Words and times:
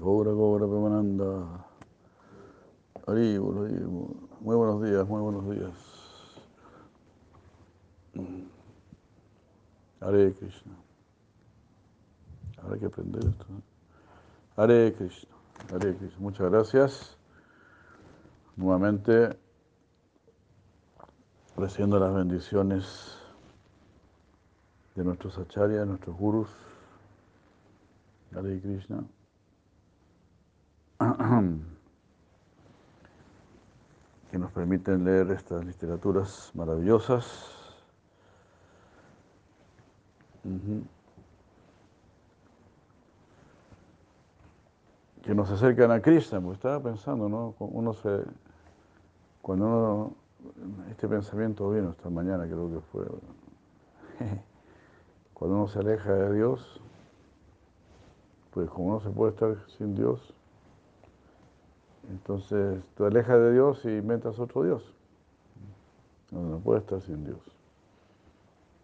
Gora 0.00 0.32
Gora 0.32 0.66
Pemananda. 0.66 1.66
Muy 3.06 3.36
buenos 4.56 4.82
días, 4.82 5.06
muy 5.06 5.20
buenos 5.20 5.50
días. 5.50 5.74
Hare 10.00 10.34
Krishna. 10.36 10.72
Habrá 12.62 12.78
que 12.78 12.86
aprender 12.86 13.26
esto. 13.26 13.44
¿no? 13.50 13.62
Hare 14.56 14.94
Krishna. 14.94 15.36
Hare 15.70 15.94
Krishna. 15.94 16.18
Muchas 16.18 16.50
gracias. 16.50 17.18
Nuevamente 18.56 19.38
recibiendo 21.58 21.98
las 21.98 22.14
bendiciones 22.14 23.18
de 24.94 25.04
nuestros 25.04 25.36
acharyas, 25.36 25.86
nuestros 25.86 26.16
gurus. 26.16 26.48
Hare 28.34 28.58
Krishna. 28.62 29.04
Que 34.30 34.38
nos 34.38 34.52
permiten 34.52 35.04
leer 35.04 35.30
estas 35.32 35.64
literaturas 35.64 36.52
maravillosas. 36.54 37.56
Que 45.22 45.34
nos 45.34 45.50
acercan 45.50 45.90
a 45.90 46.00
Krishna, 46.00 46.40
porque 46.40 46.54
estaba 46.54 46.80
pensando, 46.80 47.28
¿no? 47.28 47.54
Cuando 49.42 50.14
este 50.90 51.08
pensamiento 51.08 51.70
vino 51.70 51.90
esta 51.90 52.08
mañana 52.08 52.46
creo 52.46 52.70
que 52.70 52.80
fue, 52.80 53.04
cuando 55.34 55.56
uno 55.56 55.68
se 55.68 55.78
aleja 55.80 56.12
de 56.12 56.34
Dios, 56.34 56.80
pues 58.52 58.70
como 58.70 58.94
no 58.94 59.00
se 59.00 59.10
puede 59.10 59.32
estar 59.32 59.56
sin 59.76 59.94
Dios, 59.94 60.34
entonces 62.10 62.82
te 62.96 63.06
alejas 63.06 63.38
de 63.38 63.52
Dios 63.52 63.84
y 63.84 63.88
inventas 63.88 64.38
otro 64.38 64.64
Dios. 64.64 64.94
No, 66.30 66.42
no 66.42 66.58
puede 66.58 66.80
estar 66.80 67.00
sin 67.00 67.24
Dios. 67.24 67.40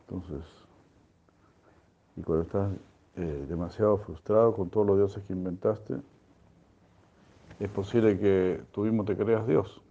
Entonces, 0.00 0.44
y 2.16 2.22
cuando 2.22 2.44
estás 2.44 2.72
eh, 3.16 3.46
demasiado 3.48 3.98
frustrado 3.98 4.54
con 4.54 4.70
todos 4.70 4.86
los 4.86 4.96
dioses 4.96 5.24
que 5.24 5.32
inventaste, 5.32 5.96
es 7.58 7.68
posible 7.70 8.18
que 8.18 8.62
tú 8.72 8.82
mismo 8.82 9.04
te 9.04 9.16
creas 9.16 9.46
Dios. 9.46 9.82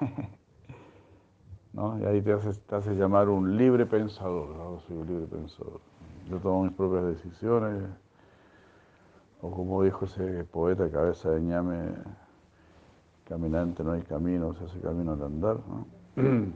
¿No? 1.72 1.98
Y 2.00 2.04
ahí 2.04 2.22
te 2.22 2.32
haces, 2.32 2.60
te 2.60 2.74
haces 2.74 2.96
llamar 2.96 3.28
un 3.28 3.56
libre 3.56 3.86
pensador. 3.86 4.48
¿no? 4.50 4.80
Soy 4.80 4.96
un 4.96 5.06
libre 5.06 5.26
pensador. 5.26 5.80
Yo 6.28 6.38
tomo 6.38 6.64
mis 6.64 6.72
propias 6.72 7.04
decisiones. 7.04 7.84
O 9.40 9.50
como 9.50 9.82
dijo 9.82 10.04
ese 10.04 10.44
poeta, 10.44 10.90
cabeza 10.90 11.30
de 11.30 11.40
ñame, 11.40 11.94
caminante 13.30 13.82
no 13.84 13.92
hay 13.92 14.02
camino, 14.02 14.52
se 14.54 14.64
hace 14.64 14.80
camino 14.80 15.12
al 15.12 15.22
andar. 15.22 15.58
¿no? 15.68 15.86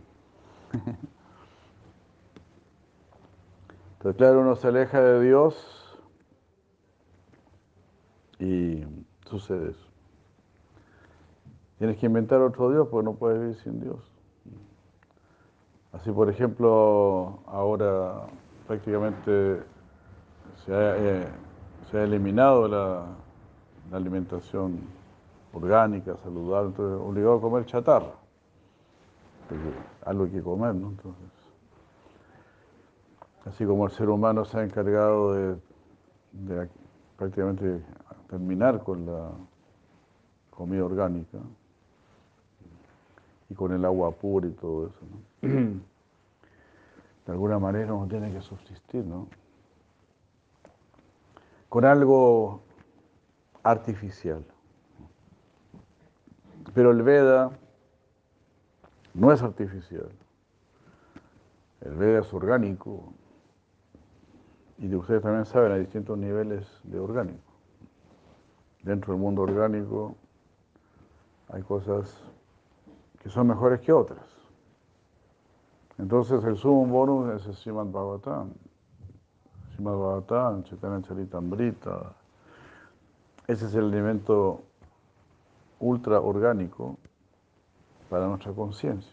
Entonces, 3.93 4.17
claro, 4.19 4.41
uno 4.41 4.57
se 4.57 4.67
aleja 4.67 5.01
de 5.01 5.23
Dios 5.23 5.97
y 8.41 8.83
sucede 9.27 9.71
eso. 9.71 9.87
Tienes 11.79 11.97
que 11.97 12.07
inventar 12.07 12.41
otro 12.43 12.71
Dios 12.71 12.89
porque 12.91 13.05
no 13.05 13.15
puedes 13.15 13.39
vivir 13.41 13.55
sin 13.57 13.81
Dios. 13.81 14.01
Así, 15.93 16.11
por 16.11 16.29
ejemplo, 16.29 17.39
ahora 17.47 18.27
prácticamente 18.67 19.63
se 20.67 20.75
ha, 20.75 20.97
eh, 20.97 21.29
eliminado 21.93 22.67
la, 22.67 23.07
alimentación 23.93 24.81
orgánica, 25.55 26.17
saludable, 26.23 26.71
entonces 26.71 27.01
obligado 27.01 27.37
a 27.37 27.41
comer 27.41 27.67
chatarra. 27.67 28.13
Porque 29.49 29.65
algo 30.05 30.25
hay 30.25 30.31
que 30.31 30.43
comer, 30.43 30.75
¿no? 30.75 30.89
Entonces, 30.89 31.31
así 33.47 33.65
como 33.65 33.87
el 33.87 33.93
ser 33.93 34.09
humano 34.09 34.45
se 34.45 34.59
ha 34.59 34.65
encargado 34.65 35.35
de, 35.35 35.57
de 36.33 36.69
prácticamente 37.17 37.83
terminar 38.29 38.83
con 38.83 39.07
la 39.07 39.31
comida 40.51 40.85
orgánica, 40.85 41.39
y 43.49 43.55
con 43.55 43.73
el 43.73 43.85
agua 43.85 44.11
pura 44.13 44.47
y 44.47 44.53
todo 44.53 44.87
eso. 44.87 45.01
¿no? 45.43 45.81
De 47.27 47.33
alguna 47.33 47.59
manera 47.59 47.95
uno 47.95 48.07
tiene 48.07 48.33
que 48.33 48.41
subsistir, 48.41 49.05
¿no? 49.05 49.29
Con 51.69 51.85
algo 51.85 52.61
artificial. 53.63 54.45
Pero 56.75 56.91
el 56.91 57.03
Veda 57.03 57.53
no 59.15 59.33
es 59.33 59.43
artificial. 59.43 60.11
El 61.81 61.95
Veda 61.95 62.21
es 62.21 62.35
orgánico. 62.35 63.13
Y 64.79 64.89
de 64.89 64.97
ustedes 64.97 65.23
también 65.23 65.47
saben, 65.47 65.71
hay 65.71 65.81
distintos 65.81 66.19
niveles 66.19 66.67
de 66.83 66.99
orgánico. 66.99 67.53
Dentro 68.83 69.13
del 69.13 69.23
mundo 69.23 69.43
orgánico 69.43 70.17
hay 71.49 71.63
cosas 71.63 72.23
que 73.21 73.31
son 73.31 73.47
mejores 73.47 73.81
que 73.81 73.93
otras. 73.93 74.27
Entonces 75.97 76.43
el 76.43 76.57
sumo 76.57 76.87
bonus 76.87 77.41
es 77.41 77.47
el 77.47 77.55
Srimad 77.55 77.87
Bhagavatam. 77.87 78.53
Srimad 79.75 79.95
Bhagavatam, 79.95 80.65
Chaitanya 80.65 81.03
Charitamrita. 81.03 82.13
Ese 83.47 83.67
es 83.67 83.75
el 83.75 83.85
alimento 83.85 84.65
ultra 85.85 86.21
orgánico 86.21 86.99
para 88.09 88.27
nuestra 88.27 88.53
conciencia. 88.53 89.13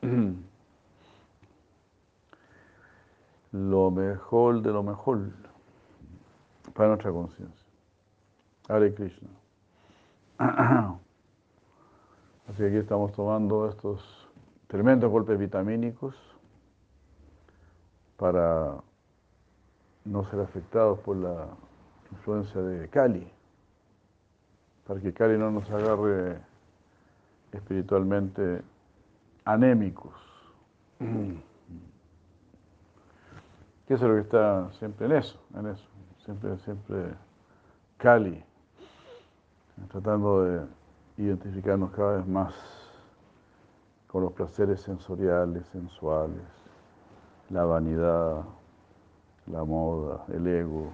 Lo 3.52 3.90
mejor 3.90 4.62
de 4.62 4.70
lo 4.72 4.82
mejor 4.82 5.30
para 6.74 6.88
nuestra 6.88 7.10
conciencia. 7.10 7.66
Hare 8.68 8.94
Krishna. 8.94 9.28
Así 12.48 12.58
que 12.58 12.66
aquí 12.66 12.76
estamos 12.76 13.12
tomando 13.12 13.68
estos 13.68 14.28
tremendos 14.66 15.10
golpes 15.10 15.38
vitamínicos 15.38 16.14
para 18.18 18.76
no 20.04 20.24
ser 20.24 20.40
afectados 20.40 20.98
por 21.00 21.16
la 21.16 21.48
influencia 22.12 22.60
de 22.60 22.88
Cali, 22.88 23.30
para 24.88 25.00
que 25.00 25.12
Cali 25.12 25.36
no 25.36 25.50
nos 25.50 25.70
agarre 25.70 26.38
espiritualmente 27.52 28.62
anémicos. 29.44 30.14
Que 33.86 33.94
eso 33.94 34.04
es 34.06 34.10
lo 34.10 34.14
que 34.14 34.22
está 34.22 34.72
siempre 34.72 35.06
en 35.06 35.12
eso, 35.12 35.38
en 35.54 35.66
eso, 35.66 35.86
siempre, 36.24 36.58
siempre 36.60 37.14
Cali, 37.98 38.42
tratando 39.90 40.42
de 40.44 40.66
identificarnos 41.18 41.90
cada 41.90 42.16
vez 42.16 42.26
más 42.26 42.54
con 44.06 44.22
los 44.22 44.32
placeres 44.32 44.80
sensoriales, 44.80 45.66
sensuales, 45.66 46.42
la 47.50 47.66
vanidad, 47.66 48.42
la 49.46 49.64
moda, 49.64 50.24
el 50.28 50.46
ego, 50.46 50.90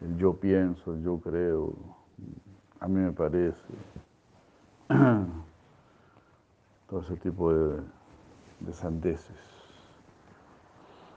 el 0.00 0.16
yo 0.16 0.34
pienso, 0.34 0.92
el 0.94 1.04
yo 1.04 1.20
creo, 1.20 1.72
a 2.80 2.88
mí 2.88 3.00
me 3.00 3.12
parece, 3.12 3.58
todo 6.88 7.00
ese 7.00 7.16
tipo 7.16 7.52
de, 7.52 7.82
de 8.60 8.72
sandeces. 8.72 9.36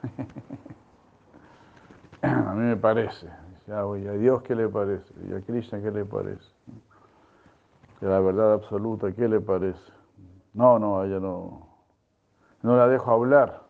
A 2.22 2.54
mí 2.54 2.62
me 2.62 2.78
parece, 2.78 3.28
ya, 3.68 3.84
¿y 3.98 4.08
a 4.08 4.14
Dios 4.14 4.44
qué 4.44 4.56
le 4.56 4.70
parece? 4.70 5.14
¿Y 5.30 5.34
a 5.34 5.42
Krishna 5.42 5.82
qué 5.82 5.92
le 5.92 6.06
parece? 6.06 6.48
de 8.04 8.10
la 8.10 8.20
verdad 8.20 8.54
absoluta, 8.54 9.14
¿qué 9.14 9.30
le 9.30 9.40
parece? 9.40 9.92
No, 10.54 10.78
no, 10.78 11.00
a 11.00 11.06
ella 11.06 11.20
no, 11.20 11.68
no 12.62 12.76
la 12.76 12.88
dejo 12.90 13.12
hablar. 13.12 13.64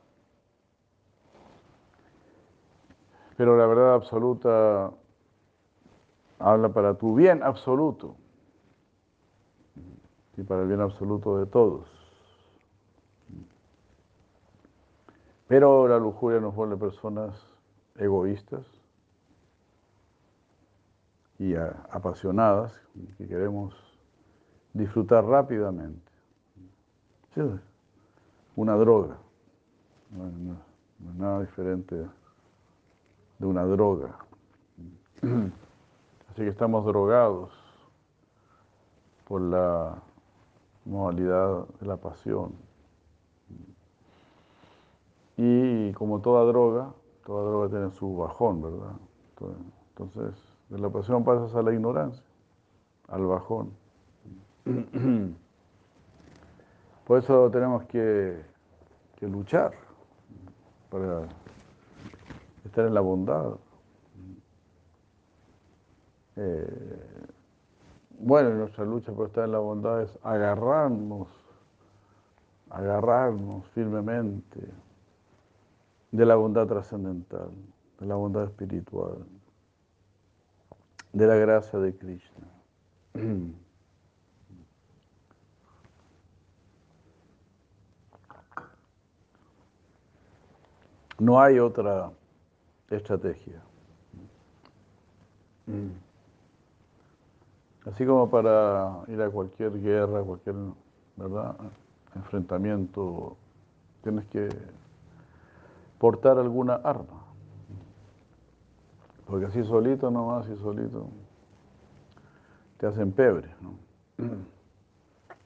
Pero 3.37 3.57
la 3.57 3.67
verdad 3.67 3.93
absoluta 3.93 4.91
habla 6.43 6.69
para 6.73 6.95
tu 6.95 7.15
bien 7.15 7.41
absoluto 7.41 8.17
y 10.35 10.43
para 10.43 10.63
el 10.63 10.67
bien 10.67 10.81
absoluto 10.81 11.37
de 11.37 11.45
todos. 11.45 11.87
Pero 15.47 15.87
la 15.87 15.97
lujuria 15.97 16.41
nos 16.41 16.53
vuelve 16.53 16.75
personas 16.75 17.33
egoístas 17.95 18.65
y 21.39 21.55
apasionadas, 21.55 22.73
que 23.17 23.27
queremos 23.27 23.73
disfrutar 24.73 25.25
rápidamente. 25.25 26.11
¿Sí? 27.35 27.41
Una 28.57 28.75
droga. 28.75 29.17
No, 30.11 30.57
es 31.09 31.15
nada 31.15 31.39
diferente 31.39 31.95
de 33.39 33.45
una 33.45 33.63
droga. 33.63 34.17
Así 36.33 36.41
que 36.41 36.49
estamos 36.49 36.83
drogados 36.83 37.51
por 39.27 39.39
la 39.39 40.01
modalidad 40.83 41.67
de 41.79 41.85
la 41.85 41.97
pasión. 41.97 42.55
Y 45.37 45.93
como 45.93 46.21
toda 46.21 46.43
droga, 46.45 46.91
toda 47.23 47.51
droga 47.51 47.69
tiene 47.69 47.91
su 47.91 48.17
bajón, 48.17 48.63
¿verdad? 48.63 48.93
Entonces, 49.89 50.33
de 50.69 50.79
la 50.79 50.89
pasión 50.89 51.23
pasas 51.23 51.53
a 51.53 51.61
la 51.61 51.71
ignorancia, 51.71 52.25
al 53.09 53.27
bajón. 53.27 53.71
Por 57.05 57.19
eso 57.19 57.51
tenemos 57.51 57.83
que, 57.83 58.41
luchar 59.21 59.71
para 60.89 61.27
estar 62.65 62.87
en 62.87 62.95
la 62.95 63.01
bondad. 63.01 63.53
Eh, 66.35 67.27
bueno, 68.19 68.51
nuestra 68.51 68.85
lucha 68.85 69.11
por 69.11 69.27
estar 69.27 69.45
en 69.45 69.51
la 69.51 69.59
bondad 69.59 70.01
es 70.01 70.17
agarrarnos, 70.23 71.27
agarrarnos 72.69 73.65
firmemente 73.67 74.61
de 76.11 76.25
la 76.25 76.35
bondad 76.35 76.67
trascendental, 76.67 77.51
de 77.99 78.05
la 78.05 78.15
bondad 78.15 78.45
espiritual, 78.45 79.25
de 81.11 81.27
la 81.27 81.35
gracia 81.35 81.79
de 81.79 81.95
Krishna. 81.95 82.47
No 91.19 91.39
hay 91.39 91.59
otra 91.59 92.11
estrategia. 92.89 93.61
Así 97.85 98.05
como 98.05 98.29
para 98.29 99.01
ir 99.07 99.21
a 99.21 99.29
cualquier 99.29 99.81
guerra, 99.81 100.23
cualquier 100.23 100.55
¿verdad? 101.17 101.55
enfrentamiento, 102.15 103.35
tienes 104.01 104.25
que 104.27 104.47
portar 105.97 106.37
alguna 106.37 106.75
arma. 106.75 107.23
Porque 109.25 109.47
así 109.47 109.63
solito 109.63 110.09
nomás, 110.11 110.45
así 110.45 110.55
solito, 110.61 111.07
te 112.77 112.87
hacen 112.87 113.11
pebre. 113.11 113.53
¿no? 113.61 113.73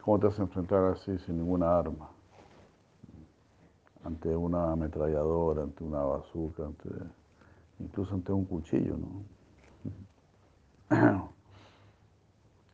¿Cómo 0.04 0.20
te 0.20 0.28
a 0.28 0.42
enfrentar 0.42 0.84
así 0.86 1.18
sin 1.20 1.38
ninguna 1.38 1.78
arma? 1.78 2.10
Ante 4.04 4.36
una 4.36 4.72
ametralladora, 4.72 5.64
ante 5.64 5.84
una 5.84 6.04
bazooka, 6.04 6.66
ante, 6.66 6.90
incluso 7.80 8.14
ante 8.14 8.32
un 8.32 8.46
cuchillo, 8.46 8.96
¿no? 8.96 9.24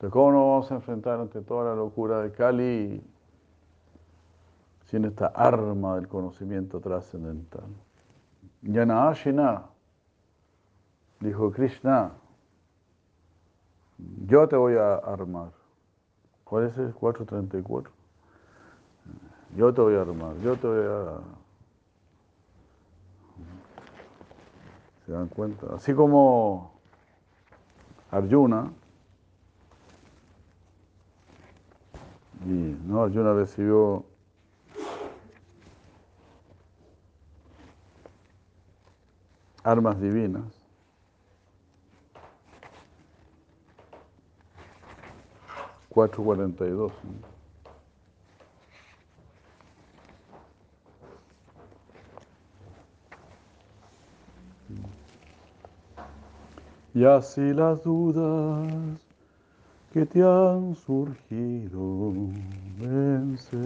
Entonces, 0.04 0.20
¿cómo 0.20 0.32
nos 0.34 0.42
vamos 0.42 0.72
a 0.74 0.76
enfrentar 0.76 1.20
ante 1.22 1.42
toda 1.44 1.70
la 1.70 1.76
locura 1.76 2.22
de 2.22 2.34
Kali 2.34 3.02
sin 4.84 5.06
esta 5.06 5.28
arma 5.28 5.96
del 5.96 6.10
conocimiento 6.10 6.82
trascendental? 6.82 7.64
Yana 8.64 9.14
dijo 11.22 11.52
Krishna, 11.54 12.12
yo 14.28 14.46
te 14.50 14.58
voy 14.58 14.76
a 14.76 14.96
armar. 14.96 15.52
¿Cuál 16.44 16.66
es 16.66 16.78
el 16.78 16.94
434? 16.94 17.90
Yo 19.56 19.74
te 19.74 19.80
voy 19.80 19.96
a 19.96 20.02
armar, 20.02 20.36
yo 20.40 20.58
te 20.58 20.68
voy 20.68 20.86
a... 20.86 21.20
¿Se 25.06 25.14
dan 25.14 25.30
cuenta? 25.30 25.68
Así 25.74 25.94
como 25.94 26.74
Arjuna, 28.12 28.70
y 32.45 32.78
no, 32.86 33.04
Arjuna 33.04 33.34
recibió 33.34 34.06
armas 39.63 40.00
divinas. 40.01 40.44
Cuatro 45.90 46.24
cuarenta 46.24 46.66
y 46.66 46.72
dos. 46.72 46.92
Y 56.95 57.06
así 57.06 57.54
las 57.54 57.84
dudas 57.84 59.03
que 59.94 60.07
te 60.07 60.24
han 60.24 60.74
surgido 60.74 62.12
vence 62.80 63.57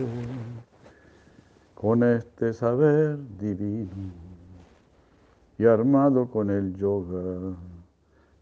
con 1.74 2.04
este 2.04 2.52
saber 2.52 3.18
divino 3.38 4.12
y 5.58 5.66
armado 5.66 6.30
con 6.30 6.50
el 6.50 6.76
yoga, 6.76 7.56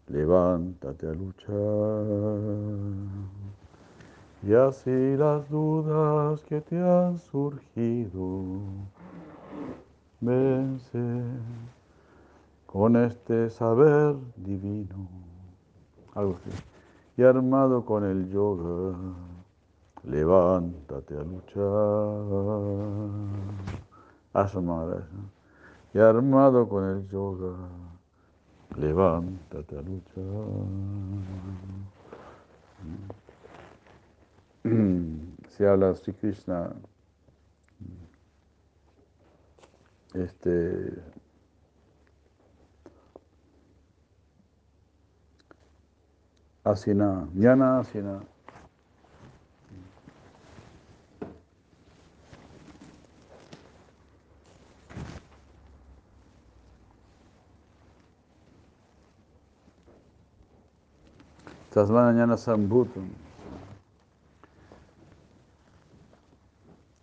levántate 0.08 1.06
a 1.06 1.12
luchar. 1.12 1.54
Y 4.42 4.52
así 4.52 5.16
las 5.16 5.48
dudas 5.48 6.42
que 6.42 6.60
te 6.62 6.76
han 6.76 7.18
surgido 7.18 8.62
vence 10.20 11.22
con 12.66 12.96
este 12.96 13.48
saber 13.48 14.16
divino. 14.36 15.08
Algo 16.16 16.34
así. 16.34 16.65
Y 17.16 17.22
armado 17.22 17.84
con 17.84 18.04
el 18.04 18.28
yoga, 18.30 18.94
levántate 20.04 21.16
a 21.16 21.22
luchar. 21.22 21.62
Asomar, 24.34 25.06
Y 25.94 25.98
armado 25.98 26.68
con 26.68 26.84
el 26.84 27.08
yoga, 27.08 27.56
levántate 28.76 29.78
a 29.78 29.82
luchar. 29.82 30.24
Se 35.48 35.66
habla 35.66 35.94
Sri 35.94 36.12
Krishna, 36.12 36.70
este, 40.12 41.02
Asina, 46.66 47.28
Jnana 47.32 47.78
Asina. 47.78 48.20
Tasmana 61.70 62.12
Jnana 62.12 62.36
Sambhutam. 62.36 63.10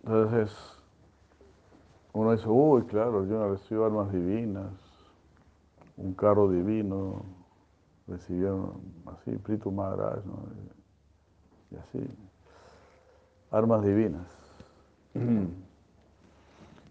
Entonces, 0.04 0.52
uno 2.12 2.32
dice, 2.32 2.46
uy, 2.46 2.82
claro, 2.82 3.24
yo 3.24 3.38
no 3.38 3.48
recibo 3.48 3.86
armas 3.86 4.12
divinas, 4.12 4.74
un 5.96 6.12
carro 6.12 6.50
divino, 6.50 7.24
recibieron 8.06 8.80
así, 9.06 9.32
Pritu 9.38 9.70
Maharaj, 9.70 10.18
y 11.70 11.76
así, 11.76 12.06
armas 13.50 13.82
divinas. 13.84 14.26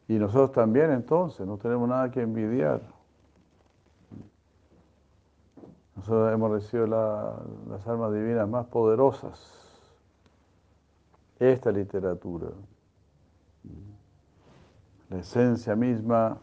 Y 0.08 0.16
nosotros 0.16 0.52
también 0.52 0.92
entonces, 0.92 1.46
no 1.46 1.58
tenemos 1.58 1.88
nada 1.88 2.12
que 2.12 2.22
envidiar. 2.22 2.82
Nosotros 5.96 6.34
hemos 6.34 6.52
recibido 6.52 6.88
las 6.88 7.88
armas 7.88 8.12
divinas 8.14 8.48
más 8.50 8.66
poderosas. 8.66 9.40
Esta 11.40 11.72
literatura, 11.72 12.48
la 15.10 15.18
esencia 15.20 15.76
misma 15.76 16.38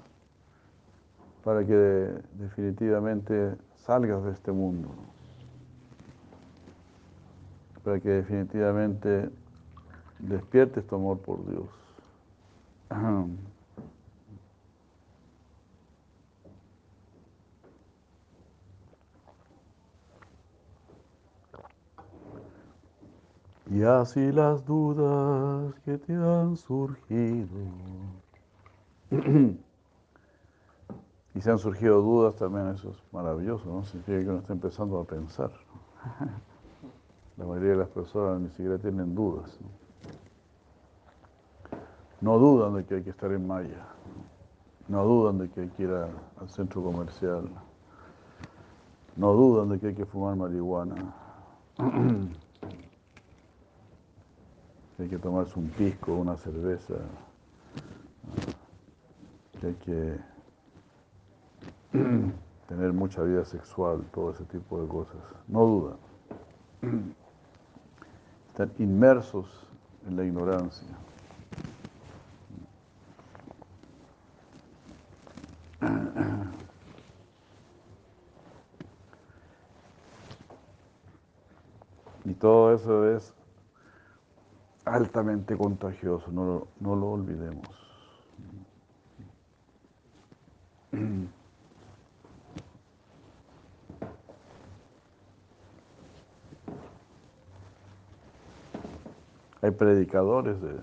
para 1.45 1.65
que 1.65 1.73
definitivamente 2.35 3.57
salgas 3.84 4.25
de 4.25 4.32
este 4.32 4.52
mundo, 4.52 4.88
para 7.84 8.00
que 8.00 8.08
definitivamente 8.08 9.30
despiertes 10.18 10.87
tu 10.87 10.96
amor 10.96 11.18
por 11.20 11.44
Dios. 11.46 11.68
Y 23.72 23.84
así 23.84 24.32
las 24.32 24.66
dudas 24.66 25.72
que 25.84 25.96
te 25.96 26.12
han 26.12 26.56
surgido. 26.56 27.46
y 31.34 31.40
si 31.40 31.49
han 31.49 31.58
surgido 31.58 32.02
dudas 32.02 32.34
también, 32.37 32.68
eso 32.68 32.90
es 32.90 32.96
maravilloso, 33.12 33.64
¿no? 33.66 33.84
Significa 33.84 34.18
que 34.18 34.28
uno 34.28 34.38
está 34.38 34.52
empezando 34.52 34.99
a 35.00 35.04
pensar. 35.04 35.50
La 37.37 37.46
mayoría 37.46 37.70
de 37.70 37.76
las 37.76 37.88
personas 37.88 38.40
ni 38.40 38.49
siquiera 38.50 38.78
tienen 38.78 39.14
dudas. 39.14 39.56
No, 42.20 42.32
no 42.32 42.38
dudan 42.38 42.75
de 42.75 42.84
que 42.84 42.96
hay 42.96 43.02
que 43.02 43.10
estar 43.10 43.30
en 43.32 43.46
Maya. 43.46 43.87
No 44.88 45.04
dudan 45.04 45.38
de 45.38 45.49
que 45.49 45.60
hay 45.62 45.68
que 45.68 45.84
ir 45.84 45.90
al 45.90 46.50
centro 46.50 46.82
comercial. 46.82 47.49
No 49.16 49.32
dudan 49.32 49.68
de 49.68 49.78
que 49.78 49.87
hay 49.87 49.94
que 49.94 50.04
fumar 50.04 50.34
marihuana. 50.37 51.14
que 54.96 55.02
hay 55.04 55.08
que 55.08 55.18
tomarse 55.18 55.58
un 55.58 55.68
pisco, 55.70 56.12
una 56.12 56.37
cerveza. 56.37 56.94
Que 59.60 59.66
hay 59.68 59.75
que 59.75 60.29
tener 61.92 62.92
mucha 62.92 63.23
vida 63.23 63.44
sexual, 63.44 64.04
todo 64.12 64.30
ese 64.30 64.44
tipo 64.44 64.80
de 64.80 64.88
cosas. 64.88 65.16
No 65.49 65.64
dudan. 65.66 65.97
Están 68.49 68.73
inmersos 68.78 69.66
en 70.06 70.16
la 70.16 70.25
ignorancia. 70.25 70.88
Y 82.23 82.35
todo 82.35 82.75
eso 82.75 83.09
es 83.09 83.35
altamente 84.85 85.56
contagioso, 85.56 86.30
no 86.30 86.44
lo, 86.44 86.68
no 86.78 86.94
lo 86.94 87.12
olvidemos. 87.12 87.79
Predicadores 99.73 100.61
de, 100.61 100.81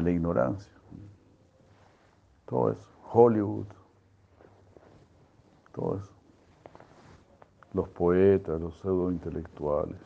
la 0.00 0.10
ignorancia. 0.10 0.72
Todo 2.46 2.70
eso. 2.70 2.88
Hollywood. 3.12 3.66
Todo 5.72 5.96
eso. 5.98 6.12
Los 7.72 7.88
poetas, 7.88 8.60
los 8.60 8.76
pseudo 8.78 9.10
intelectuales, 9.10 10.00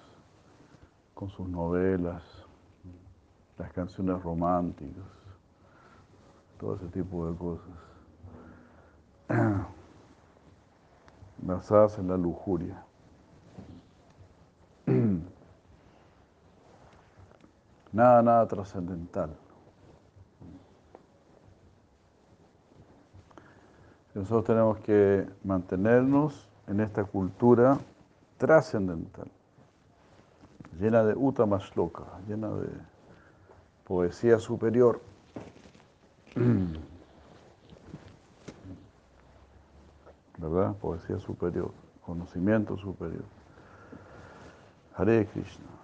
con 1.15 1.29
sus 1.31 1.49
novelas, 1.49 2.23
las 3.59 3.73
canciones 3.73 4.23
románticas, 4.23 5.05
todo 6.59 6.77
ese 6.77 6.87
tipo 6.89 7.29
de 7.29 7.37
cosas. 7.37 7.75
Basadas 11.39 11.99
en 11.99 12.09
la 12.09 12.17
lujuria. 12.17 12.86
Nada, 17.97 18.21
nada 18.23 18.47
trascendental. 18.47 19.35
Nosotros 24.13 24.45
tenemos 24.45 24.79
que 24.81 25.27
mantenernos 25.43 26.47
en 26.67 26.81
esta 26.81 27.05
cultura 27.05 27.79
trascendental, 28.37 29.31
llena 30.79 31.05
de 31.05 31.15
utamashloka, 31.15 32.03
llena 32.29 32.51
de 32.51 32.69
poesía 33.85 34.39
superior. 34.41 35.01
¿Verdad? 40.37 40.75
Poesía 40.75 41.19
superior, 41.19 41.73
conocimiento 42.05 42.77
superior. 42.77 43.25
Hare 44.97 45.27
Krishna. 45.29 45.76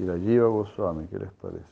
Sirajiva 0.00 0.48
Goswami, 0.48 1.06
¿qué 1.08 1.18
les 1.18 1.30
parece? 1.32 1.62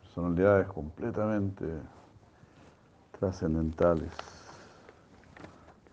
Personalidades 0.00 0.66
completamente 0.68 1.66
trascendentales. 3.20 4.10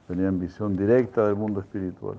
Tenían 0.07 0.39
visión 0.39 0.77
directa 0.77 1.25
del 1.25 1.35
mundo 1.35 1.59
espiritual. 1.59 2.15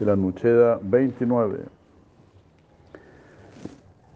La 0.00 0.14
Nucheda 0.14 0.78
29. 0.82 1.64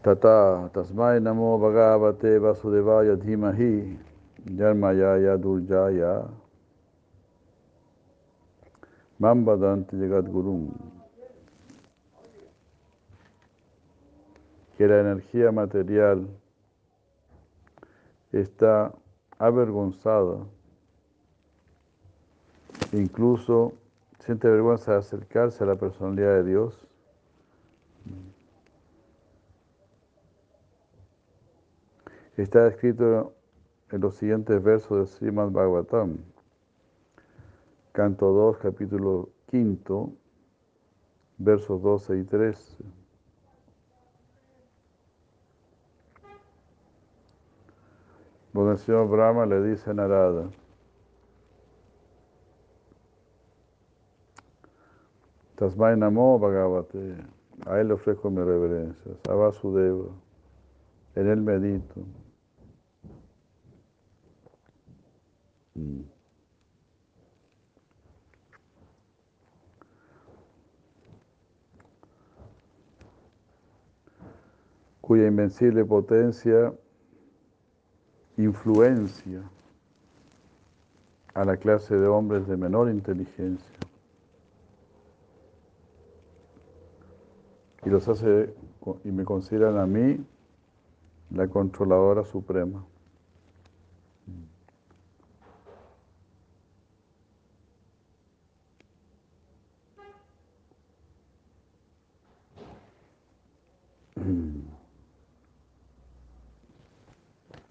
Tata 0.02 0.68
Tasmai 0.74 1.22
Namo 1.22 1.58
Bhagavate 1.58 2.38
Vasudevaya 2.38 3.16
Dhimahi 3.16 3.98
Yarmayaya 4.44 5.38
Durjaya 5.38 6.28
Mambadanti 9.20 9.98
Jagat 9.98 10.26
Gurum. 10.28 10.72
Que 14.78 14.88
la 14.88 15.00
energía 15.00 15.52
material 15.52 16.26
está 18.32 18.94
avergonzada, 19.38 20.38
incluso 22.92 23.74
siente 24.20 24.48
vergüenza 24.48 24.92
de 24.92 24.98
acercarse 25.00 25.64
a 25.64 25.66
la 25.66 25.76
personalidad 25.76 26.36
de 26.36 26.44
Dios. 26.44 26.86
Está 32.38 32.66
escrito 32.68 33.34
en 33.90 34.00
los 34.00 34.14
siguientes 34.16 34.62
versos 34.62 34.98
de 34.98 35.06
Srimad 35.14 35.50
Bhagavatam. 35.50 36.29
Canto 37.92 38.32
2, 38.32 38.58
capítulo 38.58 39.30
5, 39.50 40.12
versos 41.38 41.82
12 41.82 42.18
y 42.18 42.24
13. 42.24 42.84
Donde 48.52 48.72
el 48.72 48.78
señor 48.78 49.08
Brahma 49.08 49.44
le 49.44 49.60
dice 49.62 49.90
a 49.90 49.94
Narada, 49.94 50.50
Tasmai 55.56 55.96
Namo 55.96 56.38
Bhagavate, 56.38 57.16
a 57.66 57.80
él 57.80 57.88
le 57.88 57.94
ofrezco 57.94 58.30
mis 58.30 58.44
reverencias, 58.44 59.16
a 59.28 59.34
Vasudeva, 59.34 60.06
en 61.16 61.28
él 61.28 61.40
medito. 61.40 62.00
Mm. 65.74 66.19
Cuya 75.10 75.26
invencible 75.26 75.84
potencia 75.84 76.72
influencia 78.36 79.42
a 81.34 81.44
la 81.44 81.56
clase 81.56 81.96
de 81.96 82.06
hombres 82.06 82.46
de 82.46 82.56
menor 82.56 82.88
inteligencia 82.88 83.76
y 87.84 87.90
los 87.90 88.06
hace 88.06 88.54
y 89.02 89.10
me 89.10 89.24
consideran 89.24 89.78
a 89.78 89.86
mí 89.88 90.24
la 91.32 91.48
controladora 91.48 92.24
suprema. 92.24 92.86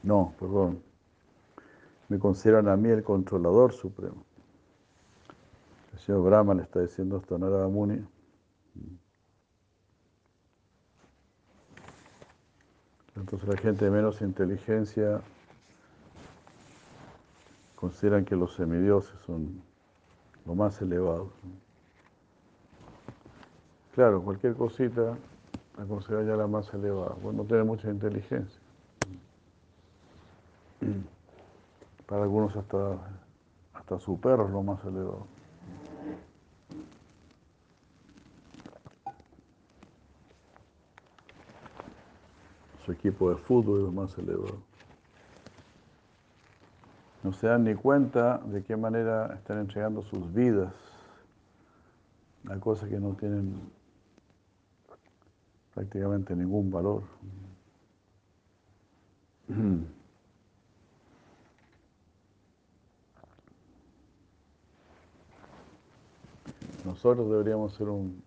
No, 0.04 0.34
perdón. 0.40 0.82
Me 2.08 2.18
consideran 2.18 2.68
a 2.68 2.76
mí 2.76 2.90
el 2.90 3.04
controlador 3.04 3.74
supremo. 3.74 4.24
El 5.94 6.00
señor 6.00 6.24
Brahma 6.24 6.54
le 6.54 6.64
está 6.64 6.80
diciendo 6.82 7.18
esto 7.18 7.36
a 7.36 7.40
Narada 7.40 7.68
Muni. 7.68 8.04
Entonces 13.16 13.50
la 13.50 13.58
gente 13.58 13.86
de 13.86 13.92
menos 13.92 14.22
inteligencia 14.22 15.22
consideran 17.76 18.26
que 18.26 18.36
los 18.36 18.56
semidioses 18.56 19.14
son 19.26 19.62
lo 20.46 20.56
más 20.56 20.82
elevado. 20.82 21.30
Claro, 23.94 24.22
cualquier 24.24 24.56
cosita 24.56 25.18
la 25.78 25.86
considera 25.86 26.24
ya 26.24 26.36
la 26.36 26.48
más 26.48 26.74
elevada, 26.74 27.16
pues 27.22 27.36
no 27.36 27.44
tiene 27.44 27.64
mucha 27.64 27.90
inteligencia. 27.90 28.59
Para 32.10 32.24
algunos 32.24 32.56
hasta, 32.56 32.98
hasta 33.72 34.00
su 34.00 34.20
perro 34.20 34.48
es 34.48 34.52
lo 34.52 34.64
más 34.64 34.84
elevado. 34.84 35.28
Su 42.84 42.94
equipo 42.94 43.30
de 43.30 43.36
fútbol 43.36 43.78
es 43.78 43.86
lo 43.86 43.92
más 43.92 44.18
elevado. 44.18 44.58
No 47.22 47.32
se 47.32 47.46
dan 47.46 47.64
ni 47.64 47.76
cuenta 47.76 48.40
de 48.40 48.64
qué 48.64 48.76
manera 48.76 49.32
están 49.36 49.60
entregando 49.60 50.02
sus 50.02 50.34
vidas 50.34 50.74
a 52.50 52.58
cosas 52.60 52.90
que 52.90 53.00
no 53.00 53.14
tienen 53.14 53.54
prácticamente 55.76 56.36
ningún 56.36 56.72
valor. 56.72 57.04
Nosotros 66.90 67.30
deberíamos 67.30 67.76
ser 67.76 67.88
un, 67.88 68.24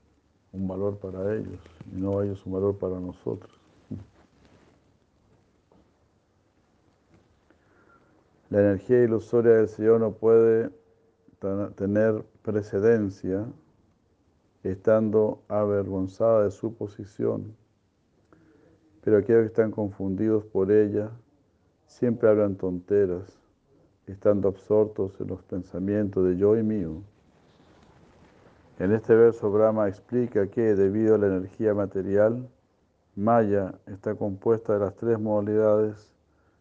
valor 0.53 0.97
para 0.99 1.35
ellos 1.35 1.59
y 1.91 2.01
no 2.01 2.23
ellos 2.23 2.47
un 2.47 2.53
valor 2.53 2.79
para 2.79 3.01
nosotros. 3.01 3.51
La 8.51 8.61
energía 8.61 9.03
ilusoria 9.03 9.55
del 9.55 9.69
Señor 9.69 9.99
no 9.99 10.13
puede 10.13 10.71
tener 11.75 12.23
precedencia 12.43 13.45
estando 14.63 15.43
avergonzada 15.49 16.45
de 16.45 16.53
su 16.53 16.73
posición, 16.73 17.57
pero 19.03 19.17
aquellos 19.17 19.41
que 19.41 19.47
están 19.49 19.73
confundidos 19.73 20.45
por 20.45 20.71
ella 20.71 21.11
siempre 21.87 22.29
hablan 22.29 22.55
tonteras, 22.55 23.41
estando 24.07 24.47
absortos 24.47 25.21
en 25.21 25.27
los 25.27 25.43
pensamientos 25.43 26.25
de 26.25 26.37
yo 26.37 26.57
y 26.57 26.63
mío. 26.63 27.03
En 28.83 28.91
este 28.91 29.15
verso 29.15 29.49
Brahma 29.49 29.87
explica 29.87 30.49
que 30.49 30.75
debido 30.75 31.15
a 31.15 31.19
la 31.19 31.29
energía 31.29 31.73
material, 31.73 32.49
Maya 33.15 33.79
está 33.87 34.17
compuesta 34.17 34.73
de 34.73 34.81
las 34.81 34.97
tres 34.97 35.21
modalidades 35.21 36.13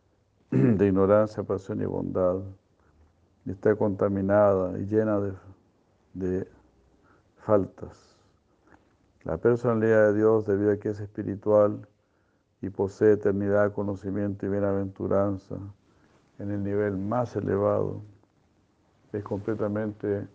de 0.51 0.86
ignorancia, 0.86 1.42
pasión 1.42 1.82
y 1.82 1.86
bondad. 1.86 2.42
Está 3.48 3.75
contaminada 3.75 4.78
y 4.78 4.86
llena 4.86 5.20
de, 5.20 5.34
de 6.13 6.48
faltas. 7.38 8.16
La 9.24 9.38
personalidad 9.38 10.12
de 10.12 10.20
Dios, 10.20 10.46
debido 10.46 10.74
a 10.74 10.78
que 10.78 10.90
es 10.90 11.00
espiritual 11.00 11.88
y 12.62 12.70
posee 12.70 13.13
eternidad, 13.13 13.74
conocimiento 13.74 14.46
y 14.46 14.50
bienaventuranza 14.50 15.56
en 16.38 16.51
el 16.51 16.63
nivel 16.63 16.98
más 16.98 17.36
elevado, 17.36 18.04
es 19.12 19.24
completamente 19.24 20.28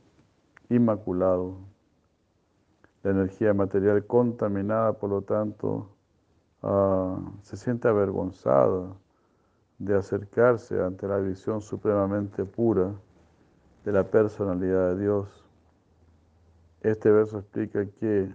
inmaculado. 0.69 1.76
La 3.07 3.13
energía 3.13 3.55
material 3.55 4.05
contaminada, 4.05 4.93
por 4.95 5.11
lo 5.11 5.23
tanto, 5.23 5.89
ah, 6.61 7.17
se 7.41 7.57
siente 7.57 7.87
avergonzada 7.87 8.97
de 9.79 9.95
acercarse 9.95 10.83
ante 10.83 11.07
la 11.07 11.19
visión 11.19 11.61
supremamente 11.61 12.45
pura 12.45 12.93
de 13.85 13.93
la 13.93 14.03
personalidad 14.03 14.97
de 14.97 15.03
Dios. 15.03 15.45
Este 16.81 17.09
verso 17.13 17.39
explica 17.39 17.87
que 17.87 18.29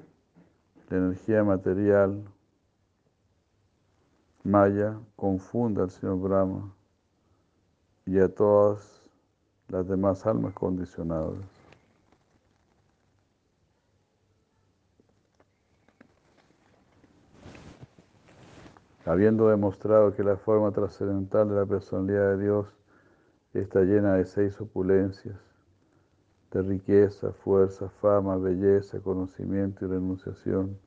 la 0.89 0.97
energía 0.97 1.43
material 1.43 2.23
maya 4.41 4.97
confunde 5.17 5.81
al 5.81 5.89
Señor 5.89 6.17
Brahma 6.17 6.73
y 8.05 8.19
a 8.19 8.33
todas 8.33 9.03
las 9.67 9.85
demás 9.85 10.25
almas 10.25 10.53
condicionadas. 10.53 11.60
Habiendo 19.05 19.47
demostrado 19.47 20.13
que 20.13 20.23
la 20.23 20.37
forma 20.37 20.71
trascendental 20.71 21.49
de 21.49 21.55
la 21.55 21.65
personalidad 21.65 22.37
de 22.37 22.43
Dios 22.43 22.67
está 23.53 23.81
llena 23.81 24.15
de 24.15 24.25
seis 24.25 24.59
opulencias, 24.61 25.37
de 26.51 26.61
riqueza, 26.61 27.31
fuerza, 27.31 27.89
fama, 28.01 28.37
belleza, 28.37 28.99
conocimiento 28.99 29.85
y 29.85 29.89
renunciación, 29.89 30.77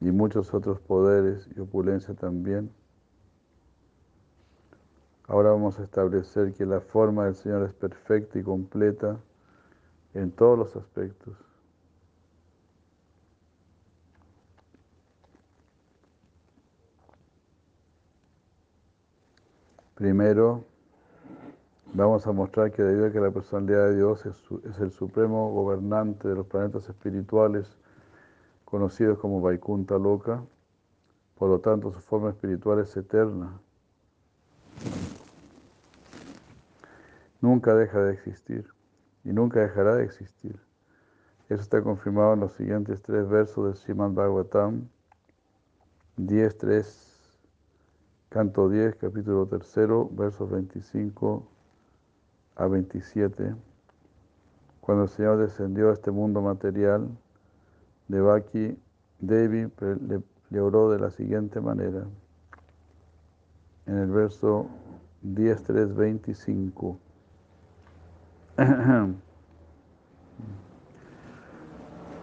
y 0.00 0.10
muchos 0.10 0.52
otros 0.52 0.80
poderes 0.80 1.48
y 1.56 1.60
opulencia 1.60 2.14
también. 2.14 2.70
Ahora 5.26 5.50
vamos 5.50 5.78
a 5.78 5.84
establecer 5.84 6.52
que 6.52 6.66
la 6.66 6.80
forma 6.80 7.24
del 7.24 7.34
Señor 7.34 7.62
es 7.62 7.72
perfecta 7.72 8.38
y 8.38 8.42
completa 8.42 9.18
en 10.12 10.30
todos 10.30 10.58
los 10.58 10.76
aspectos. 10.76 11.34
Primero, 19.94 20.64
vamos 21.92 22.26
a 22.26 22.32
mostrar 22.32 22.72
que 22.72 22.82
debido 22.82 23.06
a 23.06 23.12
que 23.12 23.20
la 23.20 23.30
personalidad 23.30 23.90
de 23.90 23.96
Dios 23.96 24.26
es, 24.26 24.80
el 24.80 24.90
supremo 24.90 25.52
gobernante 25.52 26.26
de 26.26 26.34
los 26.34 26.48
planetas 26.48 26.88
espirituales, 26.88 27.78
conocidos 28.64 29.20
como 29.20 29.40
Vaikunta 29.40 29.96
Loka, 29.96 30.42
por 31.38 31.48
lo 31.48 31.60
tanto 31.60 31.92
su 31.92 32.00
forma 32.00 32.30
espiritual 32.30 32.80
es 32.80 32.96
eterna. 32.96 33.60
Nunca 37.40 37.74
deja 37.76 38.02
de 38.02 38.14
existir 38.14 38.66
y 39.22 39.32
nunca 39.32 39.60
dejará 39.60 39.94
de 39.94 40.04
existir. 40.04 40.58
Eso 41.48 41.62
está 41.62 41.82
confirmado 41.82 42.34
en 42.34 42.40
los 42.40 42.52
siguientes 42.54 43.00
tres 43.00 43.28
versos 43.28 43.66
del 43.66 43.76
Srimad 43.76 44.10
Bhagavatam 44.10 44.88
10.3 46.16 47.13
Canto 48.34 48.68
10, 48.68 48.96
capítulo 48.96 49.46
3, 49.46 49.62
versos 50.10 50.50
25 50.50 51.46
a 52.56 52.66
27. 52.66 53.54
Cuando 54.80 55.04
el 55.04 55.08
Señor 55.08 55.38
descendió 55.38 55.90
a 55.90 55.92
este 55.92 56.10
mundo 56.10 56.42
material, 56.42 57.06
Devaki 58.08 58.76
Devi 59.20 59.70
le, 59.78 60.20
le 60.50 60.60
oró 60.60 60.90
de 60.90 60.98
la 60.98 61.12
siguiente 61.12 61.60
manera. 61.60 62.08
En 63.86 63.98
el 63.98 64.10
verso 64.10 64.66
10, 65.22 65.62
3, 65.62 65.94
25. 65.94 66.98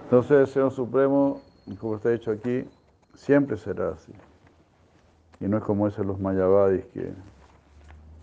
Entonces 0.04 0.50
Señor 0.50 0.72
Supremo, 0.72 1.40
como 1.80 1.96
está 1.96 2.10
dicho 2.10 2.32
aquí, 2.32 2.68
siempre 3.16 3.56
será 3.56 3.92
así. 3.92 4.12
Y 5.42 5.48
no 5.48 5.58
es 5.58 5.64
como 5.64 5.88
eso 5.88 6.04
los 6.04 6.20
mayavadis, 6.20 6.86
que 6.86 7.14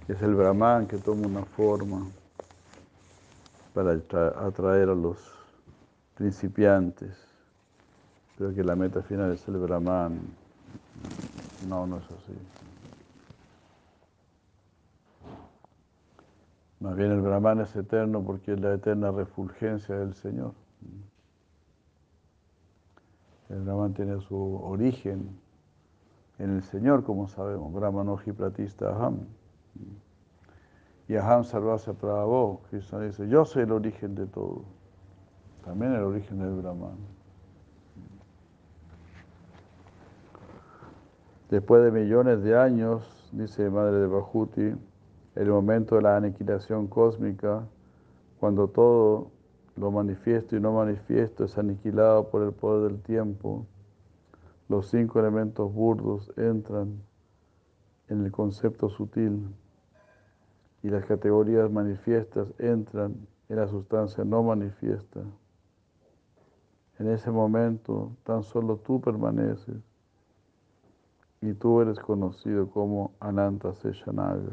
es 0.07 0.22
el 0.22 0.37
brahman 0.37 0.87
que 0.87 0.98
toma 0.98 1.26
una 1.26 1.44
forma 1.44 2.07
para 3.74 3.92
atraer 3.92 4.88
a 4.88 4.94
los 4.94 5.18
principiantes, 6.14 7.16
pero 8.38 8.54
que 8.54 8.62
la 8.62 8.76
meta 8.76 9.02
final 9.02 9.33
es 9.33 9.46
el 9.48 9.57
brahman. 9.57 10.20
No, 11.68 11.88
no 11.88 11.96
es 11.96 12.04
así. 12.04 12.38
Más 16.78 16.94
bien 16.94 17.11
el 17.11 17.20
brahman 17.20 17.61
es 17.62 17.74
eterno 17.74 18.22
porque 18.22 18.52
es 18.52 18.61
la 18.61 18.74
eterna 18.74 19.11
refulgencia 19.11 19.96
del 19.96 20.14
Señor. 20.14 20.52
El 23.48 23.62
brahman 23.62 23.92
tiene 23.92 24.20
su 24.20 24.61
origen 24.62 25.48
en 26.38 26.57
el 26.57 26.62
Señor, 26.62 27.05
como 27.05 27.29
sabemos, 27.29 27.72
Brahmanoji 27.72 28.33
Pratista 28.33 28.90
Aham. 28.90 29.20
Y 31.09 31.16
Aham 31.16 31.44
Sarvasya 31.44 31.94
Prabhu, 31.94 32.61
Krishna 32.68 33.01
dice, 33.01 33.29
yo 33.29 33.44
soy 33.44 33.62
el 33.62 33.72
origen 33.72 34.14
de 34.14 34.27
todo. 34.27 34.62
También 35.64 35.92
el 35.92 36.03
origen 36.03 36.38
del 36.38 36.55
Brahman. 36.55 36.96
Después 41.51 41.83
de 41.83 41.90
millones 41.90 42.42
de 42.42 42.59
años, 42.59 43.31
dice 43.33 43.70
Madre 43.70 44.01
de 44.01 44.07
Bajuti, 44.07 44.74
el 45.35 45.48
momento 45.48 45.96
de 45.96 46.03
la 46.03 46.16
aniquilación 46.16 46.88
cósmica, 46.88 47.66
cuando 48.38 48.68
todo 48.68 49.31
lo 49.77 49.90
manifiesto 49.90 50.57
y 50.57 50.61
no 50.61 50.72
manifiesto 50.72 51.44
es 51.44 51.57
aniquilado 51.57 52.29
por 52.29 52.42
el 52.42 52.53
poder 52.53 52.92
del 52.92 53.01
tiempo, 53.01 53.66
los 54.68 54.88
cinco 54.88 55.18
elementos 55.18 55.72
burdos 55.72 56.31
entran 56.37 57.00
en 58.09 58.24
el 58.24 58.33
concepto 58.33 58.88
sutil 58.88 59.48
y 60.83 60.90
las 60.90 61.04
categorías 61.04 61.70
manifiestas 61.70 62.52
entran 62.59 63.26
en 63.48 63.57
la 63.57 63.66
sustancia 63.66 64.24
no 64.24 64.42
manifiesta. 64.42 65.20
En 66.98 67.09
ese 67.09 67.31
momento 67.31 68.12
tan 68.24 68.42
solo 68.42 68.76
tú 68.76 69.00
permaneces 69.00 69.76
y 71.40 71.52
tú 71.54 71.81
eres 71.81 71.98
conocido 71.98 72.68
como 72.68 73.12
Ananta 73.20 73.72
Seshanaga. 73.74 74.52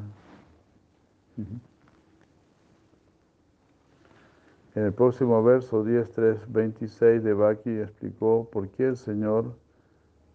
En 4.75 4.83
el 4.83 4.93
próximo 4.93 5.41
verso 5.43 5.83
10.3.26 5.83 7.21
de 7.21 7.33
Baki 7.33 7.69
explicó 7.79 8.47
por 8.51 8.69
qué 8.69 8.87
el 8.87 8.97
Señor 8.97 9.55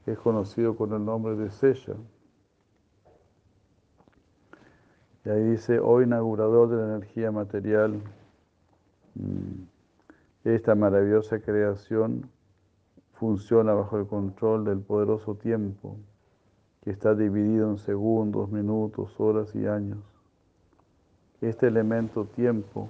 es 0.06 0.18
conocido 0.18 0.76
con 0.76 0.92
el 0.92 1.04
nombre 1.04 1.36
de 1.36 1.50
Sella. 1.50 1.94
Y 5.24 5.28
ahí 5.28 5.42
dice, 5.50 5.78
hoy 5.78 6.04
inaugurador 6.04 6.70
de 6.70 6.76
la 6.76 6.96
energía 6.96 7.30
material, 7.30 8.00
mm, 9.14 9.62
esta 10.44 10.74
maravillosa 10.74 11.40
creación 11.40 12.30
funciona 13.12 13.74
bajo 13.74 13.98
el 13.98 14.06
control 14.06 14.64
del 14.64 14.80
poderoso 14.80 15.34
tiempo, 15.34 15.98
que 16.82 16.90
está 16.90 17.14
dividido 17.14 17.68
en 17.68 17.76
segundos, 17.76 18.50
minutos, 18.50 19.14
horas 19.20 19.54
y 19.54 19.66
años. 19.66 19.98
Este 21.42 21.66
elemento 21.66 22.24
tiempo, 22.24 22.88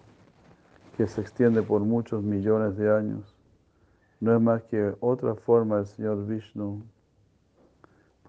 que 0.96 1.08
se 1.08 1.20
extiende 1.20 1.62
por 1.62 1.80
muchos 1.80 2.22
millones 2.22 2.76
de 2.76 2.94
años, 2.94 3.34
no 4.20 4.36
es 4.36 4.40
más 4.40 4.62
que 4.64 4.94
otra 5.00 5.34
forma 5.34 5.78
del 5.78 5.86
Señor 5.86 6.26
Vishnu. 6.26 6.82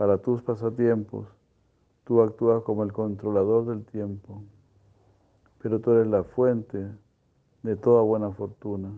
Para 0.02 0.18
tus 0.18 0.42
pasatiempos, 0.42 1.28
tú 2.06 2.24
actúas 2.24 2.64
como 2.64 2.82
el 2.82 2.92
controlador 2.92 3.68
del 3.68 3.86
tiempo, 3.86 4.42
pero 5.62 5.80
tú 5.80 5.92
eres 5.92 6.08
la 6.08 6.24
fuente 6.24 6.88
de 7.62 7.76
toda 7.76 8.02
buena 8.02 8.32
fortuna. 8.32 8.90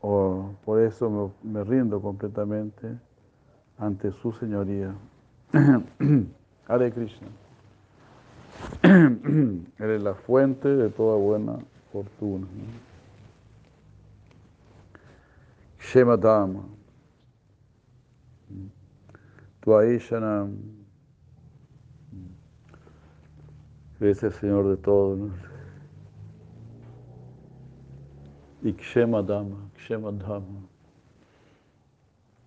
O 0.00 0.50
por 0.64 0.80
eso 0.80 1.32
me, 1.44 1.62
rindo 1.62 2.02
completamente 2.02 2.98
ante 3.78 4.10
su 4.10 4.32
señoría. 4.32 4.92
Hare 6.66 6.92
Krishna. 6.92 7.28
Eres 9.78 10.02
la 10.02 10.14
fuente 10.14 10.74
de 10.74 10.88
toda 10.88 11.16
buena 11.16 11.56
fortuna. 11.92 12.48
Shema 15.78 16.16
Tuaishanam. 19.68 20.56
Ese 24.00 24.30
Señor 24.30 24.66
de 24.66 24.78
todo. 24.78 25.28
Y 28.62 28.72
Kshema 28.72 29.20
Dhamma, 29.20 29.68
Kshema 29.74 30.10
Dhamma. 30.12 30.62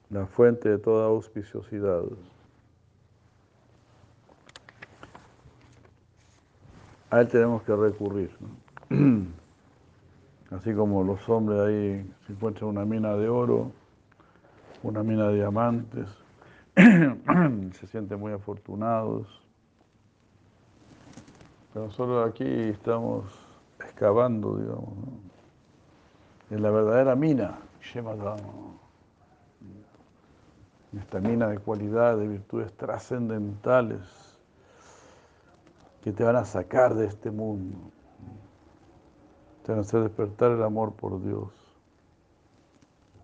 La 0.10 0.26
fuente 0.26 0.70
de 0.70 0.80
toda 0.80 1.06
auspiciosidad. 1.06 2.02
A 7.12 7.22
él 7.22 7.28
tenemos 7.28 7.62
que 7.62 7.76
recurrir. 7.76 8.32
Así 10.50 10.74
como 10.74 11.04
los 11.04 11.30
hombres 11.30 11.60
ahí 11.60 12.14
se 12.26 12.34
encuentran 12.34 12.72
una 12.72 12.84
mina 12.84 13.16
de 13.16 13.30
oro, 13.30 13.72
una 14.82 15.04
mina 15.04 15.28
de 15.28 15.36
diamantes, 15.36 16.21
se 17.74 17.88
sienten 17.88 18.20
muy 18.20 18.34
afortunados. 18.34 19.28
Pero 21.74 21.86
nosotros 21.86 22.30
aquí 22.30 22.46
estamos 22.46 23.26
excavando, 23.80 24.58
digamos, 24.58 24.94
en 26.50 26.62
la 26.62 26.70
verdadera 26.70 27.16
mina, 27.16 27.60
esta 31.00 31.20
mina 31.20 31.48
de 31.48 31.58
cualidad, 31.60 32.18
de 32.18 32.28
virtudes 32.28 32.74
trascendentales 32.74 34.02
que 36.04 36.12
te 36.12 36.24
van 36.24 36.36
a 36.36 36.46
sacar 36.46 36.96
de 36.96 37.08
este 37.08 37.32
mundo 37.32 37.78
te 39.64 39.72
van 39.72 39.80
a 39.80 39.82
hacer 39.82 40.02
despertar 40.02 40.52
el 40.52 40.64
amor 40.64 40.94
por 40.94 41.22
Dios. 41.24 41.50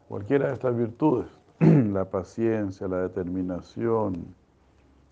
Cualquiera 0.08 0.48
de 0.48 0.54
estas 0.54 0.76
virtudes, 0.76 1.28
la 1.94 2.06
paciencia, 2.06 2.88
la 2.88 3.02
determinación, 3.02 4.36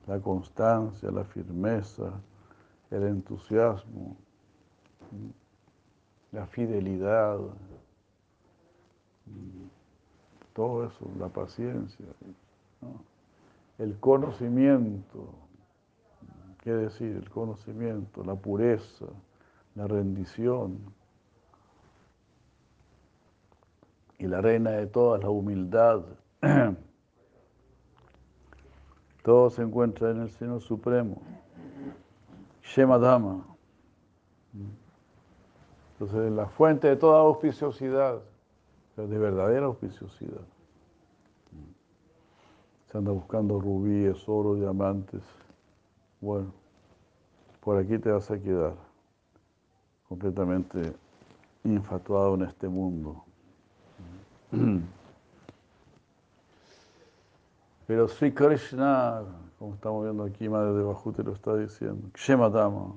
la 0.07 0.19
constancia, 0.19 1.09
la 1.11 1.23
firmeza, 1.23 2.11
el 2.91 3.03
entusiasmo, 3.03 4.15
la 6.31 6.45
fidelidad, 6.45 7.39
todo 10.53 10.85
eso, 10.85 11.09
la 11.19 11.29
paciencia, 11.29 12.05
el 13.77 13.99
conocimiento, 13.99 15.33
¿qué 16.61 16.71
decir? 16.71 17.15
El 17.15 17.29
conocimiento, 17.29 18.23
la 18.23 18.35
pureza, 18.35 19.05
la 19.75 19.87
rendición 19.87 20.79
y 24.17 24.27
la 24.27 24.41
reina 24.41 24.71
de 24.71 24.87
todas, 24.87 25.21
la 25.21 25.29
humildad. 25.29 26.03
Todo 29.23 29.49
se 29.49 29.63
encuentra 29.63 30.11
en 30.11 30.21
el 30.21 30.29
Señor 30.29 30.61
Supremo. 30.61 31.21
Shema 32.61 32.97
Dhamma. 32.97 33.45
Entonces, 35.93 36.31
la 36.31 36.47
fuente 36.47 36.87
de 36.87 36.95
toda 36.95 37.19
auspiciosidad, 37.19 38.21
de 38.97 39.17
verdadera 39.17 39.65
auspiciosidad. 39.65 40.41
Se 42.91 42.97
anda 42.97 43.11
buscando 43.11 43.59
rubíes, 43.59 44.27
oro, 44.27 44.55
diamantes. 44.55 45.23
Bueno, 46.21 46.53
por 47.61 47.77
aquí 47.77 47.97
te 47.97 48.11
vas 48.11 48.29
a 48.29 48.39
quedar 48.39 48.73
completamente 50.07 50.93
infatuado 51.63 52.35
en 52.35 52.43
este 52.43 52.67
mundo. 52.67 53.23
Pero 57.87 58.07
Sri 58.07 58.33
Krishna, 58.33 59.23
como 59.59 59.75
estamos 59.75 60.03
viendo 60.03 60.23
aquí, 60.23 60.49
Madre 60.49 60.73
de 60.73 60.83
Bajute 60.83 61.23
lo 61.23 61.33
está 61.33 61.55
diciendo, 61.55 62.09
Kshematama, 62.13 62.93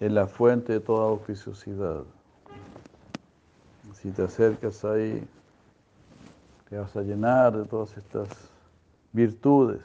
es 0.00 0.10
la 0.10 0.26
fuente 0.26 0.72
de 0.72 0.80
toda 0.80 1.06
oficiosidad. 1.06 2.02
Si 3.92 4.10
te 4.10 4.22
acercas 4.22 4.84
ahí, 4.84 5.28
te 6.68 6.78
vas 6.78 6.96
a 6.96 7.02
llenar 7.02 7.56
de 7.56 7.66
todas 7.66 7.96
estas 7.96 8.28
virtudes. 9.12 9.82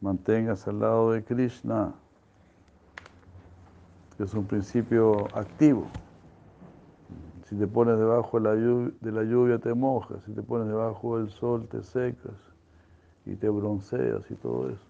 Mantengas 0.00 0.66
al 0.66 0.78
lado 0.78 1.12
de 1.12 1.22
Krishna, 1.24 1.92
que 4.16 4.22
es 4.22 4.32
un 4.32 4.46
principio 4.46 5.26
activo. 5.36 5.90
Si 7.50 7.56
te 7.56 7.66
pones 7.66 7.98
debajo 7.98 8.38
de 8.38 9.10
la, 9.10 9.24
lluvia, 9.24 9.58
te 9.58 9.74
mojas, 9.74 10.22
si 10.24 10.32
te 10.32 10.40
pones 10.40 10.68
debajo 10.68 11.18
del 11.18 11.30
sol 11.30 11.66
te 11.66 11.82
secas 11.82 12.36
y 13.26 13.34
te 13.34 13.48
bronceas 13.48 14.22
y 14.30 14.36
todo 14.36 14.68
eso. 14.68 14.86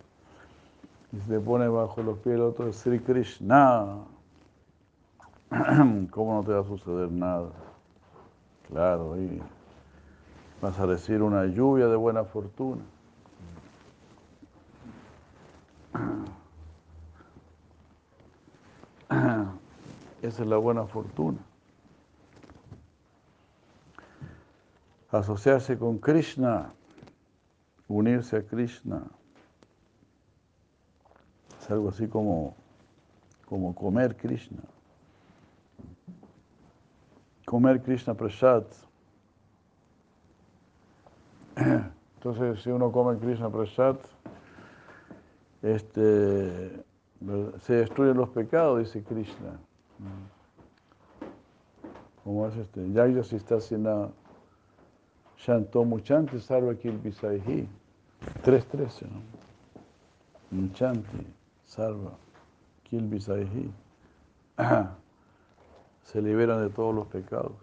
Y 1.10 1.20
si 1.20 1.28
te 1.30 1.40
pones 1.40 1.70
bajo 1.70 2.02
los 2.02 2.18
pies 2.18 2.34
del 2.34 2.42
otro 2.42 2.68
es 2.68 2.76
Sri 2.76 3.00
Krishna, 3.00 3.96
¿cómo 6.10 6.34
no 6.34 6.44
te 6.44 6.52
va 6.52 6.60
a 6.60 6.64
suceder 6.64 7.10
nada? 7.10 7.48
Claro, 8.68 9.14
ahí 9.14 9.40
vas 10.60 10.78
a 10.78 10.84
recibir 10.84 11.22
una 11.22 11.46
lluvia 11.46 11.88
de 11.88 11.96
buena 11.96 12.24
fortuna. 12.24 12.82
Esa 20.20 20.42
es 20.42 20.46
la 20.48 20.58
buena 20.58 20.84
fortuna. 20.84 21.38
Asociarse 25.10 25.76
con 25.78 25.98
Krishna, 25.98 26.72
unirse 27.88 28.36
a 28.36 28.42
Krishna. 28.42 29.02
Es 31.58 31.70
algo 31.70 31.88
así 31.88 32.06
como, 32.06 32.54
como 33.46 33.74
comer 33.74 34.16
Krishna. 34.16 34.62
Comer 37.44 37.82
Krishna 37.82 38.14
Prasad. 38.14 38.64
Entonces, 41.56 42.62
si 42.62 42.70
uno 42.70 42.92
come 42.92 43.18
Krishna 43.18 43.50
Prasad, 43.50 43.96
este, 45.62 46.84
se 47.60 47.72
destruyen 47.74 48.16
los 48.16 48.28
pecados, 48.30 48.78
dice 48.78 49.02
Krishna. 49.02 49.58
Como 52.22 52.46
es 52.46 52.56
este, 52.56 52.92
ya 52.92 53.22
si 53.24 53.36
está 53.36 53.56
haciendo 53.56 54.14
Shanto 55.42 55.84
Muchanti 55.84 56.38
Sarva 56.38 56.74
Kilpisaihi. 56.74 57.66
3.13, 58.42 59.10
¿no? 59.10 59.22
Muchanti 60.50 61.26
Sarva 61.64 62.14
Kilpisaihi. 62.84 63.72
Se 66.04 66.20
liberan 66.20 66.60
de 66.60 66.68
todos 66.68 66.94
los 66.94 67.06
pecados. 67.06 67.54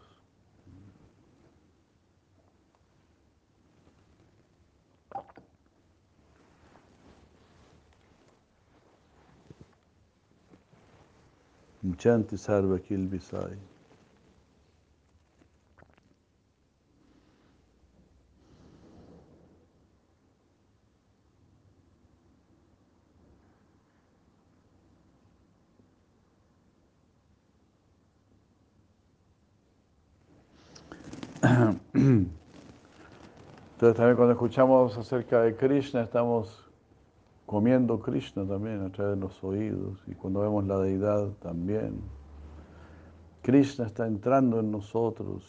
Muchanti 11.84 12.38
Sarva 12.38 12.80
Kilpisaihi. 12.80 13.78
Entonces 31.98 32.26
también 33.94 34.16
cuando 34.16 34.34
escuchamos 34.34 34.98
acerca 34.98 35.42
de 35.42 35.56
Krishna 35.56 36.02
estamos 36.02 36.68
comiendo 37.46 38.00
Krishna 38.00 38.46
también 38.46 38.82
a 38.82 38.92
través 38.92 39.16
de 39.16 39.22
los 39.22 39.44
oídos 39.44 40.00
y 40.08 40.16
cuando 40.16 40.42
vemos 40.42 40.66
la 40.66 40.80
deidad 40.80 41.30
también. 41.42 42.02
Krishna 43.42 43.86
está 43.86 44.08
entrando 44.08 44.60
en 44.60 44.72
nosotros, 44.72 45.44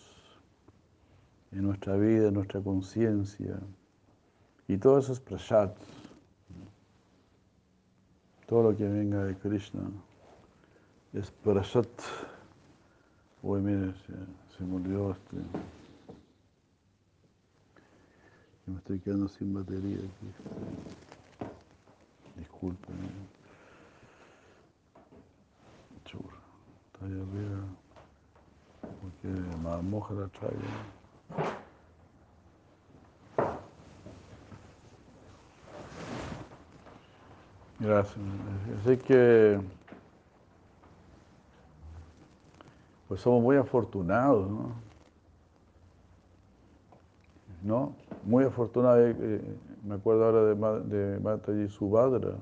en 1.52 1.62
nuestra 1.62 1.96
vida, 1.96 2.28
en 2.28 2.34
nuestra 2.34 2.60
conciencia 2.60 3.58
y 4.68 4.76
todo 4.76 4.98
eso 4.98 5.12
es 5.12 5.20
prasad. 5.20 5.70
Todo 8.46 8.70
lo 8.70 8.76
que 8.76 8.84
venga 8.84 9.24
de 9.24 9.36
Krishna 9.36 9.90
es 11.12 11.30
prasad. 11.30 11.86
Uy, 13.42 13.60
mire, 13.60 13.94
se, 14.56 14.64
me 14.64 14.76
olvidó 14.76 15.12
este. 15.12 15.36
Me 18.68 18.76
estoy 18.76 19.00
quedando 19.00 19.28
sin 19.28 19.54
batería 19.54 19.96
aquí. 19.96 20.32
Disculpen. 22.36 22.96
Churro. 26.04 26.36
Está 26.92 27.06
ahí 27.06 27.12
arriba. 27.12 27.64
Porque 29.00 29.28
moja 29.82 30.14
la 30.14 30.28
traigo. 30.28 30.60
Gracias. 37.80 38.18
Así 38.82 38.96
que 38.98 39.60
pues 43.08 43.22
somos 43.22 43.42
muy 43.42 43.56
afortunados, 43.56 44.50
¿no? 44.50 44.87
¿No? 47.62 47.94
Muy 48.24 48.44
afortunados. 48.44 49.00
Eh, 49.00 49.16
eh, 49.18 49.56
me 49.84 49.96
acuerdo 49.96 50.24
ahora 50.24 50.44
de, 50.44 50.96
de 50.96 51.20
Mataji 51.20 51.68
Subhadra. 51.68 52.34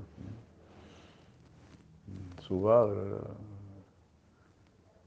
Subhadra, 2.40 3.18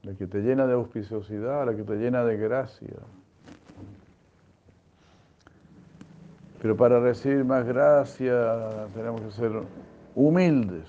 la 0.02 0.14
que 0.14 0.26
te 0.26 0.40
llena 0.40 0.66
de 0.66 0.74
auspiciosidad, 0.74 1.64
la 1.64 1.74
que 1.74 1.84
te 1.84 1.96
llena 1.96 2.24
de 2.24 2.36
gracia. 2.36 2.96
Pero 6.60 6.76
para 6.76 7.00
recibir 7.00 7.44
más 7.44 7.64
gracia 7.64 8.86
tenemos 8.94 9.22
que 9.22 9.30
ser 9.30 9.52
humildes. 10.14 10.88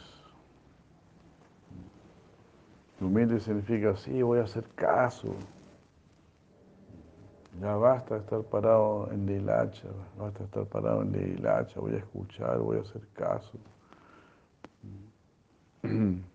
Humilde 3.00 3.40
significa, 3.40 3.96
sí, 3.96 4.22
voy 4.22 4.40
a 4.40 4.44
hacer 4.44 4.66
caso. 4.76 5.34
Ya 7.60 7.76
basta 7.76 8.16
de 8.16 8.22
estar 8.22 8.42
parado 8.44 9.10
en 9.12 9.26
la 9.26 9.34
basta 10.18 10.40
de 10.40 10.46
estar 10.46 10.66
parado 10.66 11.02
en 11.02 11.12
la 11.12 11.20
hilacha, 11.20 11.80
voy 11.80 11.94
a 11.94 11.98
escuchar, 11.98 12.60
voy 12.60 12.78
a 12.78 12.82
hacer 12.82 13.02
caso. 13.14 13.52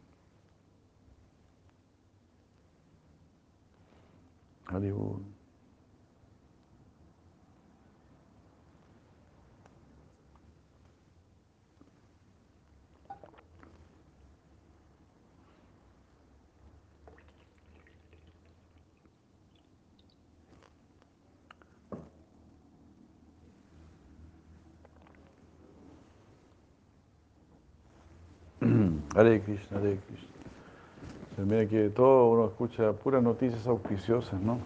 Hare 29.17 29.41
Krishna, 29.41 29.79
Hare 29.79 29.99
Krishna. 30.07 31.45
mira 31.47 31.67
que 31.67 31.89
todo 31.89 32.29
uno 32.29 32.49
escucha 32.49 32.93
puras 32.93 33.23
noticias 33.23 33.67
auspiciosas, 33.67 34.39
¿no? 34.43 34.59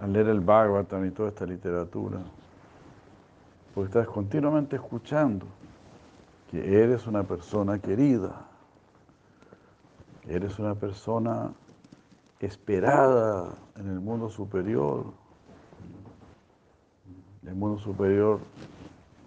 Al 0.00 0.12
leer 0.12 0.26
el 0.26 0.40
Bhagavatam 0.40 1.06
y 1.06 1.12
toda 1.12 1.28
esta 1.28 1.46
literatura. 1.46 2.18
Porque 3.72 3.86
estás 3.86 4.08
continuamente 4.08 4.74
escuchando 4.74 5.46
que 6.50 6.82
eres 6.82 7.06
una 7.06 7.22
persona 7.22 7.78
querida, 7.78 8.48
eres 10.26 10.58
una 10.58 10.74
persona 10.74 11.52
esperada 12.40 13.54
en 13.76 13.88
el 13.88 14.00
mundo 14.00 14.28
superior. 14.28 15.04
El 17.46 17.54
mundo 17.54 17.78
superior 17.78 18.40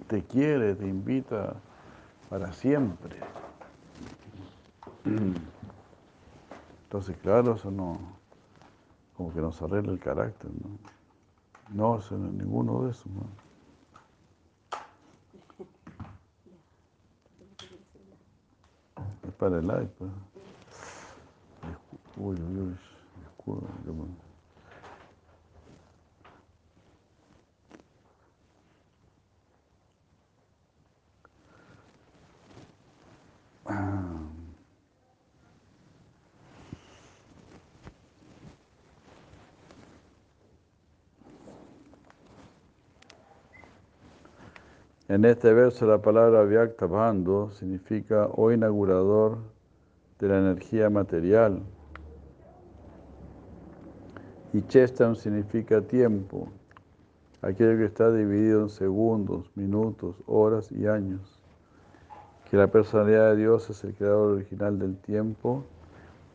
te 0.09 0.21
quiere, 0.23 0.75
te 0.75 0.85
invita 0.85 1.55
para 2.29 2.51
siempre. 2.53 3.17
Entonces, 6.83 7.17
claro, 7.17 7.55
eso 7.55 7.71
no, 7.71 7.99
como 9.15 9.33
que 9.33 9.41
nos 9.41 9.61
arregla 9.61 9.91
el 9.91 9.99
carácter, 9.99 10.49
¿no? 10.51 10.77
No, 11.69 11.99
eso 11.99 12.17
no, 12.17 12.31
ninguno 12.31 12.83
de 12.83 12.91
esos, 12.91 13.07
¿no? 13.07 13.23
Es 19.27 19.33
para 19.33 19.59
el 19.59 19.65
iPad. 19.65 20.07
Uy, 22.17 22.35
uy, 22.35 22.77
uy, 23.45 23.65
En 45.07 45.23
este 45.23 45.53
verso 45.53 45.85
la 45.85 46.01
palabra 46.01 46.43
Vyakta 46.43 46.87
Bando 46.87 47.49
significa 47.51 48.27
o 48.27 48.51
inaugurador 48.51 49.37
de 50.19 50.27
la 50.27 50.39
energía 50.39 50.89
material. 50.89 51.61
Y 54.51 54.61
Chestam 54.63 55.15
significa 55.15 55.81
tiempo, 55.81 56.49
aquello 57.41 57.77
que 57.77 57.85
está 57.85 58.11
dividido 58.11 58.63
en 58.63 58.69
segundos, 58.69 59.51
minutos, 59.55 60.15
horas 60.25 60.71
y 60.71 60.87
años. 60.87 61.34
Que 62.55 62.59
la 62.59 62.67
personalidad 62.67 63.31
de 63.31 63.35
Dios 63.35 63.69
es 63.69 63.83
el 63.83 63.93
creador 63.95 64.31
original 64.31 64.79
del 64.79 64.95
tiempo, 64.95 65.65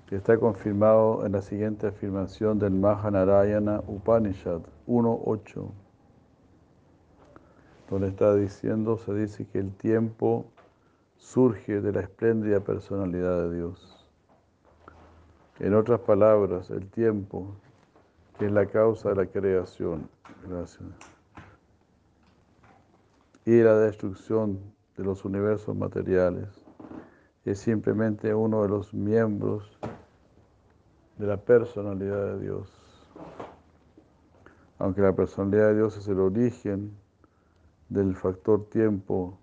que 0.07 0.17
está 0.17 0.37
confirmado 0.37 1.25
en 1.25 1.33
la 1.33 1.41
siguiente 1.41 1.87
afirmación 1.87 2.59
del 2.59 2.73
Mahanarayana 2.73 3.81
Upanishad 3.87 4.61
1.8 4.87 5.71
donde 7.89 8.09
está 8.09 8.35
diciendo, 8.35 8.99
se 8.99 9.15
dice 9.15 9.47
que 9.47 9.61
el 9.61 9.75
tiempo 9.75 10.45
surge 11.17 11.81
de 11.81 11.91
la 11.91 12.03
espléndida 12.03 12.61
personalidad 12.61 13.49
de 13.49 13.57
Dios. 13.57 14.07
En 15.59 15.73
otras 15.73 16.01
palabras, 16.01 16.69
el 16.69 16.87
tiempo, 16.91 17.57
que 18.39 18.45
es 18.45 18.53
la 18.53 18.67
causa 18.67 19.09
de 19.09 19.15
la 19.15 19.25
creación, 19.25 20.07
gracias, 20.47 20.85
y 23.47 23.63
la 23.63 23.79
destrucción 23.79 24.61
de 25.01 25.07
los 25.07 25.25
universos 25.25 25.75
materiales, 25.75 26.47
es 27.47 27.59
simplemente 27.59 28.35
uno 28.35 28.63
de 28.63 28.69
los 28.69 28.93
miembros 28.93 29.79
de 31.17 31.27
la 31.27 31.39
personalidad 31.39 32.35
de 32.35 32.41
Dios. 32.41 32.71
Aunque 34.79 35.01
la 35.01 35.15
personalidad 35.15 35.69
de 35.69 35.77
Dios 35.77 35.97
es 35.97 36.07
el 36.07 36.21
origen 36.21 36.95
del 37.89 38.15
factor 38.15 38.69
tiempo, 38.69 39.39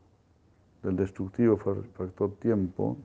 del 0.84 0.96
destructivo 0.96 1.58
factor 1.58 2.36
tiempo, 2.36 2.96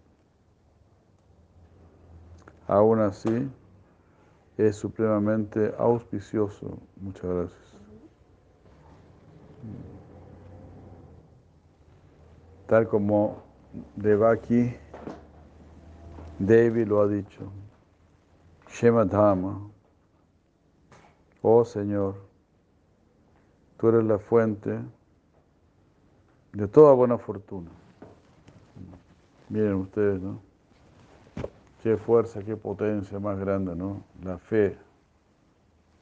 aún 2.66 3.00
así 3.00 3.50
es 4.58 4.76
supremamente 4.76 5.74
auspicioso. 5.78 6.78
Muchas 7.00 7.24
gracias. 7.24 7.76
Tal 12.72 12.88
como 12.88 13.42
Devaki 13.96 14.74
Devi 16.38 16.86
lo 16.86 17.02
ha 17.02 17.06
dicho. 17.06 17.52
Shema 18.66 19.04
Dhamma, 19.04 19.60
oh 21.42 21.66
Señor, 21.66 22.14
tú 23.76 23.88
eres 23.90 24.04
la 24.04 24.18
fuente 24.18 24.80
de 26.54 26.66
toda 26.66 26.94
buena 26.94 27.18
fortuna. 27.18 27.70
Miren 29.50 29.74
ustedes, 29.74 30.22
¿no? 30.22 30.40
Qué 31.82 31.98
fuerza, 31.98 32.42
qué 32.42 32.56
potencia 32.56 33.20
más 33.20 33.38
grande, 33.38 33.76
¿no? 33.76 34.02
La 34.24 34.38
fe. 34.38 34.78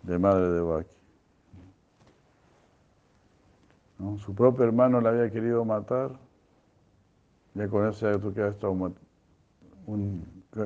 de 0.05 0.19
madre 0.21 0.49
de 0.49 0.61
Baki. 0.61 0.97
Su 4.19 4.33
propio 4.37 4.67
hermano 4.67 5.01
la 5.01 5.11
había 5.11 5.29
querido 5.33 5.65
matar, 5.65 6.30
ya 7.55 7.69
con 7.69 7.87
eso 7.89 8.11
ya 8.11 8.19
tú 8.19 8.33
quedas 8.33 8.57
traumatizado. 8.59 9.07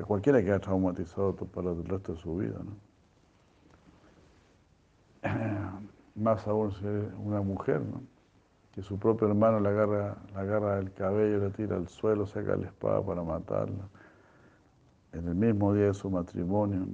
Cualquiera 0.06 0.42
queda 0.42 0.58
traumatizado 0.58 1.34
para 1.34 1.70
el 1.70 1.84
resto 1.84 2.14
de 2.14 2.20
su 2.20 2.36
vida. 2.36 2.58
¿no? 2.62 2.76
Más 6.14 6.46
aún 6.46 6.72
si 6.72 6.84
una 6.84 7.40
mujer, 7.40 7.80
¿no? 7.82 8.02
que 8.74 8.82
su 8.82 8.98
propio 8.98 9.28
hermano 9.28 9.60
le 9.60 9.68
agarra, 9.68 10.16
la 10.34 10.40
agarra 10.40 10.78
el 10.80 10.92
cabello, 10.92 11.38
le 11.38 11.50
tira 11.50 11.76
al 11.76 11.86
suelo, 11.88 12.26
saca 12.26 12.56
la 12.56 12.66
espada 12.66 13.00
para 13.02 13.22
matarla. 13.22 13.88
En 15.12 15.28
el 15.28 15.34
mismo 15.34 15.72
día 15.72 15.86
de 15.86 15.94
su 15.94 16.10
matrimonio. 16.10 16.84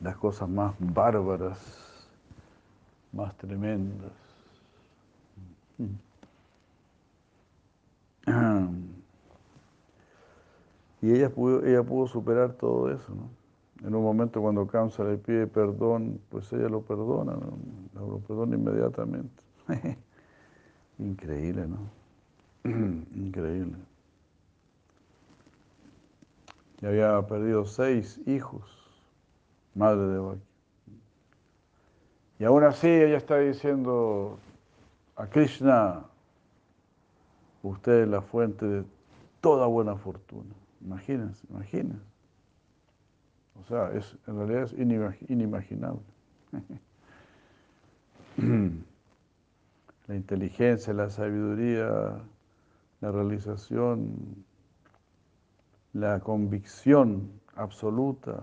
Las 0.00 0.16
cosas 0.16 0.48
más 0.48 0.74
bárbaras, 0.78 2.08
más 3.12 3.36
tremendas. 3.36 4.12
Y 11.02 11.10
ella 11.10 11.30
pudo, 11.30 12.06
superar 12.06 12.52
todo 12.52 12.90
eso, 12.90 13.14
¿no? 13.14 13.28
En 13.86 13.94
un 13.96 14.02
momento 14.04 14.40
cuando 14.40 14.64
Kamsa 14.68 15.02
le 15.02 15.18
pide 15.18 15.48
perdón, 15.48 16.20
pues 16.28 16.52
ella 16.52 16.68
lo 16.68 16.82
perdona, 16.82 17.36
lo 17.94 18.18
perdona 18.20 18.54
inmediatamente. 18.54 19.42
Increíble, 20.98 21.66
¿no? 21.66 21.78
Increíble. 23.14 23.76
Y 26.80 26.86
había 26.86 27.20
perdido 27.26 27.64
seis 27.64 28.20
hijos, 28.26 28.62
madre 29.74 30.06
de 30.06 30.18
Baki. 30.18 30.40
Y 32.38 32.44
aún 32.44 32.62
así 32.62 32.88
ella 32.88 33.16
está 33.16 33.38
diciendo 33.38 34.38
a 35.16 35.26
Krishna, 35.26 36.04
usted 37.62 38.02
es 38.02 38.08
la 38.08 38.22
fuente 38.22 38.66
de 38.66 38.84
toda 39.40 39.66
buena 39.66 39.96
fortuna. 39.96 40.54
Imagínense, 40.80 41.46
imagínense. 41.50 42.04
O 43.60 43.64
sea, 43.64 43.92
es, 43.92 44.16
en 44.26 44.36
realidad 44.36 44.62
es 44.64 44.74
inimaginable. 45.28 46.02
la 50.06 50.14
inteligencia, 50.14 50.92
la 50.92 51.10
sabiduría, 51.10 52.18
la 53.00 53.10
realización, 53.10 54.44
la 55.92 56.20
convicción 56.20 57.30
absoluta 57.56 58.42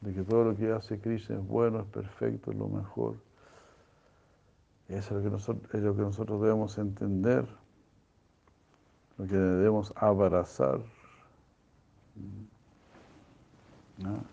de 0.00 0.14
que 0.14 0.22
todo 0.22 0.44
lo 0.44 0.56
que 0.56 0.72
hace 0.72 0.98
Krishna 0.98 1.36
es 1.36 1.46
bueno, 1.46 1.80
es 1.80 1.86
perfecto, 1.86 2.50
es 2.50 2.56
lo 2.56 2.68
mejor. 2.68 3.16
Eso 4.88 5.16
es 5.18 5.22
lo 5.22 5.22
que 5.22 5.30
nosotros, 5.30 5.74
es 5.74 5.82
lo 5.82 5.94
que 5.94 6.02
nosotros 6.02 6.40
debemos 6.40 6.78
entender, 6.78 7.46
lo 9.20 9.26
que 9.26 9.36
debemos 9.36 9.92
abrazar. 9.96 10.80
¿No? 13.98 14.24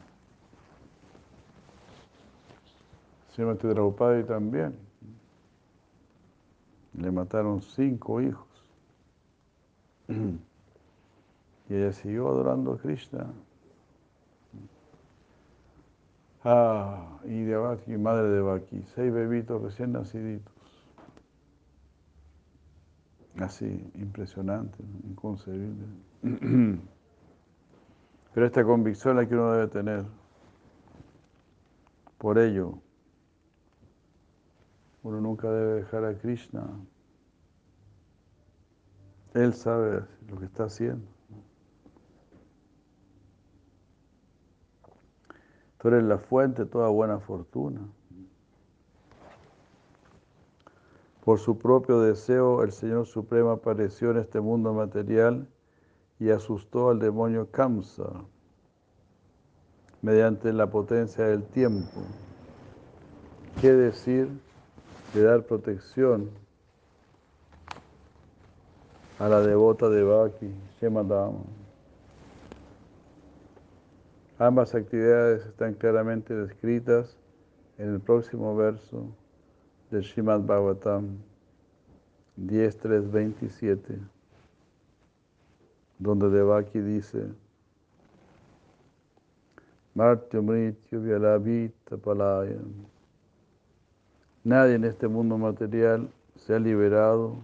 Srimati 3.33 3.67
Draupadi 3.67 4.23
también. 4.23 4.77
Le 6.93 7.11
mataron 7.11 7.61
cinco 7.61 8.21
hijos. 8.21 8.47
Y 11.69 11.75
ella 11.75 11.91
siguió 11.91 12.29
adorando 12.29 12.71
a 12.73 12.77
Krishna. 12.77 13.27
Ah, 16.45 17.19
y 17.25 17.43
de 17.43 17.57
Baki, 17.57 17.97
madre 17.97 18.29
de 18.29 18.39
Baki, 18.39 18.83
seis 18.95 19.11
bebitos 19.11 19.61
recién 19.61 19.91
naciditos. 19.91 20.56
Así, 23.39 23.91
impresionante, 23.93 24.83
inconcebible. 25.03 25.85
Pero 28.33 28.45
esta 28.45 28.63
convicción 28.63 29.17
es 29.17 29.23
la 29.23 29.29
que 29.29 29.35
uno 29.35 29.51
debe 29.51 29.67
tener. 29.67 30.05
Por 32.17 32.39
ello, 32.39 32.79
uno 35.03 35.21
nunca 35.21 35.51
debe 35.51 35.75
dejar 35.81 36.03
a 36.05 36.17
Krishna. 36.17 36.67
Él 39.33 39.53
sabe 39.53 40.03
lo 40.27 40.39
que 40.39 40.45
está 40.45 40.63
haciendo. 40.63 41.05
Tú 45.77 45.89
eres 45.89 46.03
la 46.03 46.17
fuente 46.17 46.63
de 46.63 46.69
toda 46.69 46.89
buena 46.89 47.19
fortuna. 47.19 47.81
Por 51.27 51.39
su 51.39 51.57
propio 51.57 51.99
deseo, 51.99 52.63
el 52.63 52.71
Señor 52.71 53.05
Supremo 53.05 53.51
apareció 53.51 54.11
en 54.11 54.17
este 54.19 54.39
mundo 54.39 54.71
material 54.71 55.45
y 56.21 56.29
asustó 56.29 56.89
al 56.89 56.99
demonio 56.99 57.51
Kamsa 57.51 58.23
mediante 60.01 60.53
la 60.53 60.67
potencia 60.67 61.25
del 61.25 61.43
tiempo. 61.43 61.99
¿Qué 63.59 63.73
decir 63.73 64.29
de 65.13 65.21
dar 65.21 65.43
protección 65.43 66.29
a 69.19 69.27
la 69.27 69.41
devota 69.41 69.89
de 69.89 70.03
Baki, 70.03 70.55
Shemadama? 70.79 71.43
Ambas 74.39 74.73
actividades 74.73 75.45
están 75.45 75.73
claramente 75.73 76.33
descritas 76.33 77.17
en 77.77 77.95
el 77.95 77.99
próximo 77.99 78.55
verso 78.55 79.13
del 79.91 80.03
Srimad 80.03 80.41
Bhagavatam 80.41 81.17
10.3.27, 82.39 83.99
donde 85.99 86.29
Devaki 86.29 86.79
dice, 86.79 87.27
Martyo 89.95 90.43
Mrityu 90.43 91.01
Vyalabhita 91.01 91.97
Palayam. 91.97 92.85
Nadie 94.43 94.75
en 94.75 94.83
este 94.83 95.07
mundo 95.07 95.37
material 95.37 96.09
se 96.35 96.53
ha 96.53 96.59
liberado 96.59 97.37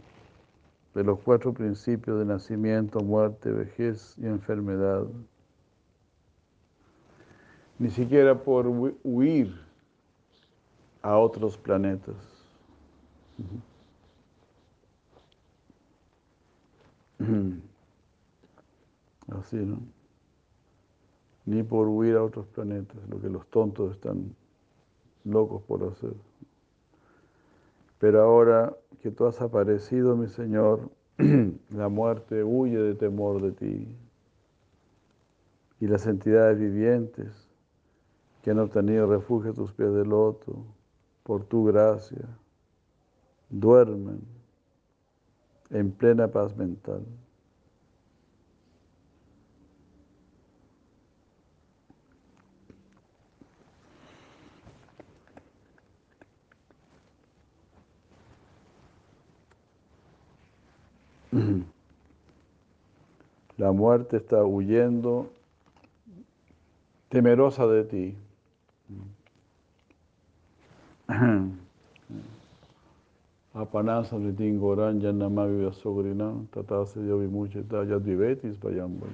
de 0.93 1.03
los 1.03 1.19
cuatro 1.19 1.53
principios 1.53 2.19
de 2.19 2.25
nacimiento, 2.25 2.99
muerte, 2.99 3.51
vejez 3.51 4.15
y 4.17 4.27
enfermedad 4.27 5.08
ni 7.79 7.89
siquiera 7.89 8.34
por 8.34 8.67
huir 9.03 9.53
a 11.01 11.17
otros 11.17 11.58
planetas. 11.58 12.33
Así, 19.27 19.58
¿no? 19.58 19.79
Ni 21.45 21.63
por 21.63 21.88
huir 21.88 22.15
a 22.15 22.23
otros 22.23 22.47
planetas, 22.47 22.97
lo 23.10 23.19
que 23.19 23.29
los 23.29 23.47
tontos 23.47 23.91
están 23.93 24.36
locos 25.23 25.62
por 25.63 25.84
hacer. 25.84 26.13
Pero 27.99 28.21
ahora 28.21 28.75
que 29.01 29.12
tú 29.12 29.25
has 29.25 29.41
aparecido, 29.41 30.15
mi 30.15 30.27
Señor, 30.27 30.89
la 31.69 31.89
muerte 31.89 32.43
huye 32.43 32.77
de 32.77 32.96
temor 32.96 33.41
de 33.41 33.52
ti. 33.52 33.87
Y 35.79 35.87
las 35.87 36.08
entidades 36.08 36.60
vivientes 36.60 37.50
que 38.41 38.52
han 38.52 38.60
obtenido 38.60 39.08
refugio 39.08 39.52
a 39.52 39.54
tus 39.54 39.73
pies 39.73 39.94
de 39.94 40.06
loto, 40.06 40.65
por 41.23 41.46
tu 41.46 41.65
gracia, 41.65 42.27
duermen 43.54 44.21
en 45.69 45.91
plena 45.91 46.27
paz 46.27 46.56
mental. 46.56 47.06
La 63.58 63.71
muerte 63.71 64.17
está 64.17 64.43
huyendo, 64.43 65.31
temerosa 67.10 67.67
de 67.67 67.83
ti. 67.83 68.15
Apanasa 73.56 74.17
Vritingoran 74.17 74.99
Yanamavi 74.99 75.69
Vasogrinam 75.69 76.47
Tatase 76.47 76.95
Yovimuchita 76.97 77.85
Yadvivetis 77.85 78.58
Vayambala. 78.60 79.12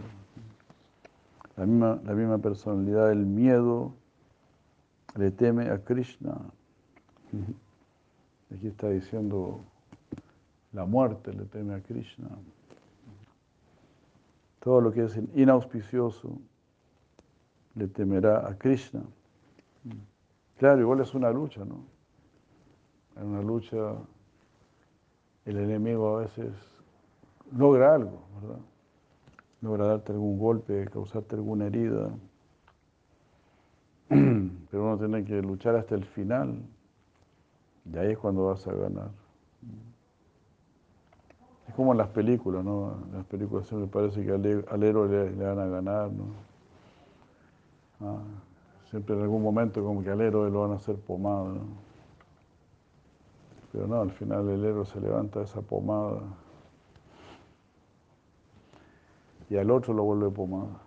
La 1.57 1.65
misma, 1.65 1.99
la 2.05 2.13
misma 2.13 2.37
personalidad 2.37 3.09
del 3.09 3.25
miedo 3.25 3.93
le 5.15 5.31
teme 5.31 5.69
a 5.69 5.83
Krishna. 5.83 6.39
Aquí 8.53 8.67
está 8.67 8.89
diciendo 8.89 9.59
la 10.71 10.85
muerte 10.85 11.33
le 11.33 11.43
teme 11.43 11.73
a 11.73 11.81
Krishna. 11.81 12.29
Todo 14.61 14.79
lo 14.79 14.93
que 14.93 15.03
es 15.03 15.19
inauspicioso 15.35 16.39
le 17.75 17.89
temerá 17.89 18.47
a 18.47 18.57
Krishna. 18.57 19.01
Claro, 20.57 20.79
igual 20.79 21.01
es 21.01 21.13
una 21.13 21.29
lucha, 21.29 21.65
¿no? 21.65 21.83
En 23.17 23.27
una 23.27 23.41
lucha 23.41 23.95
el 25.49 25.57
enemigo 25.57 26.17
a 26.17 26.21
veces 26.21 26.53
logra 27.55 27.95
algo, 27.95 28.21
¿verdad? 28.39 28.59
Logra 29.61 29.85
darte 29.87 30.11
algún 30.11 30.37
golpe, 30.37 30.87
causarte 30.91 31.35
alguna 31.35 31.65
herida. 31.65 32.11
Pero 34.09 34.83
uno 34.83 34.97
tiene 34.97 35.25
que 35.25 35.41
luchar 35.41 35.75
hasta 35.75 35.95
el 35.95 36.05
final. 36.05 36.61
Y 37.91 37.97
ahí 37.97 38.11
es 38.11 38.17
cuando 38.19 38.45
vas 38.45 38.65
a 38.67 38.73
ganar. 38.73 39.09
Es 41.67 41.73
como 41.73 41.93
en 41.93 41.97
las 41.97 42.09
películas, 42.09 42.63
¿no? 42.63 42.93
En 43.07 43.17
las 43.17 43.25
películas 43.25 43.65
siempre 43.65 43.89
parece 43.89 44.23
que 44.23 44.31
al, 44.31 44.83
héroe 44.83 45.09
le, 45.09 45.43
van 45.43 45.59
a 45.59 45.65
ganar, 45.65 46.11
¿no? 46.11 46.25
Ah, 48.01 48.21
siempre 48.89 49.15
en 49.15 49.23
algún 49.23 49.41
momento 49.41 49.83
como 49.83 50.03
que 50.03 50.11
al 50.11 50.21
héroe 50.21 50.51
lo 50.51 50.61
van 50.61 50.71
a 50.71 50.75
hacer 50.75 50.95
pomada, 50.95 51.45
¿no? 51.45 51.88
Pero 53.71 53.87
no, 53.87 54.01
al 54.01 54.11
final 54.11 54.49
el 54.49 54.65
héroe 54.65 54.85
se 54.85 54.99
levanta 54.99 55.39
de 55.39 55.45
esa 55.45 55.61
pomada 55.61 56.21
y 59.49 59.57
al 59.57 59.71
otro 59.71 59.93
lo 59.93 60.03
vuelve 60.03 60.29
pomada. 60.29 60.79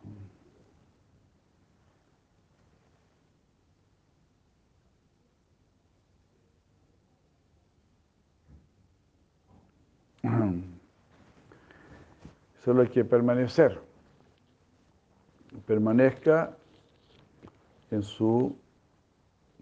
Solo 12.65 12.83
hay 12.83 12.89
que 12.89 13.05
permanecer. 13.05 13.81
Permanezca 15.67 16.57
en 17.91 18.03
su 18.03 18.57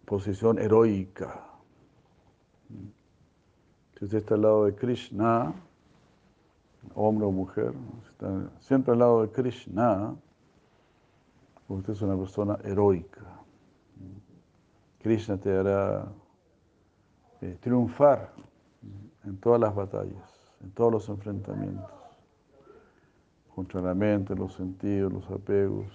posición 0.05 0.59
heroica. 0.59 1.50
Si 4.01 4.07
usted 4.07 4.17
está 4.17 4.35
al 4.35 4.41
lado 4.41 4.65
de 4.65 4.75
Krishna, 4.75 5.53
hombre 6.95 7.27
o 7.27 7.31
mujer, 7.31 7.75
siempre 8.59 8.95
al 8.95 8.99
lado 8.99 9.21
de 9.21 9.31
Krishna, 9.31 10.17
usted 11.69 11.93
es 11.93 12.01
una 12.01 12.17
persona 12.17 12.57
heroica. 12.65 13.21
Krishna 15.03 15.37
te 15.37 15.55
hará 15.55 16.07
eh, 17.43 17.59
triunfar 17.61 18.33
en 19.25 19.37
todas 19.37 19.61
las 19.61 19.75
batallas, 19.75 20.55
en 20.63 20.71
todos 20.71 20.93
los 20.93 21.09
enfrentamientos 21.11 21.91
contra 23.55 23.83
la 23.83 23.95
mente, 23.95 24.35
los 24.35 24.55
sentidos, 24.55 25.13
los 25.13 25.31
apegos, 25.31 25.89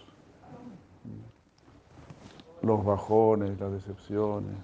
los 2.62 2.86
bajones, 2.86 3.60
las 3.60 3.72
decepciones, 3.72 4.60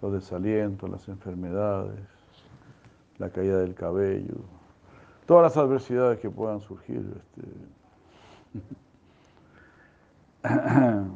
los 0.00 0.12
desalientos, 0.12 0.88
las 0.88 1.08
enfermedades, 1.08 2.15
la 3.18 3.30
caída 3.30 3.58
del 3.58 3.74
cabello, 3.74 4.36
todas 5.26 5.42
las 5.44 5.56
adversidades 5.56 6.18
que 6.20 6.30
puedan 6.30 6.60
surgir. 6.60 7.04
Este. 7.16 7.42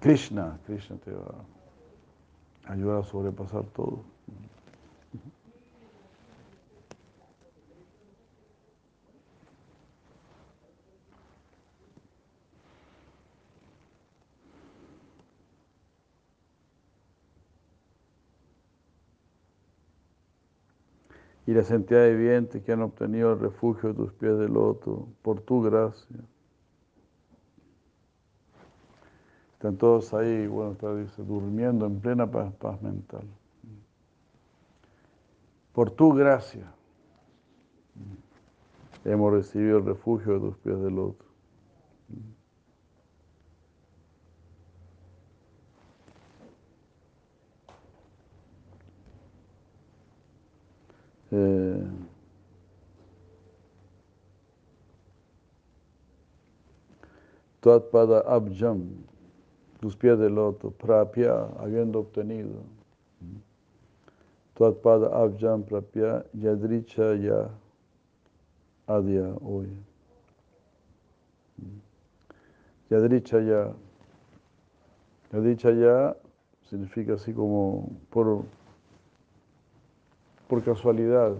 Krishna, 0.00 0.58
Krishna 0.66 0.96
te 0.96 1.12
va 1.12 1.34
a 2.66 2.72
ayudar 2.72 3.00
a 3.00 3.04
sobrepasar 3.04 3.64
todo. 3.74 4.04
Y 21.46 21.52
las 21.52 21.70
entidades 21.70 22.16
vivientes 22.16 22.62
que 22.62 22.72
han 22.72 22.82
obtenido 22.82 23.32
el 23.32 23.40
refugio 23.40 23.90
de 23.90 23.94
tus 23.94 24.12
pies 24.14 24.38
de 24.38 24.48
loto, 24.48 25.08
por 25.22 25.40
tu 25.40 25.62
gracia. 25.62 26.16
Están 29.54 29.76
todos 29.76 30.12
ahí, 30.14 30.46
bueno, 30.46 30.72
está 30.72 30.94
dice, 30.94 31.22
durmiendo 31.22 31.86
en 31.86 32.00
plena 32.00 32.30
paz, 32.30 32.52
paz 32.54 32.80
mental. 32.82 33.24
Por 35.72 35.90
tu 35.90 36.12
gracia 36.14 36.72
hemos 39.04 39.32
recibido 39.32 39.78
el 39.78 39.84
refugio 39.84 40.34
de 40.34 40.40
tus 40.40 40.56
pies 40.58 40.80
de 40.80 40.90
loto. 40.90 41.23
Eh, 51.34 51.82
Abjam, 58.26 59.04
tus 59.80 59.96
pies 59.96 60.16
de 60.16 60.30
loto, 60.30 60.70
Prapya, 60.70 61.48
habiendo 61.58 62.00
obtenido. 62.00 62.62
Tuatpada 64.54 65.08
Abjam 65.08 65.64
Prapya, 65.64 66.24
Yadricha 66.34 67.16
Ya, 67.16 67.50
Adya 68.86 69.34
hoy. 69.42 69.68
Yadricha 72.90 73.40
Ya. 73.40 73.74
Yadricha 75.32 75.72
Ya 75.72 76.16
significa 76.70 77.14
así 77.14 77.32
como 77.32 77.90
por 78.10 78.44
por 80.48 80.62
casualidad, 80.62 81.36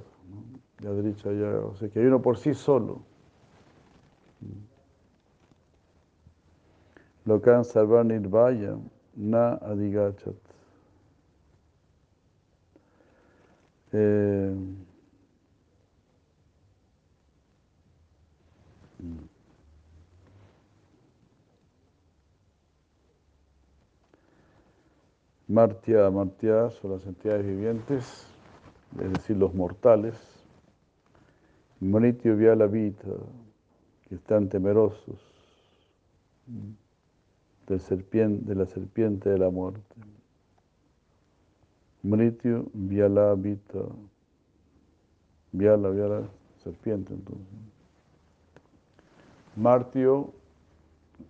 ya 0.80 0.90
derecha 0.90 1.32
ya, 1.32 1.60
o 1.60 1.74
sea, 1.76 1.88
que 1.88 2.00
hay 2.00 2.06
uno 2.06 2.20
por 2.20 2.36
sí 2.38 2.54
solo. 2.54 3.02
Lokan 7.24 7.64
sarva 7.64 8.04
nirvaya 8.04 8.76
na 9.16 9.54
adigachat. 9.54 10.36
Eh, 13.92 14.54
Martia, 25.46 26.10
Martia 26.10 26.70
son 26.70 26.92
las 26.92 27.06
entidades 27.06 27.46
vivientes 27.46 28.33
es 29.00 29.12
decir, 29.12 29.36
los 29.36 29.54
mortales, 29.54 30.14
Mrityu 31.80 32.36
la 32.56 32.66
vida, 32.66 32.96
que 34.08 34.14
están 34.14 34.48
temerosos 34.48 35.20
de, 37.66 37.78
serpiente, 37.78 38.44
de 38.46 38.54
la 38.54 38.66
serpiente 38.66 39.30
de 39.30 39.38
la 39.38 39.50
muerte. 39.50 39.82
Mrityu 42.02 42.70
la 42.74 43.34
Vita, 43.34 43.80
Vyala, 45.52 45.88
la 45.90 46.28
serpiente 46.62 47.14
entonces. 47.14 47.46
Martio, 49.56 50.32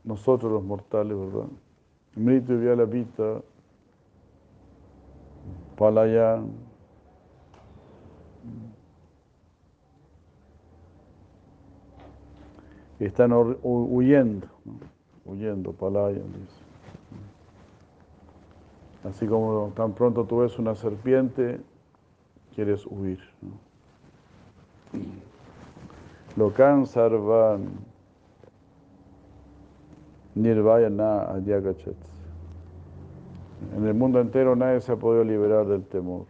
nosotros 0.02 0.52
los 0.52 0.64
mortales, 0.64 1.16
¿verdad? 1.16 1.48
Mrityu 2.16 2.76
la 2.76 2.84
Vita, 2.84 3.40
Palayan, 5.76 6.63
están 13.00 13.32
huyendo, 13.32 14.46
huyendo, 15.24 15.72
palayan, 15.72 16.26
dice. 16.32 16.64
Así 19.04 19.26
como 19.26 19.72
tan 19.76 19.92
pronto 19.92 20.24
tú 20.24 20.38
ves 20.38 20.58
una 20.58 20.74
serpiente, 20.74 21.60
quieres 22.54 22.86
huir. 22.86 23.20
Lo 26.36 26.50
sarvan 26.86 27.68
nirvayana 30.34 31.22
adyagachat. 31.22 31.94
En 33.76 33.86
el 33.86 33.94
mundo 33.94 34.20
entero 34.20 34.56
nadie 34.56 34.80
se 34.80 34.92
ha 34.92 34.96
podido 34.96 35.24
liberar 35.24 35.66
del 35.66 35.84
temor. 35.84 36.26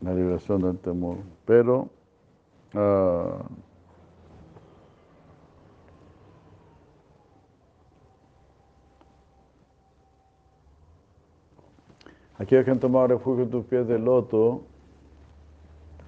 la 0.00 0.14
liberación 0.14 0.62
del 0.62 0.78
temor. 0.78 1.18
Pero 1.44 1.90
ah, 2.74 3.44
aquellos 12.38 12.64
que 12.64 12.70
han 12.70 12.80
tomado 12.80 13.08
refugio 13.08 13.44
en 13.44 13.50
tus 13.50 13.64
pies 13.66 13.86
de 13.86 13.98
loto, 13.98 14.62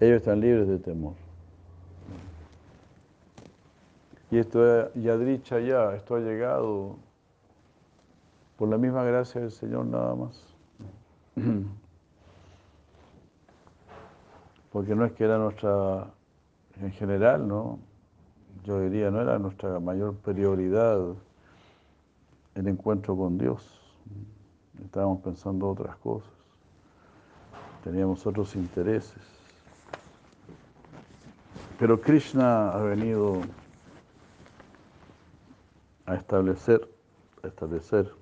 ellos 0.00 0.16
están 0.16 0.40
libres 0.40 0.68
de 0.68 0.78
temor. 0.78 1.14
Y 4.30 4.38
esto 4.38 4.90
Yadricha 4.94 5.60
ya, 5.60 5.94
esto 5.94 6.16
ha 6.16 6.20
llegado 6.20 6.96
por 8.56 8.68
la 8.68 8.78
misma 8.78 9.04
gracia 9.04 9.42
del 9.42 9.50
Señor 9.50 9.84
nada 9.84 10.14
más. 10.14 10.42
Porque 14.72 14.94
no 14.94 15.04
es 15.04 15.12
que 15.12 15.24
era 15.24 15.36
nuestra, 15.38 16.06
en 16.80 16.92
general, 16.92 17.46
¿no? 17.46 17.78
Yo 18.64 18.80
diría, 18.80 19.10
no 19.10 19.20
era 19.20 19.38
nuestra 19.38 19.78
mayor 19.80 20.16
prioridad 20.16 20.98
el 22.54 22.68
encuentro 22.68 23.16
con 23.16 23.36
Dios. 23.36 23.80
Estábamos 24.82 25.20
pensando 25.20 25.68
otras 25.68 25.96
cosas. 25.96 26.30
Teníamos 27.84 28.26
otros 28.26 28.54
intereses. 28.56 29.22
Pero 31.78 32.00
Krishna 32.00 32.70
ha 32.70 32.78
venido 32.78 33.40
a 36.06 36.14
establecer, 36.14 36.88
a 37.42 37.48
establecer 37.48 38.12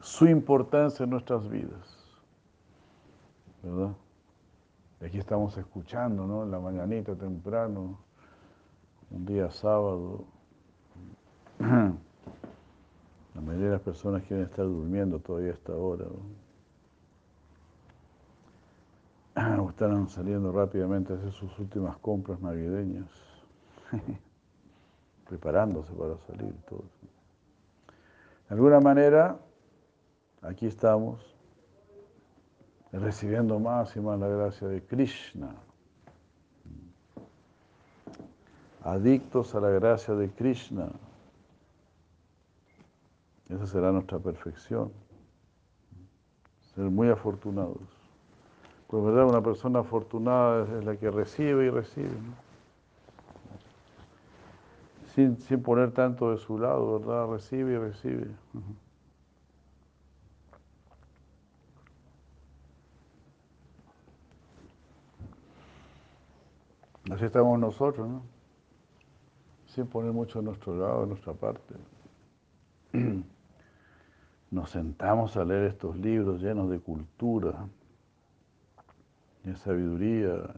su 0.00 0.26
importancia 0.26 1.04
en 1.04 1.10
nuestras 1.10 1.48
vidas. 1.48 1.98
¿Verdad? 3.62 3.92
Aquí 5.04 5.18
estamos 5.18 5.56
escuchando, 5.58 6.26
¿no? 6.28 6.44
En 6.44 6.52
la 6.52 6.60
mañanita 6.60 7.16
temprano, 7.16 7.98
un 9.10 9.26
día 9.26 9.50
sábado. 9.50 10.24
La 11.58 13.40
mayoría 13.40 13.66
de 13.66 13.72
las 13.72 13.80
personas 13.80 14.22
quieren 14.24 14.44
estar 14.44 14.64
durmiendo 14.64 15.18
todavía 15.18 15.50
a 15.50 15.54
esta 15.54 15.72
hora. 15.72 16.04
O 19.58 19.70
están 19.70 20.08
saliendo 20.08 20.52
rápidamente 20.52 21.14
a 21.14 21.16
hacer 21.16 21.32
sus 21.32 21.58
últimas 21.58 21.96
compras 21.96 22.40
navideñas, 22.40 23.08
preparándose 25.28 25.92
para 25.94 26.16
salir. 26.18 26.54
Todo. 26.68 26.84
De 28.48 28.54
alguna 28.54 28.78
manera, 28.78 29.38
aquí 30.42 30.66
estamos 30.66 31.31
recibiendo 32.98 33.58
más 33.58 33.96
y 33.96 34.00
más 34.00 34.18
la 34.20 34.28
gracia 34.28 34.68
de 34.68 34.82
Krishna. 34.82 35.54
Adictos 38.84 39.54
a 39.54 39.60
la 39.60 39.70
gracia 39.70 40.14
de 40.14 40.28
Krishna. 40.30 40.88
Esa 43.48 43.66
será 43.66 43.92
nuestra 43.92 44.18
perfección. 44.18 44.92
Ser 46.74 46.84
muy 46.84 47.08
afortunados. 47.08 47.78
Pues 48.88 49.04
verdad, 49.04 49.26
una 49.26 49.42
persona 49.42 49.80
afortunada 49.80 50.66
es 50.78 50.84
la 50.84 50.96
que 50.96 51.10
recibe 51.10 51.66
y 51.66 51.70
recibe. 51.70 52.10
Sin, 55.14 55.38
sin, 55.38 55.62
poner 55.62 55.92
tanto 55.92 56.30
de 56.30 56.38
su 56.38 56.58
lado, 56.58 56.98
¿verdad? 56.98 57.28
Recibe 57.28 57.72
y 57.72 57.78
recibe. 57.78 58.26
Así 67.12 67.26
estamos 67.26 67.58
nosotros, 67.58 68.08
¿no? 68.08 68.22
Sin 69.66 69.86
poner 69.86 70.12
mucho 70.12 70.38
de 70.38 70.46
nuestro 70.46 70.74
lado, 70.74 71.02
de 71.02 71.08
nuestra 71.08 71.34
parte. 71.34 71.74
Nos 74.50 74.70
sentamos 74.70 75.36
a 75.36 75.44
leer 75.44 75.64
estos 75.64 75.94
libros 75.98 76.40
llenos 76.40 76.70
de 76.70 76.80
cultura, 76.80 77.68
de 79.44 79.54
sabiduría, 79.56 80.54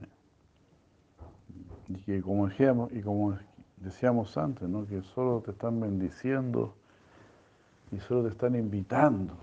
y 1.88 1.96
que 1.96 2.22
como 2.22 2.46
decíamos, 2.46 2.90
como 3.02 3.36
decíamos 3.78 4.38
antes, 4.38 4.68
¿no? 4.68 4.86
que 4.86 5.02
solo 5.02 5.40
te 5.40 5.50
están 5.50 5.80
bendiciendo 5.80 6.72
y 7.90 7.98
solo 7.98 8.22
te 8.22 8.28
están 8.28 8.54
invitando 8.54 9.34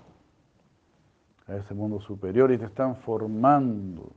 a 1.46 1.58
ese 1.58 1.74
mundo 1.74 2.00
superior 2.00 2.54
y 2.54 2.58
te 2.58 2.66
están 2.66 2.96
formando 2.96 4.14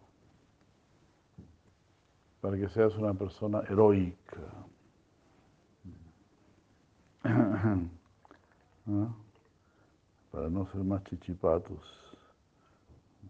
para 2.45 2.59
que 2.59 2.69
seas 2.69 2.95
una 2.97 3.15
persona 3.15 3.63
heroica. 3.71 4.43
Para 10.31 10.51
no 10.51 10.67
ser 10.67 10.85
más 10.85 11.03
chichipatos. 11.05 11.81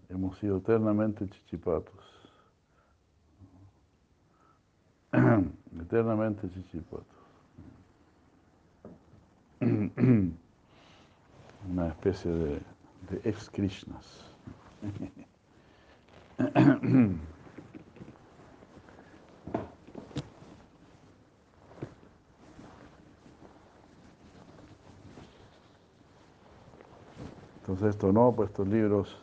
Hemos 0.09 0.37
sido 0.39 0.57
eternamente 0.57 1.29
chichipatos. 1.29 2.05
eternamente 5.81 6.51
chichipatos. 6.51 7.07
Una 11.71 11.87
especie 11.87 12.33
de, 12.33 12.61
ex-Krishnas. 13.23 14.35
Entonces 27.65 27.95
esto 27.95 28.13
no, 28.13 28.31
pues 28.31 28.51
estos 28.51 28.69
libros 28.69 29.17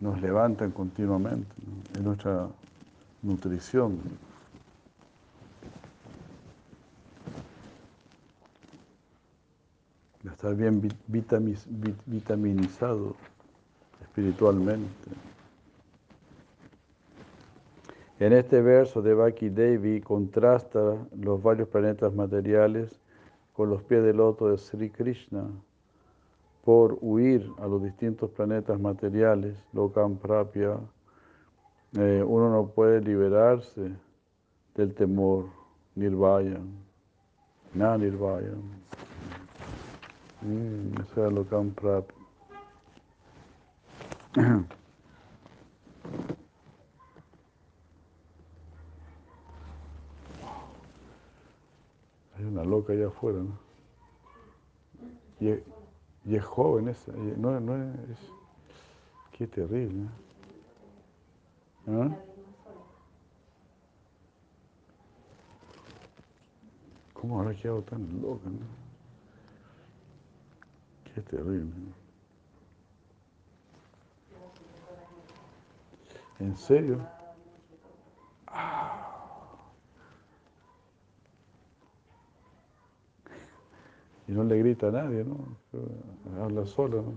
nos 0.00 0.20
levantan 0.20 0.72
continuamente, 0.72 1.54
en 1.94 2.02
nuestra 2.02 2.48
nutrición. 3.22 4.00
Estar 10.24 10.56
bien 10.56 10.82
vitaminizado 12.06 13.14
espiritualmente. 14.00 14.90
En 18.18 18.32
este 18.32 18.60
verso 18.60 19.02
de 19.02 19.14
Baki 19.14 19.50
Devi 19.50 20.00
contrasta 20.00 20.96
los 21.16 21.40
varios 21.40 21.68
planetas 21.68 22.12
materiales 22.12 23.00
con 23.52 23.70
los 23.70 23.84
pies 23.84 24.02
del 24.02 24.16
loto 24.16 24.48
de 24.48 24.58
Sri 24.58 24.90
Krishna 24.90 25.44
por 26.64 26.98
huir 27.00 27.50
a 27.58 27.66
los 27.66 27.82
distintos 27.82 28.30
planetas 28.30 28.78
materiales, 28.80 29.56
Lokam 29.72 30.16
Prapya, 30.16 30.78
eh, 31.98 32.24
uno 32.26 32.50
no 32.50 32.68
puede 32.68 33.00
liberarse 33.00 33.92
del 34.74 34.94
temor, 34.94 35.46
Nirvaya, 35.96 36.60
na 37.74 37.98
Nirvaya. 37.98 38.52
Mm, 40.42 41.00
eso 41.00 41.26
es 41.26 41.32
Lokam 41.32 41.70
Prapya. 41.70 42.16
Hay 52.34 52.44
una 52.44 52.64
loca 52.64 52.92
allá 52.92 53.08
afuera, 53.08 53.40
¿no? 53.40 53.58
Es 56.30 56.44
joven, 56.44 56.88
es, 56.88 57.08
no, 57.08 57.58
no 57.60 57.76
es, 57.76 58.18
qué 59.32 59.46
terrible. 59.46 60.08
¿Ah? 61.88 62.10
¿Cómo 67.12 67.40
habrá 67.40 67.54
quedado 67.54 67.82
tan 67.82 68.20
loca? 68.20 68.48
No? 68.48 68.82
Qué 71.14 71.20
terrible. 71.22 71.72
¿En 76.38 76.56
serio? 76.56 76.98
Ah. 78.46 79.11
Y 84.32 84.34
no 84.34 84.44
le 84.44 84.56
grita 84.56 84.88
a 84.88 84.92
nadie, 84.92 85.24
¿no? 85.24 85.36
Habla 86.42 86.64
solo, 86.64 87.02
¿no? 87.02 87.12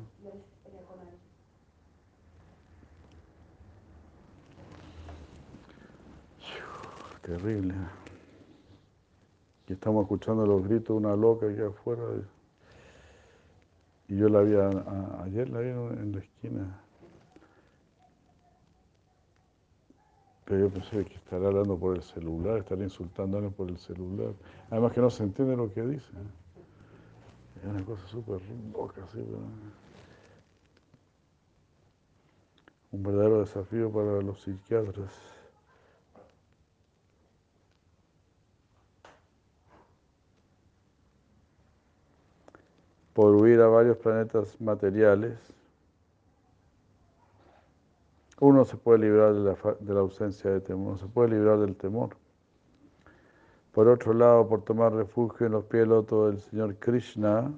Terrible. 7.21 7.73
Y 9.69 9.73
estamos 9.73 10.03
escuchando 10.03 10.45
los 10.45 10.67
gritos 10.67 10.87
de 10.87 11.07
una 11.07 11.15
loca 11.15 11.47
aquí 11.47 11.61
afuera. 11.61 12.03
Y 14.09 14.17
yo 14.17 14.27
la 14.27 14.41
vi, 14.41 14.55
ayer 15.23 15.49
la 15.49 15.59
vi 15.61 15.69
en 15.69 16.11
la 16.11 16.19
esquina. 16.19 16.81
Pero 20.43 20.67
yo 20.67 20.69
pensé 20.69 21.05
que 21.05 21.15
estará 21.15 21.47
hablando 21.47 21.77
por 21.77 21.95
el 21.95 22.03
celular, 22.03 22.57
estará 22.57 22.83
insultando 22.83 23.49
por 23.51 23.69
el 23.69 23.77
celular. 23.77 24.33
Además 24.69 24.91
que 24.91 24.99
no 24.99 25.09
se 25.09 25.23
entiende 25.23 25.55
lo 25.55 25.73
que 25.73 25.81
dice. 25.81 26.11
Una 27.65 27.83
cosa 27.83 28.07
súper 28.07 28.41
loca, 28.71 29.03
así, 29.03 29.19
un 32.91 33.03
verdadero 33.03 33.39
desafío 33.39 33.91
para 33.91 34.21
los 34.21 34.41
psiquiatras. 34.41 35.11
por 43.15 43.33
huir 43.33 43.61
a 43.61 43.67
varios 43.67 43.95
planetas 43.95 44.59
materiales, 44.59 45.39
uno 48.41 48.65
se 48.65 48.75
puede 48.75 48.99
librar 48.99 49.33
de 49.33 49.39
la, 49.41 49.55
de 49.79 49.93
la 49.93 50.01
ausencia 50.01 50.51
de 50.51 50.59
temor, 50.59 50.87
uno 50.89 50.97
se 50.97 51.05
puede 51.07 51.29
librar 51.29 51.57
del 51.59 51.77
temor. 51.77 52.17
Por 53.75 53.89
otro 53.89 54.13
lado, 54.13 54.47
por 54.47 54.61
tomar 54.61 54.93
refugio 54.93 55.47
en 55.47 55.51
los 55.51 55.65
pies 55.65 55.85
del 55.85 56.39
Señor 56.39 56.75
Krishna, 56.77 57.51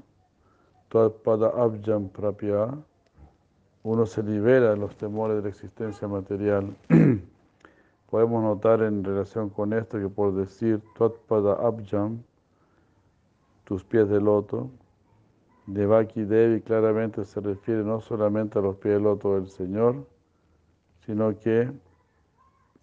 pada 0.89 1.49
Abjam 1.49 2.09
Prapya, 2.09 2.76
uno 3.84 4.05
se 4.07 4.24
libera 4.24 4.72
de 4.72 4.78
los 4.78 4.97
temores 4.97 5.38
de 5.38 5.43
la 5.43 5.49
existencia 5.49 6.07
material. 6.07 6.76
Podemos 8.09 8.41
notar 8.41 8.82
en 8.82 9.03
relación 9.03 9.51
con 9.51 9.74
esto 9.74 9.99
que 9.99 10.09
por 10.09 10.34
decir 10.34 10.82
pada 11.28 11.53
Abjam, 11.53 12.24
tus 13.65 13.84
pies 13.84 14.09
de 14.09 14.20
loto, 14.20 14.72
Devaki 15.68 16.24
Devi 16.24 16.61
claramente 16.61 17.26
se 17.26 17.41
refiere 17.41 17.84
no 17.84 18.01
solamente 18.01 18.57
a 18.57 18.63
los 18.63 18.78
pies 18.78 18.95
de 18.95 19.01
loto 19.01 19.36
del 19.36 19.51
Señor, 19.51 20.03
sino 21.05 21.38
que 21.38 21.72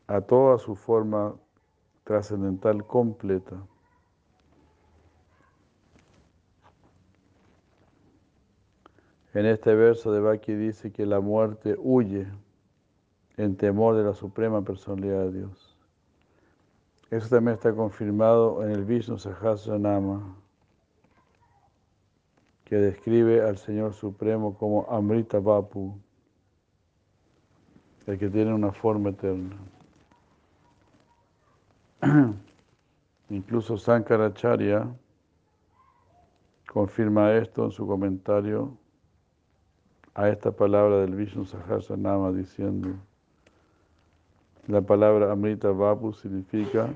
a 0.07 0.21
toda 0.21 0.57
su 0.59 0.77
forma 0.77 1.35
trascendental 2.05 2.87
completa. 2.87 3.57
En 9.33 9.47
este 9.47 9.75
verso 9.75 10.13
de 10.13 10.21
Baki 10.21 10.55
dice 10.55 10.93
que 10.93 11.07
la 11.07 11.21
muerte 11.21 11.77
huye 11.79 12.27
en 13.37 13.57
temor 13.57 13.97
de 13.97 14.05
la 14.05 14.15
suprema 14.15 14.63
personalidad 14.63 15.25
de 15.25 15.39
Dios. 15.39 15.77
Eso 17.11 17.29
también 17.29 17.57
está 17.57 17.75
confirmado 17.75 18.63
en 18.65 18.71
el 18.71 18.85
Vishnu 18.85 19.19
Sahasranama, 19.19 20.37
que 22.65 22.77
describe 22.77 23.43
al 23.43 23.59
Señor 23.59 23.93
Supremo 23.93 24.57
como 24.57 24.87
Amrita 24.89 25.41
Bapu, 25.41 25.99
el 28.07 28.19
que 28.19 28.29
tiene 28.29 28.55
una 28.55 28.73
forma 28.73 29.11
eterna. 29.11 29.57
Incluso 33.31 33.79
Sankaracharya 33.79 34.87
confirma 36.71 37.33
esto 37.35 37.65
en 37.65 37.71
su 37.71 37.87
comentario 37.87 38.77
a 40.15 40.29
esta 40.29 40.53
palabra 40.53 40.99
del 40.99 41.15
Vishnu 41.15 41.45
Sahasranama 41.45 42.33
diciendo 42.33 42.91
la 44.67 44.81
palabra 44.81 45.33
Amrita 45.33 45.71
Bapu 45.71 46.13
significa 46.13 46.89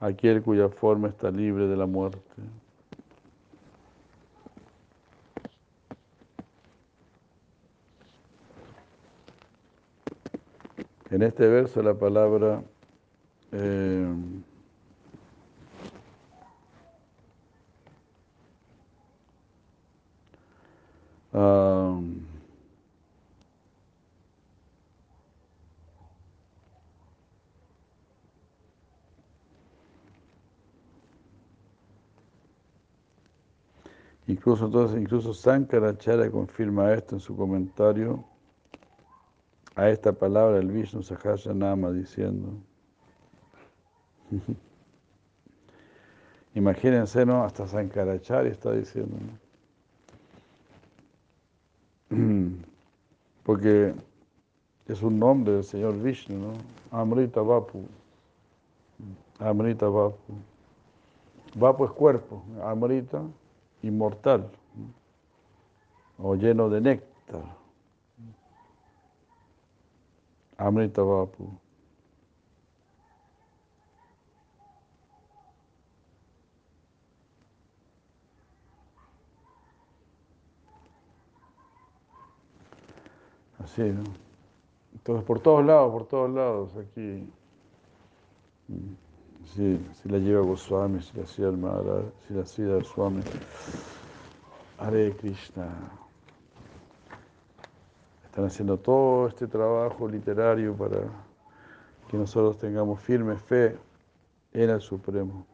aquel 0.00 0.42
cuya 0.42 0.68
forma 0.68 1.08
está 1.08 1.30
libre 1.30 1.66
de 1.66 1.76
la 1.76 1.86
muerte. 1.86 2.20
En 11.10 11.22
este 11.22 11.46
verso 11.46 11.82
la 11.82 11.94
palabra 11.94 12.62
eh, 13.58 14.06
incluso 34.26 34.66
entonces, 34.66 35.00
incluso 35.00 35.32
Sankaracharya 35.32 36.30
confirma 36.30 36.92
esto 36.92 37.16
en 37.16 37.20
su 37.20 37.36
comentario. 37.36 38.24
A 39.74 39.90
esta 39.90 40.12
palabra 40.12 40.58
el 40.58 40.70
Vishnu 40.70 41.02
Nama 41.54 41.90
diciendo 41.92 42.65
Imagínense, 46.54 47.26
¿no? 47.26 47.44
Hasta 47.44 47.66
Sankaracharya 47.66 48.50
está 48.50 48.72
diciendo. 48.72 49.16
Porque 53.42 53.94
es 54.86 55.02
un 55.02 55.18
nombre 55.18 55.52
del 55.54 55.64
Señor 55.64 56.00
Vishnu, 56.00 56.38
¿no? 56.38 56.52
Amrita 56.90 57.42
Vapu. 57.42 57.84
Amrita 59.38 59.86
Vapu. 59.86 60.34
Vapu 61.54 61.84
es 61.84 61.90
cuerpo, 61.90 62.42
Amrita, 62.62 63.22
inmortal, 63.82 64.50
o 66.18 66.34
lleno 66.34 66.68
de 66.68 66.80
néctar. 66.80 67.56
Amrita 70.58 71.02
Vapu. 71.02 71.50
Sí, 83.66 83.82
¿no? 83.82 84.04
Entonces, 84.94 85.24
por 85.24 85.40
todos 85.40 85.64
lados, 85.64 85.92
por 85.92 86.06
todos 86.06 86.30
lados, 86.30 86.70
aquí. 86.76 87.28
Sí, 89.54 89.80
si 89.92 90.08
la 90.08 90.18
lleva 90.18 90.40
Goswami, 90.40 91.00
si 91.02 91.16
la 91.16 91.24
hacía 91.24 91.48
el 91.48 91.58
si 92.26 92.62
la 92.62 92.76
el 92.76 92.84
Swami. 92.84 93.22
Hare 94.78 95.16
Krishna. 95.16 95.68
Están 98.26 98.46
haciendo 98.46 98.76
todo 98.78 99.28
este 99.28 99.46
trabajo 99.46 100.08
literario 100.08 100.74
para 100.74 100.98
que 102.08 102.16
nosotros 102.16 102.58
tengamos 102.58 103.00
firme 103.00 103.36
fe 103.36 103.76
en 104.52 104.70
el 104.70 104.80
Supremo. 104.80 105.46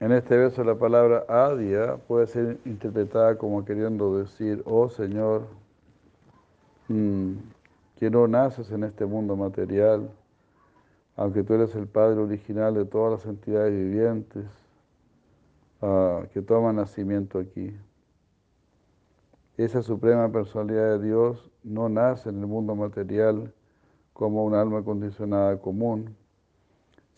En 0.00 0.12
este 0.12 0.34
verso 0.34 0.64
la 0.64 0.76
palabra 0.76 1.26
adia 1.28 1.98
puede 2.08 2.26
ser 2.26 2.58
interpretada 2.64 3.36
como 3.36 3.66
queriendo 3.66 4.16
decir, 4.16 4.62
oh 4.64 4.88
Señor, 4.88 5.46
mm, 6.88 7.34
que 7.96 8.08
no 8.08 8.26
naces 8.26 8.70
en 8.70 8.84
este 8.84 9.04
mundo 9.04 9.36
material, 9.36 10.10
aunque 11.16 11.42
tú 11.42 11.52
eres 11.52 11.74
el 11.74 11.86
Padre 11.86 12.18
original 12.18 12.72
de 12.72 12.86
todas 12.86 13.12
las 13.12 13.26
entidades 13.30 13.74
vivientes 13.74 14.46
ah, 15.82 16.22
que 16.32 16.40
toman 16.40 16.76
nacimiento 16.76 17.38
aquí. 17.38 17.76
Esa 19.58 19.82
suprema 19.82 20.32
personalidad 20.32 20.98
de 20.98 21.08
Dios 21.08 21.50
no 21.62 21.90
nace 21.90 22.30
en 22.30 22.40
el 22.40 22.46
mundo 22.46 22.74
material 22.74 23.52
como 24.14 24.46
un 24.46 24.54
alma 24.54 24.82
condicionada 24.82 25.58
común, 25.58 26.16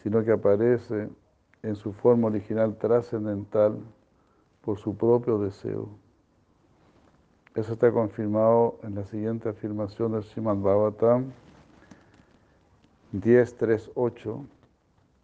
sino 0.02 0.24
que 0.24 0.32
aparece 0.32 1.08
en 1.62 1.76
su 1.76 1.92
forma 1.92 2.28
original 2.28 2.76
trascendental 2.76 3.78
por 4.62 4.78
su 4.78 4.96
propio 4.96 5.38
deseo. 5.38 5.88
Eso 7.54 7.74
está 7.74 7.92
confirmado 7.92 8.78
en 8.82 8.94
la 8.94 9.04
siguiente 9.04 9.48
afirmación 9.48 10.12
del 10.12 10.24
Srimad 10.24 10.56
Bhagavatam 10.56 11.32
10.3.8, 13.12 14.46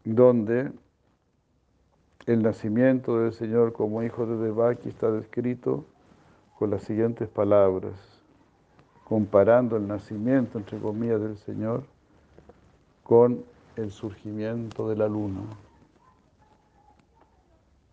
donde 0.04 0.70
el 2.26 2.42
nacimiento 2.42 3.18
del 3.18 3.32
Señor 3.32 3.72
como 3.72 4.02
hijo 4.02 4.26
de 4.26 4.36
Devaki 4.36 4.90
está 4.90 5.10
descrito 5.10 5.86
con 6.58 6.70
las 6.70 6.82
siguientes 6.82 7.28
palabras, 7.28 7.94
comparando 9.04 9.76
el 9.76 9.88
nacimiento, 9.88 10.58
entre 10.58 10.78
comillas, 10.78 11.22
del 11.22 11.38
Señor 11.38 11.84
con 13.04 13.42
el 13.76 13.90
surgimiento 13.90 14.88
de 14.90 14.96
la 14.96 15.08
luna. 15.08 15.40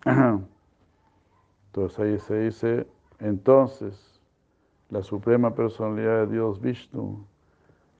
Entonces 0.05 1.99
ahí 1.99 2.19
se 2.19 2.39
dice, 2.41 2.87
entonces, 3.19 4.21
la 4.89 5.01
suprema 5.01 5.55
personalidad 5.55 6.27
de 6.27 6.33
Dios 6.33 6.61
Vishnu, 6.61 7.25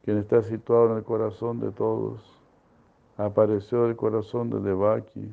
quien 0.04 0.18
está 0.20 0.42
situado 0.44 0.92
en 0.92 0.98
el 0.98 1.04
corazón 1.04 1.60
de 1.60 1.72
todos, 1.72 2.22
apareció 3.18 3.84
del 3.84 3.96
corazón 3.96 4.50
de 4.50 4.60
Devaki 4.60 5.32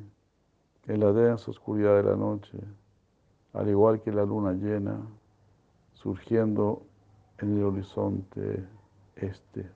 en 0.87 0.99
la 0.99 1.11
densa 1.13 1.51
oscuridad 1.51 1.97
de 1.97 2.03
la 2.03 2.15
noche, 2.15 2.57
al 3.53 3.69
igual 3.69 4.01
que 4.01 4.11
la 4.11 4.25
luna 4.25 4.53
llena, 4.53 4.99
surgiendo 5.93 6.83
en 7.37 7.57
el 7.57 7.63
horizonte 7.63 8.67
este. 9.15 9.69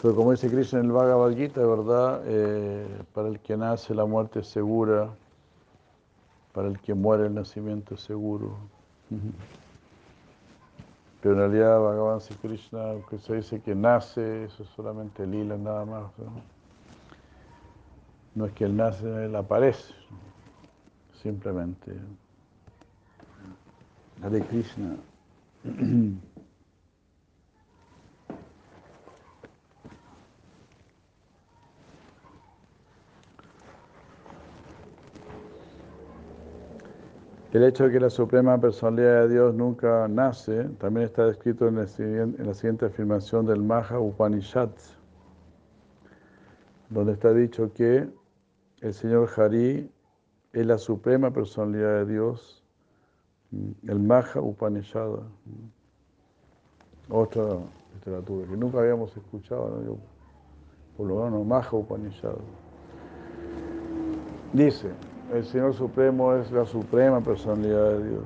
Pero 0.00 0.14
como 0.14 0.30
dice 0.30 0.48
Krishna 0.48 0.78
en 0.78 0.86
el 0.86 0.92
Bhagavad 0.92 1.34
Gita, 1.34 1.60
¿verdad? 1.60 2.22
Eh, 2.24 2.86
para 3.12 3.28
el 3.28 3.40
que 3.40 3.56
nace 3.56 3.94
la 3.94 4.04
muerte 4.04 4.40
es 4.40 4.46
segura, 4.46 5.10
para 6.52 6.68
el 6.68 6.78
que 6.78 6.94
muere 6.94 7.26
el 7.26 7.34
nacimiento 7.34 7.94
es 7.96 8.02
seguro. 8.02 8.56
Pero 11.20 11.34
en 11.34 11.40
realidad 11.40 11.80
Bhagavan 11.80 12.20
Krishna, 12.40 12.94
que 13.10 13.18
se 13.18 13.34
dice 13.36 13.60
que 13.60 13.74
nace, 13.74 14.44
eso 14.44 14.62
es 14.62 14.68
solamente 14.70 15.26
lila 15.26 15.56
nada 15.56 15.84
más. 15.84 16.12
¿no? 18.36 18.46
es 18.46 18.52
que 18.52 18.64
él 18.66 18.76
nace, 18.76 19.24
él 19.24 19.34
aparece. 19.34 19.92
Simplemente. 21.20 21.92
Hare 24.22 24.40
Krishna. 24.42 24.96
El 37.50 37.64
hecho 37.64 37.84
de 37.84 37.92
que 37.92 38.00
la 38.00 38.10
Suprema 38.10 38.60
Personalidad 38.60 39.22
de 39.22 39.28
Dios 39.30 39.54
nunca 39.54 40.06
nace 40.06 40.64
también 40.78 41.06
está 41.06 41.24
descrito 41.24 41.66
en, 41.66 41.76
la 41.76 41.86
siguiente 42.54 42.84
afirmación 42.84 43.46
del 43.46 43.62
Maha 43.62 43.98
Upanishad, 43.98 44.68
donde 46.90 47.12
está 47.12 47.32
dicho 47.32 47.72
que 47.72 48.06
el 48.82 48.92
Señor 48.92 49.30
Hari 49.34 49.90
es 50.52 50.66
la 50.66 50.76
Suprema 50.76 51.30
Personalidad 51.30 52.04
de 52.04 52.12
Dios, 52.12 52.62
el 53.86 53.98
Maha 53.98 54.42
Upanishad, 54.42 55.08
otra 57.08 57.44
literatura 57.94 58.46
que 58.46 58.56
nunca 58.58 58.80
habíamos 58.80 59.16
escuchado, 59.16 59.98
por 60.98 61.06
lo 61.06 61.24
menos 61.24 61.46
Maha 61.46 61.72
Upanishad. 61.72 62.34
Dice, 64.52 64.90
el 65.32 65.44
Señor 65.44 65.74
Supremo 65.74 66.34
es 66.34 66.50
la 66.50 66.64
suprema 66.64 67.20
personalidad 67.20 67.98
de 67.98 68.08
Dios. 68.10 68.24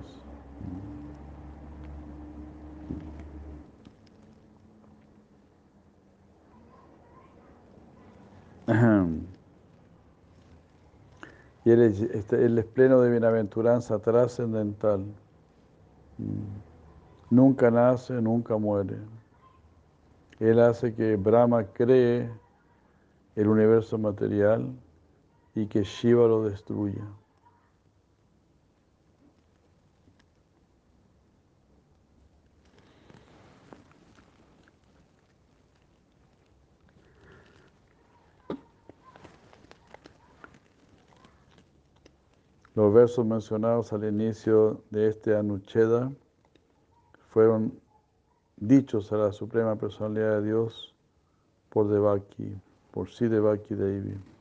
Y 11.64 11.70
él 11.70 11.80
es, 11.82 12.00
este, 12.00 12.44
él 12.44 12.58
es 12.58 12.64
pleno 12.64 13.00
de 13.00 13.08
bienaventuranza 13.08 14.00
trascendental. 14.00 15.04
Mm. 16.18 16.62
Nunca 17.30 17.70
nace, 17.70 18.14
nunca 18.14 18.56
muere. 18.56 18.98
Él 20.40 20.58
hace 20.58 20.92
que 20.92 21.14
Brahma 21.14 21.64
cree 21.72 22.28
el 23.36 23.46
universo 23.48 23.96
material 23.96 24.74
y 25.54 25.66
que 25.66 25.82
Shiva 25.82 26.26
lo 26.26 26.44
destruya. 26.44 27.06
Los 42.74 42.94
versos 42.94 43.26
mencionados 43.26 43.92
al 43.92 44.04
inicio 44.04 44.82
de 44.90 45.08
este 45.08 45.36
Anucheda 45.36 46.10
fueron 47.28 47.78
dichos 48.56 49.12
a 49.12 49.18
la 49.18 49.32
Suprema 49.32 49.76
Personalidad 49.76 50.40
de 50.40 50.46
Dios 50.46 50.94
por 51.68 51.88
Devaki, 51.88 52.56
por 52.90 53.10
Si 53.10 53.28
Devaki 53.28 53.74
Devi. 53.74 54.31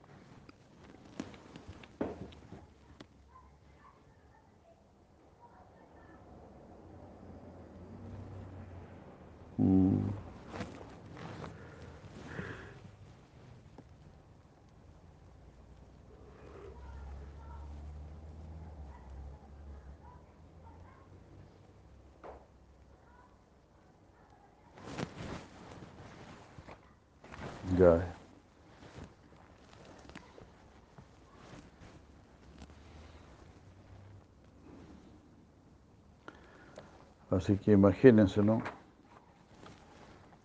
Así 37.42 37.58
que 37.58 37.72
imagínense, 37.72 38.44
¿no? 38.44 38.62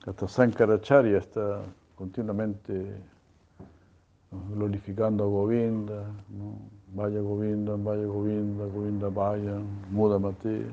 Hasta 0.07 0.27
Sankaracharya 0.27 1.19
está 1.19 1.61
continuamente 1.95 2.97
glorificando 4.55 5.25
a 5.25 5.27
Govinda, 5.27 6.07
¿no? 6.31 6.57
Vaya 6.95 7.21
Govinda, 7.21 7.77
vaya 7.77 8.07
Govinda, 8.07 8.65
Govinda 8.65 9.11
vaya, 9.11 9.61
Mudamate, 9.91 10.65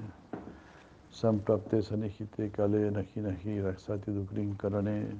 Samprapte 1.11 1.81
Sanijite 1.81 2.49
Kale 2.51 2.89
Najinaji 2.89 3.59
Raksati 3.59 4.11
Dukrin 4.11 4.55
Karane. 4.55 5.17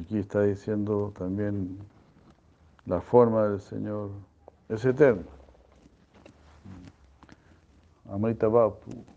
Aquí 0.00 0.18
está 0.18 0.42
diciendo 0.42 1.12
también 1.16 1.78
la 2.86 3.00
forma 3.00 3.46
del 3.46 3.60
Señor 3.60 4.10
es 4.68 4.84
eterna. 4.84 5.22
Amrita 8.12 8.46
Bapu. 8.46 9.11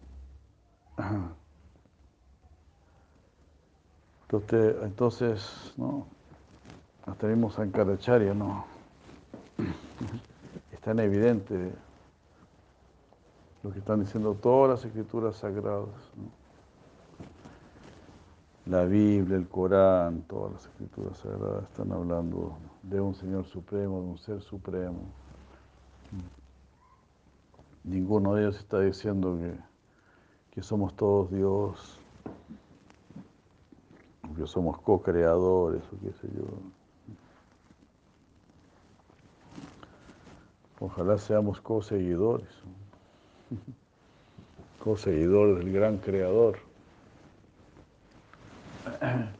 Entonces, 4.23 4.75
entonces 4.83 5.73
¿no? 5.77 6.07
hasta 7.05 7.27
mismo 7.27 7.51
Sankaracharya, 7.51 8.33
¿no? 8.33 8.65
Es 10.71 10.79
tan 10.81 10.99
evidente 10.99 11.71
lo 13.63 13.71
que 13.71 13.79
están 13.79 13.99
diciendo 13.99 14.33
todas 14.35 14.71
las 14.71 14.85
escrituras 14.85 15.37
sagradas. 15.37 15.89
La 18.65 18.83
Biblia, 18.85 19.37
el 19.37 19.47
Corán, 19.47 20.23
todas 20.23 20.53
las 20.53 20.65
escrituras 20.65 21.17
sagradas 21.17 21.63
están 21.65 21.91
hablando 21.91 22.57
de 22.81 22.99
un 22.99 23.13
Señor 23.13 23.45
Supremo, 23.45 24.01
de 24.01 24.07
un 24.07 24.17
Ser 24.17 24.41
Supremo. 24.41 24.99
Ninguno 27.83 28.33
de 28.33 28.43
ellos 28.43 28.57
está 28.57 28.79
diciendo 28.79 29.37
que, 29.37 29.55
que 30.55 30.61
somos 30.61 30.95
todos 30.95 31.29
Dios, 31.31 31.99
que 34.37 34.47
somos 34.47 34.79
co-creadores 34.79 35.83
o 35.91 35.99
qué 35.99 36.13
sé 36.13 36.29
yo. 36.33 36.45
Ojalá 40.79 41.17
seamos 41.17 41.59
co-seguidores, 41.59 42.47
co-seguidores 44.83 45.57
del 45.57 45.73
gran 45.73 45.97
creador. 45.97 46.57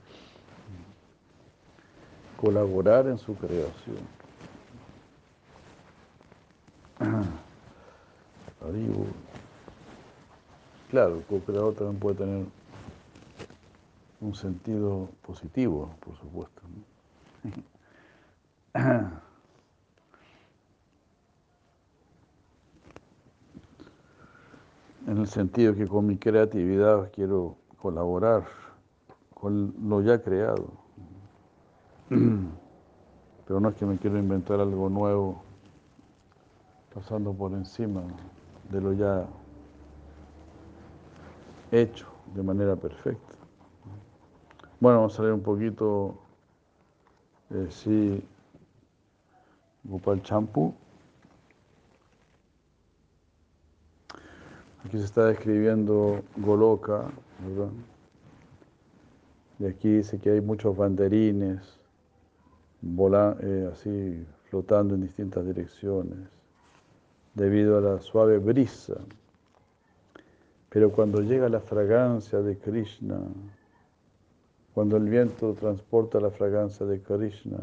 Colaborar 2.41 3.07
en 3.07 3.17
su 3.17 3.35
creación. 3.35 4.15
Claro, 10.95 11.17
el 11.17 11.23
co-creador 11.25 11.73
también 11.73 11.99
puede 11.99 12.15
tener 12.15 12.45
un 14.21 14.33
sentido 14.33 15.09
positivo, 15.23 15.89
por 15.99 16.15
supuesto. 16.15 16.61
En 25.05 25.17
el 25.17 25.27
sentido 25.27 25.75
que 25.75 25.85
con 25.85 26.05
mi 26.05 26.17
creatividad 26.17 27.11
quiero 27.11 27.57
colaborar 27.81 28.45
con 29.33 29.75
lo 29.89 30.01
ya 30.01 30.23
creado. 30.23 30.69
Pero 32.09 33.59
no 33.59 33.67
es 33.67 33.75
que 33.75 33.85
me 33.85 33.97
quiero 33.97 34.17
inventar 34.17 34.61
algo 34.61 34.87
nuevo 34.87 35.43
pasando 36.93 37.33
por 37.33 37.51
encima 37.51 38.01
de 38.71 38.79
lo 38.79 38.93
ya 38.93 39.27
hecho 41.71 42.07
de 42.33 42.43
manera 42.43 42.75
perfecta. 42.75 43.35
Bueno, 44.79 44.99
vamos 44.99 45.19
a 45.19 45.23
leer 45.23 45.33
un 45.33 45.41
poquito, 45.41 46.15
eh, 47.51 47.67
sí, 47.69 48.23
Gopal 49.83 50.21
Champu. 50.21 50.73
Aquí 54.85 54.97
se 54.97 55.05
está 55.05 55.25
describiendo 55.25 56.21
Goloka, 56.37 57.05
¿verdad? 57.47 57.71
Y 59.59 59.65
aquí 59.65 59.89
dice 59.97 60.19
que 60.19 60.31
hay 60.31 60.41
muchos 60.41 60.75
banderines 60.75 61.79
vola, 62.81 63.35
eh, 63.41 63.69
así 63.71 64.25
flotando 64.49 64.95
en 64.95 65.01
distintas 65.01 65.45
direcciones 65.45 66.19
debido 67.33 67.77
a 67.77 67.81
la 67.81 67.99
suave 67.99 68.37
brisa. 68.37 68.95
Pero 70.75 70.91
cuando 70.91 71.21
llega 71.21 71.47
la 71.47 71.61
fragancia 71.61 72.41
de 72.41 72.57
Krishna, 72.57 73.17
cuando 74.73 74.97
el 74.97 75.07
viento 75.07 75.53
transporta 75.53 76.19
la 76.19 76.31
fragancia 76.31 76.85
de 76.85 77.01
Krishna, 77.01 77.59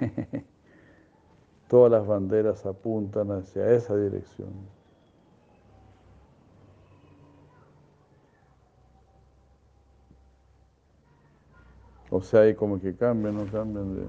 todas 1.68 1.92
las 1.92 2.06
banderas 2.06 2.64
apuntan 2.64 3.32
hacia 3.32 3.70
esa 3.70 3.94
dirección. 3.98 4.48
O 12.08 12.22
sea, 12.22 12.40
hay 12.40 12.54
como 12.54 12.80
que 12.80 12.96
cambian, 12.96 13.36
no 13.36 13.44
cambian 13.52 13.94
de... 13.94 14.06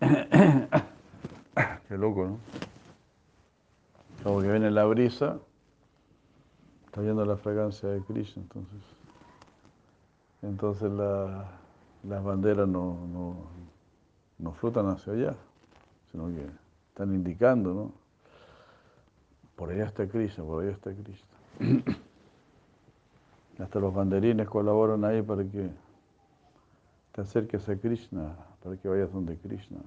Qué 1.88 1.98
loco, 1.98 2.24
¿no? 2.24 2.75
Como 4.26 4.40
que 4.40 4.50
viene 4.50 4.72
la 4.72 4.84
brisa, 4.86 5.38
está 6.86 7.00
viendo 7.00 7.24
la 7.24 7.36
fragancia 7.36 7.88
de 7.90 8.00
Krishna, 8.00 8.42
entonces. 8.42 8.80
Entonces 10.42 10.90
las 10.90 12.24
banderas 12.24 12.66
no, 12.66 13.06
no, 13.06 13.36
no 14.38 14.52
flotan 14.54 14.88
hacia 14.88 15.12
allá, 15.12 15.36
sino 16.10 16.26
que 16.26 16.44
están 16.88 17.14
indicando, 17.14 17.72
¿no? 17.72 17.92
Por 19.54 19.70
allá 19.70 19.84
está 19.84 20.08
Krishna, 20.08 20.42
por 20.42 20.64
allá 20.64 20.72
está 20.72 20.90
Krishna. 20.92 21.84
Hasta 23.60 23.78
los 23.78 23.94
banderines 23.94 24.48
colaboran 24.48 25.04
ahí 25.04 25.22
para 25.22 25.44
que 25.44 25.70
te 27.12 27.20
acerques 27.20 27.68
a 27.68 27.76
Krishna, 27.76 28.34
para 28.60 28.76
que 28.76 28.88
vayas 28.88 29.12
donde 29.12 29.38
Krishna. 29.38 29.78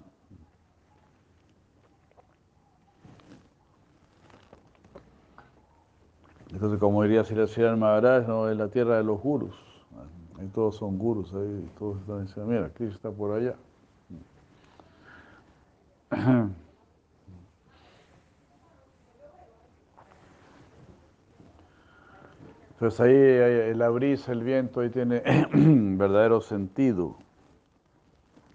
Entonces, 6.52 6.80
como 6.80 7.04
diría 7.04 7.24
Sri 7.24 7.38
Maharaj, 7.78 8.28
¿no? 8.28 8.50
es 8.50 8.58
la 8.58 8.70
tierra 8.70 8.98
de 8.98 9.04
los 9.04 9.22
gurus. 9.22 9.56
Ahí 10.40 10.48
todos 10.48 10.76
son 10.78 10.98
gurus, 10.98 11.34
ahí 11.34 11.70
todos 11.78 12.00
están 12.00 12.26
diciendo, 12.26 12.52
mira, 12.52 12.70
Krishna 12.70 12.96
está 12.96 13.12
por 13.12 13.38
allá. 13.38 13.56
Entonces 22.72 23.02
ahí 23.02 23.74
la 23.74 23.90
brisa, 23.90 24.32
el 24.32 24.42
viento, 24.44 24.80
ahí 24.80 24.90
tiene 24.90 25.22
verdadero 25.54 26.40
sentido 26.40 27.18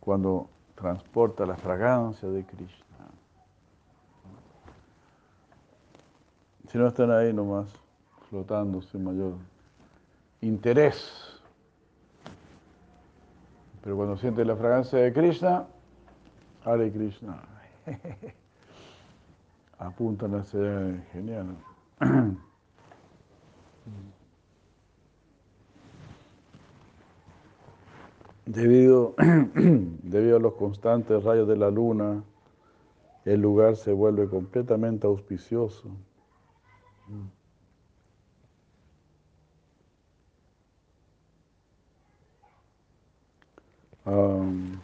cuando 0.01 0.49
transporta 0.75 1.45
la 1.45 1.57
fragancia 1.57 2.31
de 2.31 2.43
Krishna. 2.45 2.85
Si 6.69 6.79
no 6.79 6.87
están 6.87 7.11
ahí 7.11 7.35
nomás, 7.35 7.84
flotando 8.35 8.83
sin 8.83 9.05
mayor 9.05 9.35
interés. 10.41 11.41
Pero 13.81 13.97
cuando 13.97 14.17
siente 14.17 14.45
la 14.45 14.57
fragancia 14.57 14.99
de 14.99 15.13
Krishna, 15.13 15.69
Hare 16.65 16.91
Krishna, 16.91 17.41
apuntan 19.79 20.35
a 20.35 20.43
ser 20.43 21.01
genial. 21.13 21.57
Debido, 28.47 29.15
debido 30.03 30.39
a 30.39 30.41
los 30.41 30.55
constantes 30.55 31.23
rayos 31.23 31.47
de 31.47 31.57
la 31.57 31.71
luna, 31.71 32.25
el 33.25 33.41
lugar 33.41 33.77
se 33.77 33.93
vuelve 33.93 34.29
completamente 34.29 35.07
auspicioso. 35.07 35.89
Um, 44.07 44.79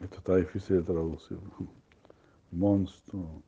Esto 0.00 0.18
está 0.18 0.36
difícil 0.36 0.78
de 0.78 0.82
traducir. 0.84 1.38
Monstruo. 2.52 3.42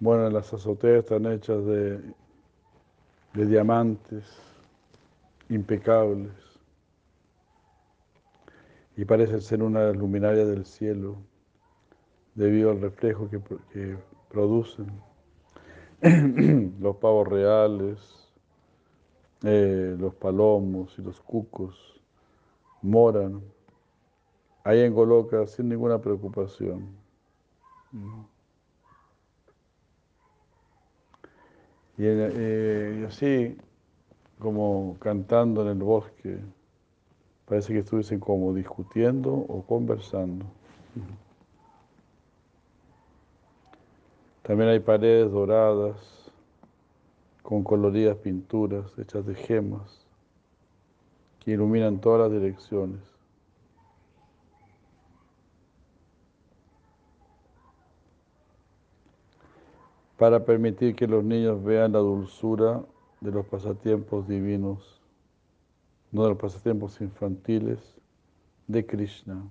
Bueno, 0.00 0.30
las 0.30 0.52
azoteas 0.54 1.00
están 1.04 1.26
hechas 1.26 1.62
de, 1.66 2.00
de 3.34 3.46
diamantes 3.46 4.24
impecables 5.50 6.32
y 8.96 9.04
parecen 9.04 9.42
ser 9.42 9.62
una 9.62 9.92
luminaria 9.92 10.46
del 10.46 10.64
cielo 10.64 11.18
debido 12.34 12.70
al 12.70 12.80
reflejo 12.80 13.28
que, 13.28 13.98
producen. 14.30 14.90
los 16.80 16.96
pavos 16.96 17.28
reales, 17.28 18.32
eh, 19.42 19.96
los 19.98 20.14
palomos 20.14 20.98
y 20.98 21.02
los 21.02 21.20
cucos 21.20 22.00
moran 22.80 23.42
ahí 24.64 24.80
en 24.80 24.94
Goloka 24.94 25.46
sin 25.46 25.68
ninguna 25.68 26.00
preocupación. 26.00 26.88
Eh, 32.02 33.00
y, 33.00 33.04
así, 33.04 33.56
como 34.38 34.96
cantando 35.00 35.62
en 35.62 35.68
el 35.68 35.82
bosque, 35.82 36.38
parece 37.46 37.74
que 37.74 37.80
estuviesen 37.80 38.20
como 38.20 38.54
discutiendo 38.54 39.32
o 39.32 39.62
conversando. 39.66 40.46
También 44.42 44.70
hay 44.70 44.80
paredes 44.80 45.30
doradas 45.30 46.32
con 47.42 47.62
coloridas 47.62 48.16
pinturas 48.16 48.96
hechas 48.98 49.26
de 49.26 49.34
gemas 49.34 50.06
que 51.40 51.52
iluminan 51.52 52.00
todas 52.00 52.30
las 52.30 52.40
direcciones. 52.40 53.00
Para 60.20 60.44
permitir 60.44 60.94
que 60.94 61.06
los 61.06 61.24
niños 61.24 61.64
vean 61.64 61.92
la 61.92 62.00
dulzura 62.00 62.82
de 63.22 63.30
los 63.30 63.46
pasatiempos 63.46 64.28
divinos, 64.28 65.00
no 66.12 66.24
de 66.24 66.28
los 66.28 66.36
pasatiempos 66.38 67.00
infantiles 67.00 67.78
de 68.66 68.84
Krishna. 68.84 69.42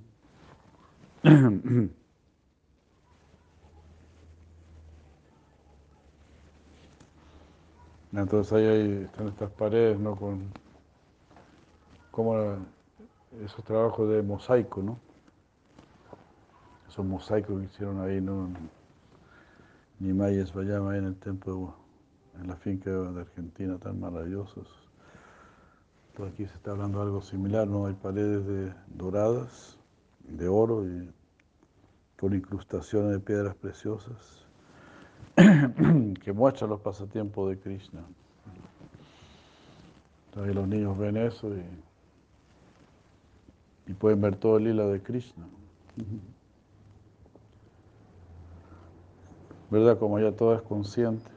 Entonces 8.14 8.54
ahí 8.54 9.06
están 9.06 9.30
estas 9.30 9.50
paredes, 9.50 10.00
¿no? 10.00 10.16
Con 10.16 10.52
como 12.12 12.36
esos 13.44 13.64
trabajos 13.64 14.08
de 14.08 14.22
mosaico, 14.22 14.84
¿no? 14.84 15.00
Esos 16.88 17.04
mosaicos 17.04 17.60
que 17.60 17.66
hicieron 17.66 18.00
ahí, 18.02 18.22
¿no? 18.22 18.50
Ni 20.00 20.14
Mayes 20.14 20.54
Vayama 20.54 20.92
ahí 20.92 21.00
en 21.00 21.06
el 21.06 21.16
templo, 21.18 21.76
en 22.40 22.48
la 22.48 22.56
finca 22.56 22.90
de 22.90 23.22
Argentina, 23.22 23.78
tan 23.78 24.00
maravillosos. 24.00 24.68
Entonces 26.10 26.34
aquí 26.34 26.46
se 26.46 26.56
está 26.56 26.72
hablando 26.72 27.02
algo 27.02 27.22
similar, 27.22 27.68
¿no? 27.68 27.86
Hay 27.86 27.94
paredes 27.94 28.46
de, 28.46 28.74
doradas, 28.88 29.78
de 30.24 30.48
oro 30.48 30.86
y 30.86 31.12
con 32.18 32.34
incrustaciones 32.34 33.12
de 33.12 33.20
piedras 33.20 33.56
preciosas. 33.56 34.46
que 36.24 36.34
muestra 36.34 36.68
los 36.68 36.82
pasatiempos 36.82 37.50
de 37.50 37.60
Krishna. 37.60 38.02
Entonces 40.28 40.56
los 40.56 40.68
niños 40.68 40.98
ven 40.98 41.18
eso 41.18 41.50
y, 41.56 41.64
y 43.92 43.94
pueden 43.94 44.22
ver 44.22 44.36
todo 44.36 44.58
el 44.58 44.66
lila 44.66 44.86
de 44.86 45.02
Krishna. 45.02 45.48
¿Verdad? 49.70 49.98
Como 50.00 50.20
ya 50.20 50.32
todo 50.32 50.56
es 50.56 50.62
consciente. 50.62 51.30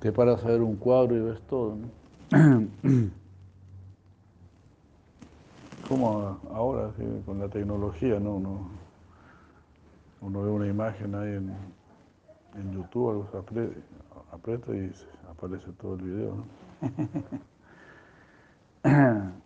Te 0.00 0.12
paras 0.12 0.44
a 0.44 0.48
ver 0.48 0.62
un 0.62 0.76
cuadro 0.76 1.16
y 1.16 1.20
ves 1.20 1.40
todo, 1.42 1.76
¿no? 1.76 1.88
como 5.88 6.38
ahora 6.52 6.90
con 7.24 7.38
la 7.38 7.48
tecnología, 7.48 8.18
¿no? 8.18 8.34
Uno, 10.20 10.42
ve 10.42 10.50
una 10.50 10.66
imagen 10.66 11.14
ahí 11.14 11.34
en, 11.34 11.54
en 12.54 12.72
YouTube, 12.72 13.26
aprieta 14.32 14.74
y 14.74 14.92
aparece 15.30 15.70
todo 15.80 15.94
el 15.94 16.02
video, 16.02 16.34
¿no? 16.34 16.44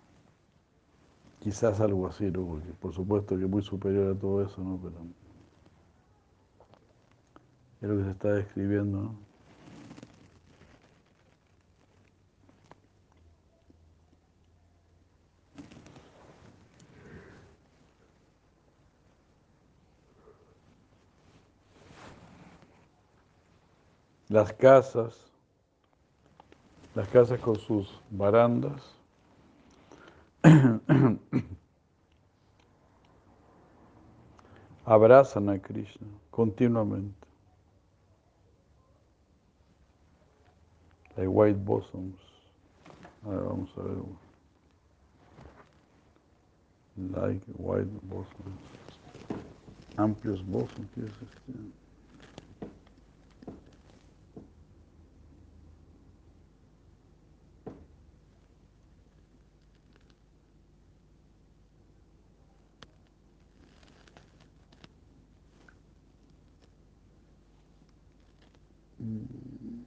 Quizás 1.41 1.81
algo 1.81 2.07
así, 2.07 2.31
¿no? 2.31 2.47
Porque 2.47 2.73
por 2.81 2.93
supuesto 2.93 3.37
que 3.37 3.45
es 3.45 3.51
muy 3.51 3.63
superior 3.63 4.15
a 4.15 4.19
todo 4.19 4.45
eso, 4.45 4.63
¿no? 4.63 4.79
Pero 4.83 4.99
es 7.81 7.89
lo 7.89 7.97
que 7.99 8.05
se 8.05 8.11
está 8.11 8.33
describiendo, 8.35 9.03
¿no? 9.03 9.31
las 24.31 24.53
casas, 24.53 25.27
las 26.95 27.09
casas 27.09 27.41
con 27.41 27.57
sus 27.57 28.01
barandas, 28.11 29.00
abrazan 34.85 35.49
a 35.51 35.59
Krishna 35.59 36.07
continuamente. 36.31 37.27
Hay 41.17 41.27
white 41.27 41.59
bosoms. 41.59 42.17
Ahora 43.25 43.43
vamos 43.43 43.71
a 43.77 43.83
ver. 43.83 43.99
Like 46.97 47.43
white 47.59 47.91
bosoms. 48.03 48.61
Amplios 49.97 50.43
bosoms. 50.47 50.89
¿qué 50.95 51.03
es 51.03 51.13
este? 51.13 51.80
Mm. 69.03 69.85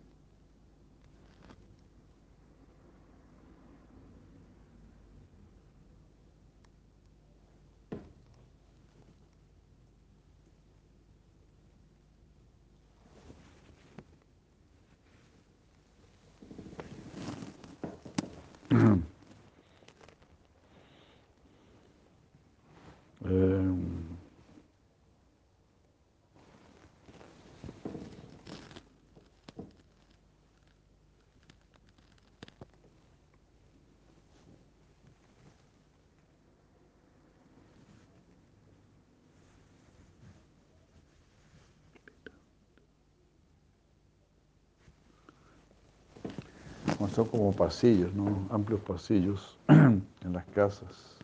Son 47.08 47.28
como 47.28 47.52
pasillos, 47.54 48.14
¿no? 48.14 48.48
amplios 48.50 48.82
pasillos 48.82 49.58
en 49.68 50.34
las 50.34 50.46
casas. 50.46 51.18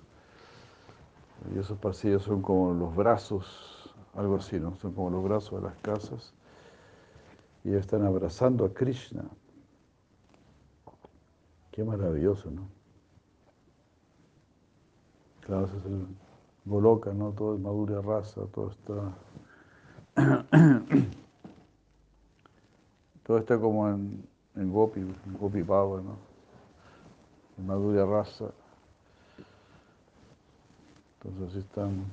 Y 1.53 1.59
esos 1.59 1.77
pasillos 1.77 2.23
son 2.23 2.41
como 2.41 2.73
los 2.73 2.95
brazos, 2.95 3.93
algo 4.15 4.35
así, 4.35 4.59
¿no? 4.59 4.75
Son 4.77 4.93
como 4.93 5.09
los 5.09 5.23
brazos 5.23 5.61
de 5.61 5.67
las 5.67 5.77
casas. 5.77 6.33
Y 7.63 7.73
están 7.73 8.05
abrazando 8.05 8.65
a 8.65 8.73
Krishna. 8.73 9.23
Qué 11.71 11.83
maravilloso, 11.83 12.51
¿no? 12.51 12.67
Claro, 15.41 15.65
es 15.65 15.85
el 15.85 16.07
Goloka, 16.65 17.13
¿no? 17.13 17.31
Todo 17.31 17.55
es 17.55 17.61
madura 17.61 18.01
raza, 18.01 18.41
todo 18.53 18.69
está. 18.69 19.15
todo 23.23 23.37
está 23.37 23.59
como 23.59 23.89
en, 23.89 24.27
en 24.59 24.73
Gopi, 24.73 24.99
en 24.99 25.37
Gopi 25.39 25.61
Baba, 25.61 26.01
¿no? 26.01 26.17
En 27.57 27.65
Madhurya 27.65 28.05
Rasa. 28.05 28.51
Entonces 31.13 31.49
así 31.49 31.59
están 31.59 32.05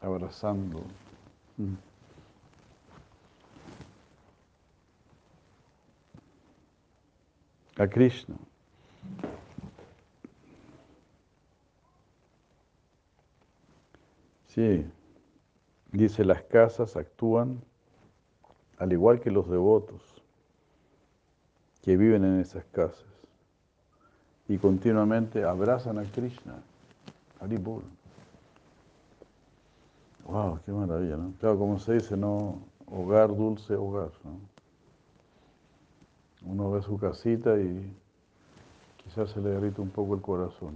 abrazando. 0.00 0.82
Mm. 1.58 1.74
A 7.76 7.86
Krishna. 7.88 8.36
Sí, 14.46 14.86
dice 15.90 16.24
las 16.24 16.42
casas 16.42 16.96
actúan 16.96 17.60
al 18.78 18.92
igual 18.92 19.20
que 19.20 19.32
los 19.32 19.50
devotos 19.50 20.13
que 21.84 21.98
viven 21.98 22.24
en 22.24 22.40
esas 22.40 22.64
casas 22.72 23.04
y 24.48 24.56
continuamente 24.56 25.44
abrazan 25.44 25.98
a 25.98 26.04
Krishna. 26.04 26.54
Haripur. 27.40 27.82
Wow, 30.24 30.60
qué 30.64 30.72
maravilla, 30.72 31.18
¿no? 31.18 31.34
Claro, 31.38 31.58
como 31.58 31.78
se 31.78 31.92
dice, 31.92 32.16
¿no? 32.16 32.62
Hogar, 32.86 33.28
dulce 33.36 33.74
hogar, 33.74 34.10
¿no? 34.24 34.40
Uno 36.50 36.70
ve 36.70 36.80
su 36.80 36.98
casita 36.98 37.58
y 37.58 37.94
quizás 39.02 39.28
se 39.30 39.40
le 39.42 39.50
derrita 39.50 39.82
un 39.82 39.90
poco 39.90 40.14
el 40.14 40.22
corazón. 40.22 40.72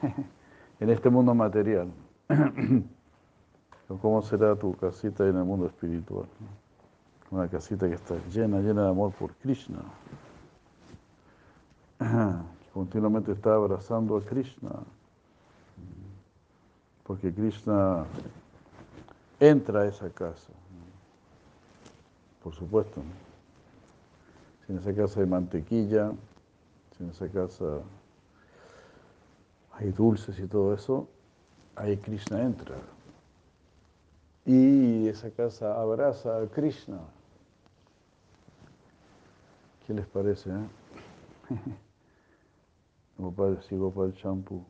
en 0.80 0.88
este 0.88 1.10
mundo 1.10 1.34
material. 1.34 1.92
¿Cómo 4.00 4.22
será 4.22 4.56
tu 4.56 4.74
casita 4.74 5.28
en 5.28 5.36
el 5.36 5.44
mundo 5.44 5.66
espiritual? 5.66 6.26
Una 7.30 7.46
casita 7.46 7.86
que 7.86 7.94
está 7.94 8.14
llena, 8.30 8.60
llena 8.60 8.84
de 8.84 8.88
amor 8.88 9.12
por 9.12 9.34
Krishna 9.34 9.80
que 11.98 12.70
continuamente 12.72 13.32
está 13.32 13.54
abrazando 13.54 14.16
a 14.16 14.22
Krishna, 14.22 14.70
porque 17.04 17.32
Krishna 17.32 18.04
entra 19.40 19.80
a 19.82 19.86
esa 19.86 20.10
casa, 20.10 20.52
por 22.42 22.54
supuesto. 22.54 23.02
Si 24.66 24.72
en 24.72 24.78
esa 24.78 24.94
casa 24.94 25.20
hay 25.20 25.26
mantequilla, 25.26 26.12
si 26.96 27.04
en 27.04 27.10
esa 27.10 27.28
casa 27.28 27.80
hay 29.72 29.90
dulces 29.92 30.38
y 30.38 30.46
todo 30.46 30.74
eso, 30.74 31.08
ahí 31.76 31.96
Krishna 31.96 32.42
entra. 32.42 32.76
Y 34.44 35.08
esa 35.08 35.30
casa 35.30 35.80
abraza 35.80 36.40
a 36.40 36.46
Krishna. 36.46 36.98
¿Qué 39.86 39.94
les 39.94 40.06
parece? 40.06 40.50
Eh? 40.50 40.66
Gopal, 43.18 43.62
sí, 43.62 43.76
Gopal 43.76 44.14
Champu. 44.14 44.62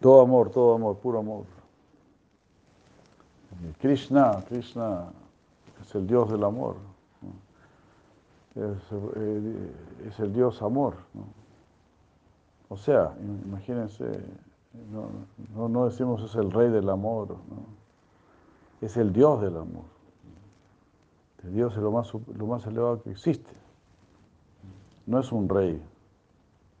todo 0.00 0.20
amor, 0.20 0.50
todo 0.50 0.74
amor, 0.74 0.98
puro 0.98 1.20
amor. 1.20 1.44
Krishna, 3.80 4.44
Krishna 4.48 5.10
es 5.80 5.94
el 5.94 6.06
Dios 6.06 6.30
del 6.30 6.44
amor. 6.44 6.76
Es, 8.54 8.92
eh, 9.16 9.72
es, 10.08 10.20
el 10.20 10.32
Dios 10.32 10.60
amor. 10.60 10.96
O 12.68 12.76
sea, 12.76 13.14
imagínense, 13.46 14.04
no, 14.90 15.08
no, 15.54 15.68
no, 15.68 15.86
decimos 15.86 16.22
es 16.22 16.34
el 16.34 16.50
rey 16.50 16.68
del 16.70 16.90
amor. 16.90 17.28
¿no? 17.28 17.81
Es 18.82 18.96
el 18.96 19.12
Dios 19.12 19.40
del 19.40 19.56
amor. 19.56 19.84
El 21.44 21.54
Dios 21.54 21.74
es 21.74 21.82
lo 21.82 21.90
más, 21.90 22.12
lo 22.12 22.46
más 22.46 22.66
elevado 22.66 23.02
que 23.02 23.10
existe. 23.10 23.50
No 25.06 25.20
es 25.20 25.32
un 25.32 25.48
rey. 25.48 25.80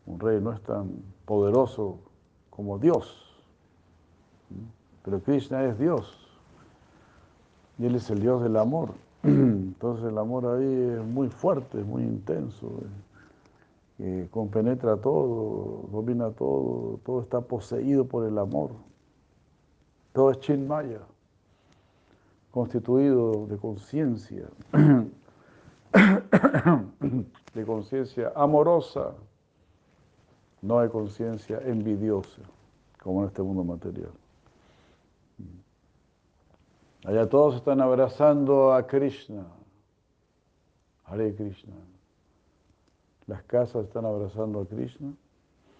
Un 0.06 0.20
rey 0.20 0.40
no 0.40 0.52
es 0.52 0.60
tan 0.62 0.90
poderoso 1.24 1.98
como 2.50 2.78
Dios. 2.78 3.24
Pero 5.04 5.20
Krishna 5.20 5.64
es 5.64 5.78
Dios. 5.78 6.18
Y 7.78 7.86
Él 7.86 7.94
es 7.94 8.10
el 8.10 8.20
Dios 8.20 8.42
del 8.42 8.56
amor. 8.56 8.94
Entonces 9.22 10.06
el 10.06 10.18
amor 10.18 10.46
ahí 10.46 10.96
es 10.98 11.04
muy 11.04 11.28
fuerte, 11.28 11.78
muy 11.78 12.02
intenso, 12.02 12.68
eh, 14.00 14.26
compenetra 14.32 14.96
todo, 14.96 15.88
domina 15.92 16.30
todo, 16.30 16.98
todo 17.04 17.22
está 17.22 17.40
poseído 17.40 18.04
por 18.04 18.26
el 18.26 18.36
amor. 18.38 18.70
Todo 20.12 20.32
es 20.32 20.40
chinmaya, 20.40 21.00
constituido 22.52 23.46
de 23.46 23.56
conciencia, 23.56 24.48
de 27.54 27.66
conciencia 27.66 28.32
amorosa, 28.36 29.14
no 30.60 30.80
de 30.80 30.90
conciencia 30.90 31.60
envidiosa, 31.64 32.42
como 33.02 33.22
en 33.22 33.28
este 33.28 33.42
mundo 33.42 33.64
material. 33.64 34.12
Allá 37.04 37.28
todos 37.28 37.56
están 37.56 37.80
abrazando 37.80 38.72
a 38.72 38.86
Krishna. 38.86 39.44
Hare 41.04 41.34
Krishna. 41.34 41.74
Las 43.26 43.42
casas 43.44 43.86
están 43.86 44.04
abrazando 44.04 44.60
a 44.60 44.66
Krishna. 44.66 45.12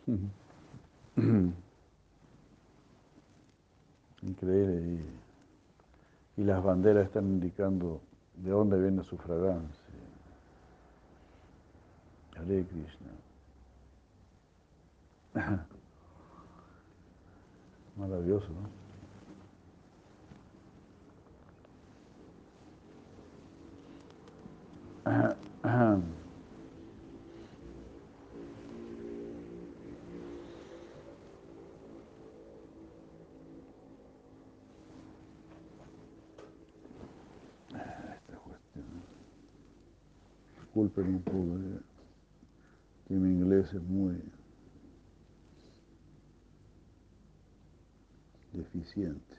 Increíble. 4.23 5.22
Y, 6.43 6.45
las 6.45 6.63
banderas 6.63 7.07
están 7.07 7.27
indicando 7.27 8.01
de 8.37 8.51
dónde 8.51 8.77
viene 8.81 9.05
su 9.05 9.17
fragancia. 9.17 9.81
Hare 12.37 12.67
Krishna. 12.67 13.13
Maravilloso, 17.97 18.49
¿no? 18.49 18.83
Este 25.05 26.13
Disculpen 40.73 41.17
un 41.17 41.23
poco, 41.23 41.59
que 43.07 43.13
mi 43.13 43.29
inglés 43.29 43.75
es 43.75 43.83
muy 43.83 44.17
deficiente. 48.55 49.37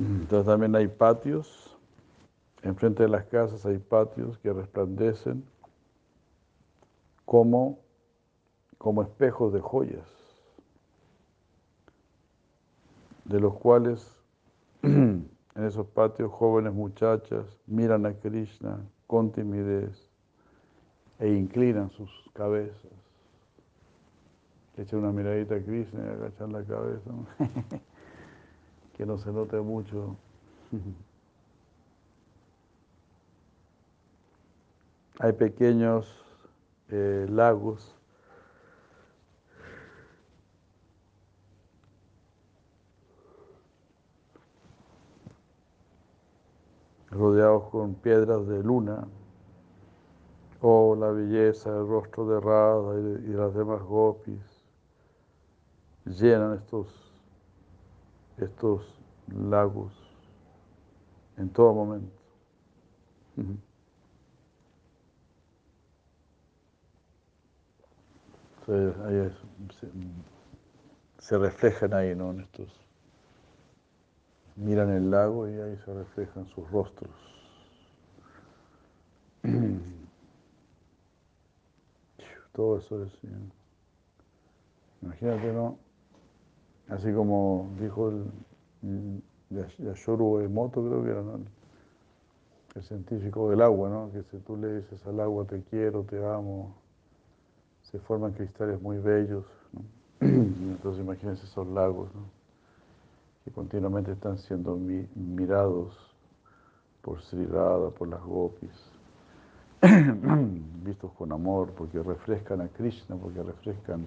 Entonces 0.00 0.46
también 0.46 0.74
hay 0.74 0.88
patios, 0.88 1.76
enfrente 2.62 3.04
de 3.04 3.08
las 3.08 3.24
casas 3.26 3.64
hay 3.66 3.78
patios 3.78 4.36
que 4.38 4.52
resplandecen 4.52 5.44
como, 7.26 7.80
como 8.78 9.02
espejos 9.02 9.52
de 9.52 9.60
joyas, 9.60 10.08
de 13.24 13.40
los 13.40 13.54
cuales 13.54 14.16
en 14.82 15.28
esos 15.56 15.86
patios 15.88 16.32
jóvenes 16.32 16.72
muchachas 16.72 17.44
miran 17.66 18.06
a 18.06 18.14
Krishna 18.14 18.80
con 19.06 19.32
timidez 19.32 20.08
e 21.18 21.28
inclinan 21.28 21.90
sus 21.90 22.10
cabezas. 22.32 22.92
echan 24.76 25.00
una 25.00 25.10
miradita 25.10 25.56
a 25.56 25.62
Krishna 25.62 26.04
y 26.04 26.08
agachan 26.08 26.52
la 26.52 26.62
cabeza. 26.64 27.10
que 28.96 29.04
no 29.04 29.18
se 29.18 29.32
note 29.32 29.60
mucho. 29.60 30.16
Hay 35.18 35.32
pequeños 35.32 36.25
eh, 36.90 37.26
lagos. 37.28 37.92
Rodeados 47.10 47.70
con 47.70 47.94
piedras 47.94 48.46
de 48.46 48.62
luna, 48.62 49.08
o 50.60 50.94
la 50.96 51.10
belleza 51.10 51.72
del 51.72 51.86
rostro 51.86 52.26
de 52.26 52.40
Radha 52.40 52.94
y, 53.00 53.30
y 53.30 53.34
las 53.34 53.54
demás 53.54 53.82
gopis. 53.82 54.42
Llenan 56.04 56.54
estos 56.54 57.06
estos 58.38 58.82
lagos 59.28 59.92
en 61.36 61.48
todo 61.50 61.72
momento. 61.74 62.12
Se, 71.18 71.38
reflejan 71.38 71.94
ahí, 71.94 72.14
¿no? 72.14 72.30
En 72.30 72.40
estos. 72.40 72.68
Miran 74.56 74.90
el 74.90 75.10
lago 75.10 75.48
y 75.48 75.58
ahí 75.60 75.76
se 75.84 75.92
reflejan 75.92 76.46
sus 76.48 76.70
rostros. 76.70 77.10
Todo 82.52 82.78
eso 82.78 83.04
es. 83.04 83.12
Imagínate, 85.02 85.52
¿no? 85.52 85.78
Así 86.88 87.12
como 87.12 87.70
dijo 87.78 88.08
el 88.08 88.24
Yashoru 89.78 90.40
Emoto, 90.40 90.84
creo 90.84 91.04
que 91.04 91.10
era 91.10 91.20
el 91.20 91.46
científico 92.82 93.50
del 93.50 93.62
agua, 93.62 93.88
¿no? 93.88 94.10
que 94.12 94.22
si 94.24 94.38
tú 94.38 94.56
le 94.56 94.80
dices 94.80 95.04
al 95.06 95.20
agua 95.20 95.46
te 95.46 95.62
quiero, 95.62 96.02
te 96.04 96.24
amo, 96.24 96.74
se 97.90 97.98
forman 98.00 98.32
cristales 98.32 98.80
muy 98.80 98.98
bellos. 98.98 99.44
Entonces 100.20 101.02
imagínense 101.02 101.44
esos 101.44 101.66
lagos 101.68 102.08
que 103.44 103.50
continuamente 103.50 104.12
están 104.12 104.38
siendo 104.38 104.76
mirados 105.14 105.94
por 107.02 107.22
Sri 107.22 107.46
Radha, 107.46 107.90
por 107.90 108.08
las 108.08 108.20
gopis, 108.22 108.90
vistos 110.84 111.12
con 111.12 111.30
amor, 111.30 111.70
porque 111.76 112.02
refrescan 112.02 112.60
a 112.60 112.68
Krishna, 112.68 113.14
porque 113.14 113.42
refrescan 113.42 114.06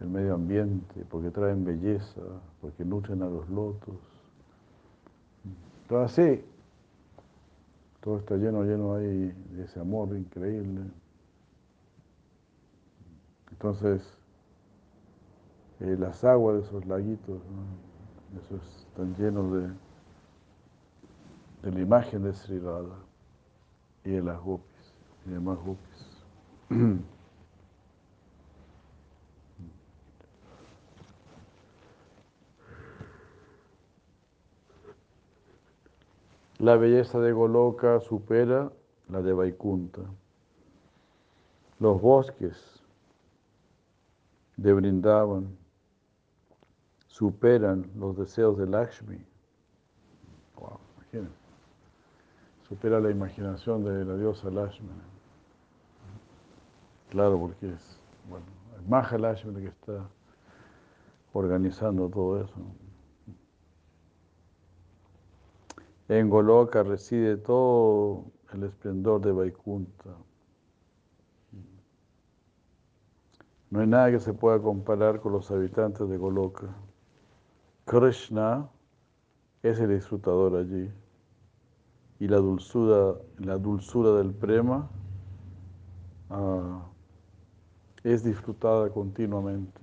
el 0.00 0.08
medio 0.08 0.34
ambiente, 0.34 1.04
porque 1.08 1.30
traen 1.30 1.64
belleza, 1.64 2.20
porque 2.60 2.84
nutren 2.84 3.22
a 3.22 3.26
los 3.26 3.48
lotos. 3.48 3.96
Todo 5.88 6.00
así, 6.00 6.44
todo 8.00 8.18
está 8.18 8.36
lleno, 8.36 8.64
lleno 8.64 8.96
ahí 8.96 9.32
de 9.52 9.64
ese 9.64 9.78
amor 9.78 10.08
increíble. 10.16 10.82
Entonces, 13.56 14.02
eh, 15.80 15.96
las 15.98 16.22
aguas 16.24 16.56
de 16.56 16.62
esos 16.62 16.84
laguitos, 16.84 17.40
esos 18.38 18.86
están 18.86 19.14
llenos 19.16 19.50
de, 19.50 19.68
de 21.62 21.72
la 21.72 21.80
imagen 21.80 22.22
de 22.22 22.34
Sri 22.34 22.58
Radha 22.58 22.98
y 24.04 24.10
de 24.10 24.22
las 24.22 24.38
gopis 24.40 24.94
y 25.24 25.30
demás 25.30 25.58
gopis. 25.58 26.24
La 36.58 36.76
belleza 36.76 37.20
de 37.20 37.32
Goloka 37.32 38.00
supera 38.00 38.72
la 39.10 39.20
de 39.20 39.34
Vaikunta. 39.34 40.00
Los 41.78 42.00
bosques 42.00 42.82
de 44.56 44.72
Brindavan 44.72 45.56
superan 47.06 47.90
los 47.96 48.16
deseos 48.16 48.58
de 48.58 48.66
Lakshmi. 48.66 49.18
Wow, 50.56 50.78
imagínense. 50.96 51.34
Supera 52.68 53.00
la 53.00 53.10
imaginación 53.10 53.84
de 53.84 54.04
la 54.04 54.16
diosa 54.16 54.50
Lakshmi. 54.50 54.88
Claro, 57.10 57.38
porque 57.38 57.72
es, 57.72 58.00
bueno, 58.28 58.44
es 58.76 58.88
Maha 58.88 59.16
Lakshmi 59.16 59.62
que 59.62 59.68
está 59.68 60.08
organizando 61.32 62.08
todo 62.08 62.42
eso. 62.42 62.54
En 66.08 66.28
Goloka 66.30 66.82
reside 66.82 67.36
todo 67.36 68.24
el 68.52 68.64
esplendor 68.64 69.20
de 69.20 69.32
Vaikunta. 69.32 70.10
No 73.70 73.80
hay 73.80 73.86
nada 73.86 74.10
que 74.10 74.20
se 74.20 74.32
pueda 74.32 74.60
comparar 74.60 75.20
con 75.20 75.32
los 75.32 75.50
habitantes 75.50 76.08
de 76.08 76.16
Goloka. 76.16 76.68
Krishna 77.84 78.68
es 79.62 79.80
el 79.80 79.90
disfrutador 79.90 80.56
allí. 80.56 80.90
y 82.18 82.28
la 82.28 82.38
dulzura, 82.38 84.12
del 84.16 84.32
prema 84.32 84.88
uh, 86.30 86.80
es 88.02 88.24
disfrutada 88.24 88.88
continuamente. 88.90 89.80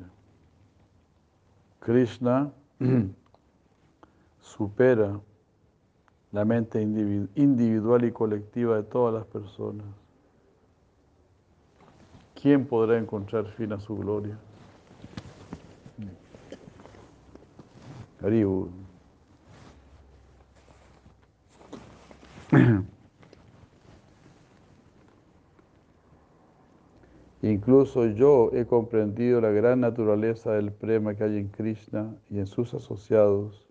Krishna 1.80 2.52
supera 4.40 5.20
la 6.32 6.46
mente 6.46 6.82
individual 6.82 8.06
y 8.06 8.12
colectiva 8.12 8.78
de 8.78 8.84
todas 8.84 9.14
las 9.14 9.26
personas. 9.26 10.03
¿Quién 12.44 12.66
podrá 12.66 12.98
encontrar 12.98 13.46
fin 13.56 13.72
a 13.72 13.80
su 13.80 13.96
gloria? 13.96 14.38
Haribu. 18.22 18.68
Incluso 27.42 28.08
yo 28.08 28.50
he 28.52 28.66
comprendido 28.66 29.40
la 29.40 29.52
gran 29.52 29.80
naturaleza 29.80 30.52
del 30.52 30.74
prema 30.74 31.16
que 31.16 31.24
hay 31.24 31.38
en 31.38 31.48
Krishna 31.48 32.14
y 32.30 32.40
en 32.40 32.46
sus 32.46 32.74
asociados, 32.74 33.66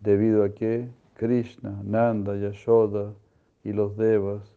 debido 0.00 0.42
a 0.42 0.54
que 0.54 0.88
Krishna, 1.12 1.82
Nanda, 1.84 2.34
Yashoda 2.34 3.12
y 3.62 3.74
los 3.74 3.94
devas 3.98 4.56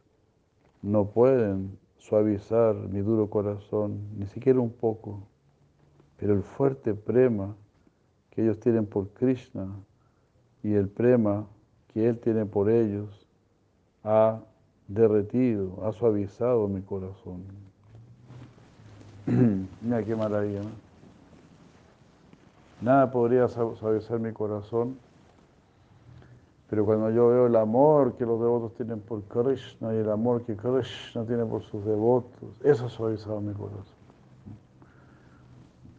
no 0.81 1.09
pueden 1.09 1.77
suavizar 2.07 2.73
mi 2.75 3.01
duro 3.01 3.29
corazón, 3.29 3.99
ni 4.17 4.27
siquiera 4.27 4.59
un 4.59 4.71
poco, 4.71 5.27
pero 6.17 6.34
el 6.34 6.41
fuerte 6.41 6.93
prema 6.93 7.55
que 8.29 8.43
ellos 8.43 8.59
tienen 8.59 8.85
por 8.85 9.09
Krishna 9.09 9.67
y 10.63 10.73
el 10.73 10.88
prema 10.88 11.45
que 11.88 12.07
él 12.07 12.17
tiene 12.19 12.45
por 12.45 12.69
ellos 12.69 13.27
ha 14.03 14.39
derretido, 14.88 15.85
ha 15.85 15.91
suavizado 15.91 16.67
mi 16.69 16.81
corazón. 16.81 17.43
Mira 19.81 20.03
qué 20.03 20.15
maravilla, 20.15 20.61
¿no? 20.61 20.88
Nada 22.79 23.11
podría 23.11 23.47
suavizar 23.47 24.19
mi 24.19 24.31
corazón, 24.31 24.97
pero 26.69 26.85
cuando 26.85 27.10
yo 27.10 27.30
veo 27.30 27.48
el 27.48 27.56
amor 27.56 28.15
que 28.15 28.26
los 28.26 28.39
devotos 28.39 28.73
tienen 28.76 28.99
por 28.99 29.23
Krishna 29.23 29.94
y 29.94 29.98
el 29.98 30.10
amor 30.10 30.44
que 30.44 30.56
Krishna 30.56 31.26
tiene 31.26 31.45
por 31.45 31.64
sus 31.64 31.85
devotos, 31.85 32.60
eso 32.64 32.85
ha 32.85 32.89
suavizado 32.89 33.39
mi 33.41 33.53
corazón. 33.53 33.95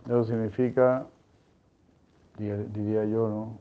Eso 0.07 0.25
significa, 0.25 1.07
diría 2.37 3.05
yo, 3.05 3.29
¿no? 3.29 3.59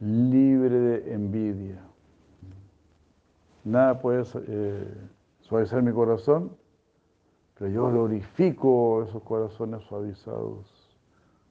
Libre 0.00 0.78
de 0.78 1.14
envidia. 1.14 1.80
Nada 3.64 4.00
puede 4.00 4.24
eh, 4.48 4.94
suavizar 5.40 5.82
mi 5.82 5.92
corazón 5.92 6.50
pero 7.62 7.70
yo 7.70 7.90
glorifico 7.90 9.04
esos 9.04 9.22
corazones 9.22 9.82
suavizados, 9.84 10.66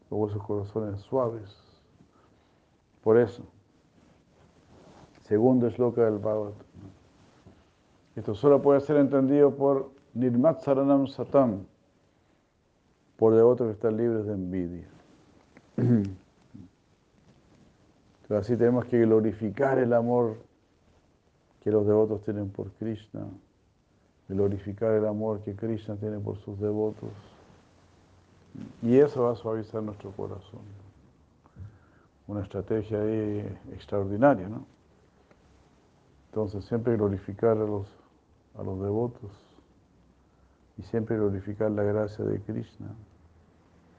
o 0.09 0.27
esos 0.27 0.43
corazones 0.43 0.99
suaves. 1.03 1.57
Por 3.01 3.17
eso, 3.17 3.43
segundo 5.31 5.71
loca 5.77 6.03
del 6.03 6.17
Bhagavad. 6.17 6.51
Esto 8.17 8.35
solo 8.35 8.61
puede 8.61 8.81
ser 8.81 8.97
entendido 8.97 9.55
por 9.55 9.89
Nirmat 10.13 10.59
Saranam 10.59 11.07
Satam, 11.07 11.65
por 13.15 13.33
devotos 13.33 13.67
que 13.67 13.71
están 13.71 13.95
libres 13.95 14.25
de 14.25 14.33
envidia. 14.33 14.89
Entonces 15.77 16.11
así 18.29 18.57
tenemos 18.57 18.83
que 18.87 18.99
glorificar 18.99 19.77
el 19.77 19.93
amor 19.93 20.35
que 21.61 21.71
los 21.71 21.87
devotos 21.87 22.21
tienen 22.23 22.49
por 22.49 22.69
Krishna 22.71 23.25
glorificar 24.27 24.91
el 24.91 25.05
amor 25.05 25.39
que 25.43 25.55
Krishna 25.55 25.95
tiene 25.95 26.19
por 26.19 26.37
sus 26.39 26.59
devotos. 26.59 27.09
Y 28.81 28.97
eso 28.97 29.23
va 29.23 29.31
a 29.31 29.35
suavizar 29.35 29.81
nuestro 29.81 30.11
corazón. 30.11 30.61
Una 32.27 32.41
estrategia 32.41 33.01
ahí 33.01 33.45
extraordinaria, 33.71 34.49
¿no? 34.49 34.65
Entonces 36.31 36.63
siempre 36.63 36.95
glorificar 36.95 37.57
a 37.57 37.65
los, 37.65 37.87
a 38.57 38.63
los 38.63 38.81
devotos 38.81 39.31
y 40.77 40.83
siempre 40.83 41.17
glorificar 41.17 41.69
la 41.71 41.83
gracia 41.83 42.23
de 42.23 42.39
Krishna. 42.39 42.87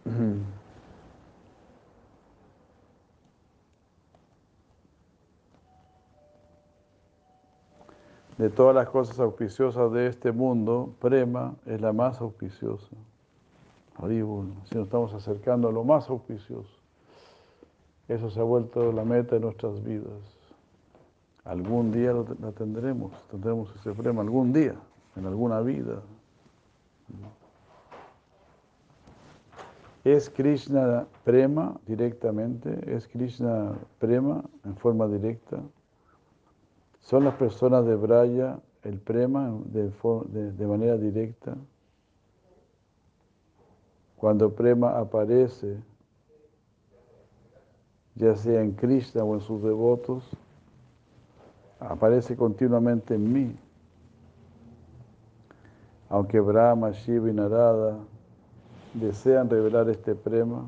de 8.38 8.48
todas 8.48 8.74
las 8.74 8.88
cosas 8.88 9.20
auspiciosas 9.20 9.92
de 9.92 10.06
este 10.06 10.32
mundo, 10.32 10.94
Prema 11.02 11.54
es 11.66 11.82
la 11.82 11.92
más 11.92 12.18
auspiciosa. 12.22 12.96
si 14.00 14.04
nos 14.06 14.84
estamos 14.84 15.12
acercando 15.12 15.68
a 15.68 15.72
lo 15.72 15.84
más 15.84 16.08
auspicioso. 16.08 16.80
Eso 18.08 18.30
se 18.30 18.40
ha 18.40 18.42
vuelto 18.42 18.90
la 18.90 19.04
meta 19.04 19.34
de 19.34 19.42
nuestras 19.42 19.84
vidas. 19.84 20.41
Algún 21.44 21.90
día 21.90 22.12
la 22.12 22.52
tendremos, 22.52 23.12
tendremos 23.28 23.74
ese 23.74 23.92
Prema 23.92 24.22
algún 24.22 24.52
día, 24.52 24.76
en 25.16 25.26
alguna 25.26 25.60
vida. 25.60 26.00
¿Es 30.04 30.30
Krishna 30.30 31.06
Prema 31.24 31.78
directamente? 31.86 32.94
¿Es 32.94 33.08
Krishna 33.08 33.72
Prema 33.98 34.44
en 34.64 34.76
forma 34.76 35.06
directa? 35.08 35.60
¿Son 37.00 37.24
las 37.24 37.34
personas 37.34 37.84
de 37.86 37.96
Braya 37.96 38.58
el 38.82 38.98
prema 38.98 39.52
de, 39.66 40.66
manera 40.66 40.96
directa? 40.96 41.56
Cuando 44.16 44.54
prema 44.54 44.98
aparece, 44.98 45.76
ya 48.14 48.36
sea 48.36 48.60
en 48.62 48.72
Krishna 48.72 49.24
o 49.24 49.34
en 49.34 49.40
sus 49.40 49.62
devotos, 49.62 50.36
aparece 51.88 52.36
continuamente 52.36 53.14
en 53.14 53.32
mí. 53.32 53.56
Aunque 56.08 56.40
Brahma, 56.40 56.90
Shiva 56.90 57.30
y 57.30 57.32
Narada 57.32 57.96
desean 58.94 59.48
revelar 59.48 59.88
este 59.88 60.14
prema, 60.14 60.66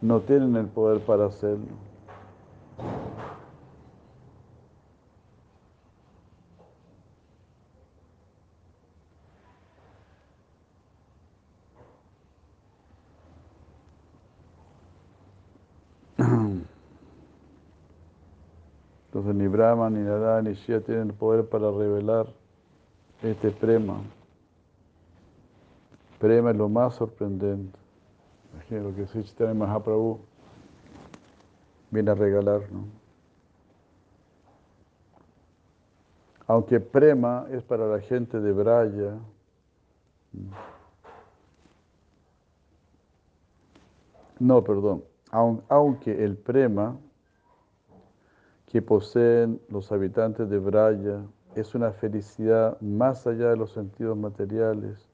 no 0.00 0.20
tienen 0.20 0.56
el 0.56 0.66
poder 0.66 1.00
para 1.00 1.26
hacerlo. 1.26 1.74
Ni 19.32 19.48
Brahma, 19.48 19.88
ni 19.88 20.00
Narada, 20.00 20.42
ni 20.42 20.52
Shiva 20.54 20.80
tienen 20.80 21.08
el 21.08 21.14
poder 21.14 21.48
para 21.48 21.70
revelar 21.70 22.26
este 23.22 23.50
prema. 23.50 24.02
Prema 26.18 26.50
es 26.50 26.56
lo 26.56 26.68
más 26.68 26.94
sorprendente. 26.94 27.78
Imagínate 28.52 28.88
lo 28.88 28.94
que 28.94 29.06
Sri 29.06 29.24
Chaitanya 29.24 29.54
Mahaprabhu 29.54 30.20
viene 31.90 32.10
a 32.10 32.14
regalar. 32.14 32.60
¿no? 32.70 32.84
Aunque 36.46 36.78
prema 36.80 37.46
es 37.50 37.62
para 37.62 37.86
la 37.86 38.00
gente 38.00 38.40
de 38.40 38.52
Braya, 38.52 39.18
no, 44.38 44.62
perdón, 44.62 45.02
aunque 45.68 46.24
el 46.24 46.36
prema 46.36 46.96
que 48.74 48.82
poseen 48.82 49.60
los 49.68 49.92
habitantes 49.92 50.50
de 50.50 50.58
Braya 50.58 51.22
es 51.54 51.76
una 51.76 51.92
felicidad 51.92 52.76
más 52.80 53.24
allá 53.24 53.50
de 53.50 53.56
los 53.56 53.70
sentidos 53.70 54.18
materiales, 54.18 55.08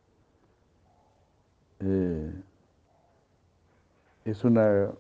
eh, 1.81 2.33
es 4.25 4.45
una 4.45 4.93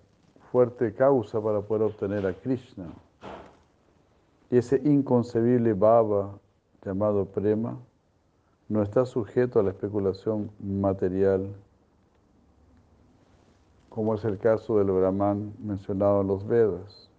fuerte 0.52 0.92
causa 0.92 1.40
para 1.40 1.62
poder 1.62 1.84
obtener 1.84 2.26
a 2.26 2.34
Krishna. 2.34 2.84
Ese 4.50 4.78
inconcebible 4.84 5.72
baba 5.72 6.38
llamado 6.84 7.24
prema 7.24 7.78
no 8.68 8.82
está 8.82 9.06
sujeto 9.06 9.58
a 9.58 9.62
la 9.62 9.70
especulación 9.70 10.50
material, 10.62 11.48
como 13.88 14.16
es 14.16 14.24
el 14.26 14.36
caso 14.36 14.76
del 14.76 14.90
Brahman 14.90 15.54
mencionado 15.60 16.20
en 16.20 16.26
los 16.26 16.46
Vedas, 16.46 17.09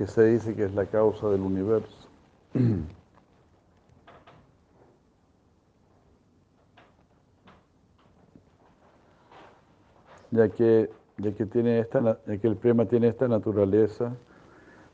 que 0.00 0.06
se 0.06 0.24
dice 0.24 0.56
que 0.56 0.64
es 0.64 0.74
la 0.74 0.86
causa 0.86 1.28
del 1.28 1.42
universo. 1.42 2.08
ya 10.30 10.48
que 10.48 10.90
ya 11.18 11.32
que, 11.32 11.44
tiene 11.44 11.80
esta, 11.80 12.18
que 12.24 12.48
el 12.48 12.56
prema 12.56 12.86
tiene 12.86 13.08
esta 13.08 13.28
naturaleza, 13.28 14.16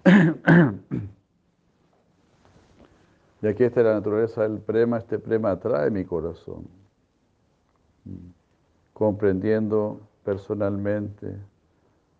ya 3.42 3.54
que 3.54 3.64
esta 3.64 3.80
es 3.80 3.86
la 3.86 3.94
naturaleza 3.94 4.42
del 4.42 4.58
prema, 4.58 4.98
este 4.98 5.20
prema 5.20 5.52
atrae 5.52 5.88
mi 5.88 6.04
corazón, 6.04 6.66
comprendiendo 8.92 10.00
personalmente 10.24 11.36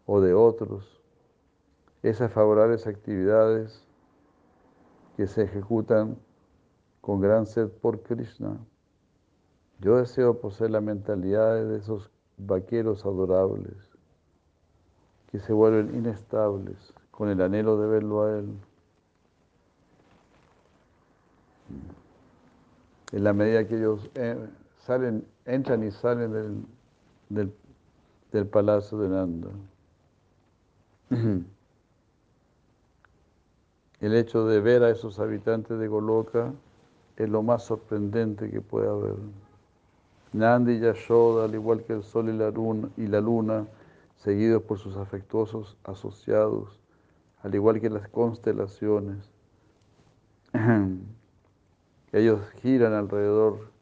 o 0.06 0.20
de 0.20 0.32
otros 0.32 0.96
esas 2.10 2.32
favorables 2.32 2.86
actividades 2.86 3.84
que 5.16 5.26
se 5.26 5.42
ejecutan 5.42 6.16
con 7.00 7.20
gran 7.20 7.46
sed 7.46 7.68
por 7.68 8.02
Krishna. 8.02 8.58
Yo 9.80 9.96
deseo 9.96 10.40
poseer 10.40 10.70
la 10.70 10.80
mentalidad 10.80 11.54
de 11.64 11.76
esos 11.76 12.10
vaqueros 12.36 13.04
adorables 13.04 13.74
que 15.30 15.40
se 15.40 15.52
vuelven 15.52 15.96
inestables 15.96 16.94
con 17.10 17.28
el 17.28 17.40
anhelo 17.40 17.76
de 17.80 17.88
verlo 17.88 18.22
a 18.22 18.38
Él. 18.38 18.56
En 23.12 23.24
la 23.24 23.32
medida 23.32 23.66
que 23.66 23.78
ellos 23.78 24.08
eh, 24.14 24.48
salen, 24.78 25.26
entran 25.44 25.82
y 25.82 25.90
salen 25.90 26.66
del, 27.28 27.52
del 28.30 28.46
palacio 28.46 28.98
de 28.98 29.08
Nanda. 29.08 29.50
El 34.06 34.14
hecho 34.14 34.46
de 34.46 34.60
ver 34.60 34.84
a 34.84 34.90
esos 34.90 35.18
habitantes 35.18 35.80
de 35.80 35.88
Goloka 35.88 36.52
es 37.16 37.28
lo 37.28 37.42
más 37.42 37.64
sorprendente 37.64 38.48
que 38.48 38.60
puede 38.60 38.88
haber. 38.88 39.16
Nandi 40.32 40.74
y 40.74 40.78
Yashoda, 40.78 41.46
al 41.46 41.54
igual 41.56 41.82
que 41.82 41.94
el 41.94 42.04
sol 42.04 42.28
y 42.28 42.32
la 42.32 42.52
luna, 42.52 42.88
y 42.96 43.08
la 43.08 43.20
luna 43.20 43.66
seguidos 44.18 44.62
por 44.62 44.78
sus 44.78 44.96
afectuosos 44.96 45.76
asociados, 45.82 46.78
al 47.42 47.56
igual 47.56 47.80
que 47.80 47.90
las 47.90 48.08
constelaciones. 48.10 49.28
Ellos 52.12 52.48
giran 52.62 52.92
alrededor 52.92 53.72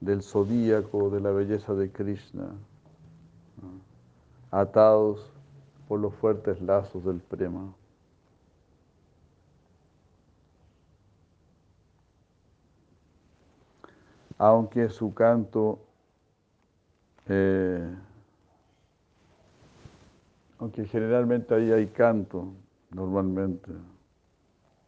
del 0.00 0.22
zodíaco 0.22 1.08
de 1.08 1.20
la 1.20 1.30
belleza 1.30 1.72
de 1.72 1.90
Krishna, 1.90 2.50
atados 4.50 5.32
por 5.88 5.98
los 5.98 6.14
fuertes 6.16 6.60
lazos 6.60 7.02
del 7.06 7.20
prema. 7.20 7.72
Aunque 14.44 14.88
su 14.88 15.14
canto 15.14 15.78
eh, 17.28 17.94
aunque 20.58 20.84
generalmente 20.84 21.54
ahí 21.54 21.70
hay 21.70 21.86
canto, 21.86 22.52
normalmente, 22.90 23.70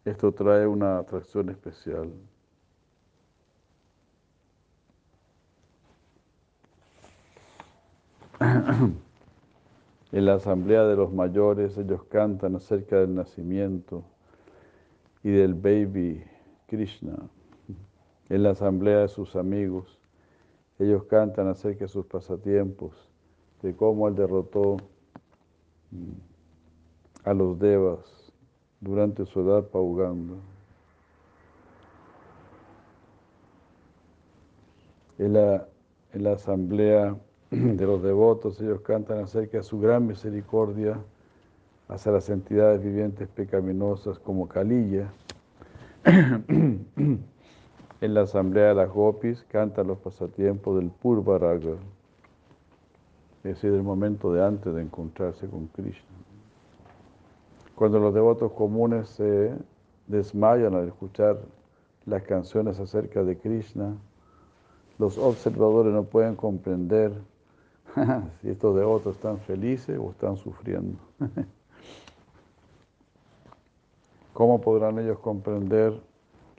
esto 0.04 0.32
trae 0.32 0.66
una 0.66 0.98
atracción 0.98 1.50
especial. 1.50 2.12
En 8.40 10.26
la 10.26 10.34
asamblea 10.34 10.82
de 10.82 10.96
los 10.96 11.12
mayores 11.12 11.78
ellos 11.78 12.02
cantan 12.04 12.56
acerca 12.56 12.96
del 12.96 13.14
nacimiento 13.14 14.02
y 15.22 15.30
del 15.30 15.54
baby 15.54 16.24
Krishna. 16.66 17.14
En 18.28 18.42
la 18.42 18.50
asamblea 18.50 19.00
de 19.00 19.08
sus 19.08 19.36
amigos 19.36 19.98
ellos 20.78 21.04
cantan 21.04 21.48
acerca 21.48 21.84
de 21.84 21.88
sus 21.88 22.06
pasatiempos, 22.06 22.92
de 23.62 23.76
cómo 23.76 24.08
él 24.08 24.14
derrotó 24.14 24.78
a 27.24 27.34
los 27.34 27.58
devas 27.58 28.32
durante 28.80 29.24
su 29.24 29.40
edad 29.40 29.64
paugando. 29.68 30.36
En 35.18 35.34
la, 35.34 35.68
en 36.12 36.24
la 36.24 36.32
asamblea 36.32 37.16
de 37.50 37.86
los 37.86 38.02
devotos 38.02 38.60
ellos 38.60 38.80
cantan 38.80 39.18
acerca 39.18 39.58
de 39.58 39.62
su 39.62 39.78
gran 39.78 40.06
misericordia 40.06 40.98
hacia 41.88 42.10
las 42.10 42.28
entidades 42.30 42.82
vivientes 42.82 43.28
pecaminosas 43.28 44.18
como 44.18 44.48
Kalilla. 44.48 45.12
en 48.04 48.12
la 48.12 48.22
asamblea 48.22 48.68
de 48.68 48.74
las 48.74 48.90
gopis 48.90 49.44
cantan 49.48 49.86
los 49.86 49.98
pasatiempos 49.98 50.76
del 50.76 50.90
Purvaraga 50.90 51.76
es 53.44 53.56
decir, 53.56 53.72
el 53.74 53.82
momento 53.82 54.32
de 54.32 54.42
antes 54.42 54.74
de 54.74 54.80
encontrarse 54.80 55.46
con 55.46 55.66
Krishna. 55.66 56.16
Cuando 57.74 57.98
los 57.98 58.14
devotos 58.14 58.52
comunes 58.52 59.08
se 59.10 59.54
desmayan 60.06 60.74
al 60.74 60.88
escuchar 60.88 61.38
las 62.06 62.22
canciones 62.22 62.80
acerca 62.80 63.22
de 63.22 63.36
Krishna, 63.36 63.96
los 64.98 65.18
observadores 65.18 65.92
no 65.92 66.04
pueden 66.04 66.36
comprender 66.36 67.12
si 68.40 68.48
estos 68.48 68.76
devotos 68.76 69.16
están 69.16 69.38
felices 69.40 69.98
o 69.98 70.10
están 70.10 70.38
sufriendo. 70.38 70.98
¿Cómo 74.32 74.60
podrán 74.62 74.98
ellos 74.98 75.18
comprender 75.18 76.00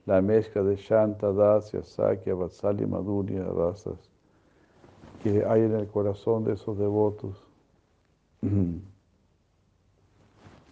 la 0.06 0.22
mezcla 0.22 0.62
de 0.62 0.76
Shanta, 0.76 1.32
Dasya, 1.32 1.82
Sakya, 1.82 2.34
Vatsali, 2.34 2.86
Madhurya, 2.86 3.44
Rasas? 3.44 4.10
que 5.22 5.44
hay 5.44 5.62
en 5.62 5.74
el 5.74 5.88
corazón 5.88 6.44
de 6.44 6.52
esos 6.52 6.78
devotos. 6.78 7.36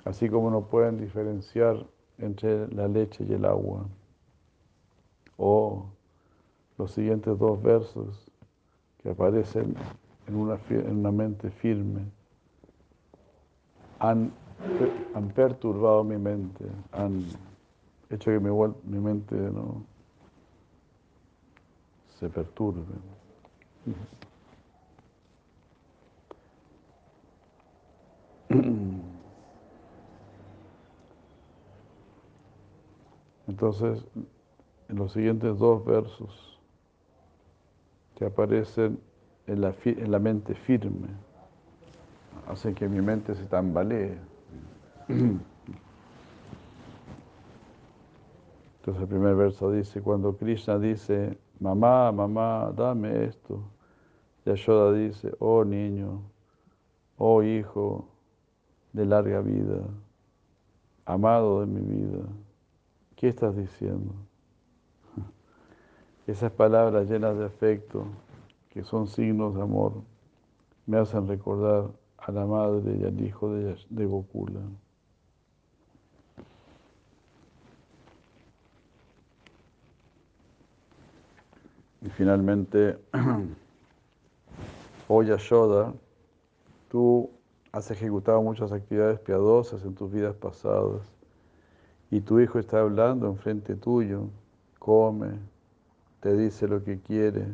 Así 0.04 0.28
como 0.28 0.50
no 0.50 0.62
pueden 0.66 0.98
diferenciar 0.98 1.84
entre 2.18 2.68
la 2.68 2.86
leche 2.86 3.24
y 3.28 3.32
el 3.32 3.44
agua. 3.44 3.86
O 5.36 5.86
los 6.78 6.92
siguientes 6.92 7.36
dos 7.38 7.60
versos 7.62 8.30
que 9.02 9.10
aparecen 9.10 9.74
en 10.28 10.36
una, 10.36 10.58
en 10.68 10.98
una 10.98 11.10
mente 11.10 11.50
firme 11.50 12.02
han, 13.98 14.30
han, 15.14 15.28
perturbado 15.30 16.04
mi 16.04 16.18
mente, 16.18 16.64
han 16.92 17.24
hecho 18.10 18.30
que 18.30 18.38
mi, 18.38 18.50
mi 18.84 18.98
mente 18.98 19.34
no 19.34 19.84
se 22.18 22.28
perturbe. 22.28 22.82
Entonces, 33.46 34.04
en 34.88 34.96
los 34.96 35.12
siguientes 35.12 35.58
dos 35.58 35.84
versos 35.84 36.58
que 38.16 38.24
aparecen 38.24 38.98
en 39.46 39.60
la, 39.60 39.74
en 39.84 40.10
la 40.10 40.18
mente 40.18 40.54
firme, 40.54 41.08
hacen 42.48 42.74
que 42.74 42.88
mi 42.88 43.00
mente 43.00 43.34
se 43.34 43.44
tambalee. 43.44 44.16
Entonces 48.84 49.04
el 49.04 49.08
primer 49.08 49.34
verso 49.34 49.72
dice, 49.72 50.02
cuando 50.02 50.36
Krishna 50.36 50.78
dice, 50.78 51.38
mamá, 51.58 52.12
mamá, 52.12 52.70
dame 52.76 53.24
esto, 53.24 53.64
Yashoda 54.44 54.92
dice, 54.92 55.34
oh 55.38 55.64
niño, 55.64 56.20
oh 57.16 57.42
hijo, 57.42 58.06
de 58.92 59.06
larga 59.06 59.40
vida, 59.40 59.80
amado 61.06 61.60
de 61.60 61.66
mi 61.66 61.80
vida, 61.80 62.26
¿qué 63.16 63.28
estás 63.28 63.56
diciendo? 63.56 64.12
Esas 66.26 66.52
palabras 66.52 67.08
llenas 67.08 67.38
de 67.38 67.46
afecto, 67.46 68.04
que 68.68 68.84
son 68.84 69.06
signos 69.06 69.54
de 69.54 69.62
amor, 69.62 69.94
me 70.84 70.98
hacen 70.98 71.26
recordar 71.26 71.90
a 72.18 72.30
la 72.30 72.44
madre 72.44 72.98
y 73.00 73.04
al 73.04 73.18
hijo 73.18 73.50
de, 73.50 73.78
de 73.88 74.04
Gokula. 74.04 74.60
Y 82.04 82.10
finalmente, 82.10 82.98
oh 85.08 85.22
Yashoda, 85.22 85.94
tú 86.90 87.30
has 87.72 87.90
ejecutado 87.90 88.42
muchas 88.42 88.72
actividades 88.72 89.18
piadosas 89.20 89.82
en 89.84 89.94
tus 89.94 90.12
vidas 90.12 90.36
pasadas 90.36 91.00
y 92.10 92.20
tu 92.20 92.40
hijo 92.40 92.58
está 92.58 92.80
hablando 92.80 93.26
enfrente 93.26 93.74
tuyo, 93.74 94.28
come, 94.78 95.38
te 96.20 96.36
dice 96.36 96.68
lo 96.68 96.84
que 96.84 97.00
quiere, 97.00 97.46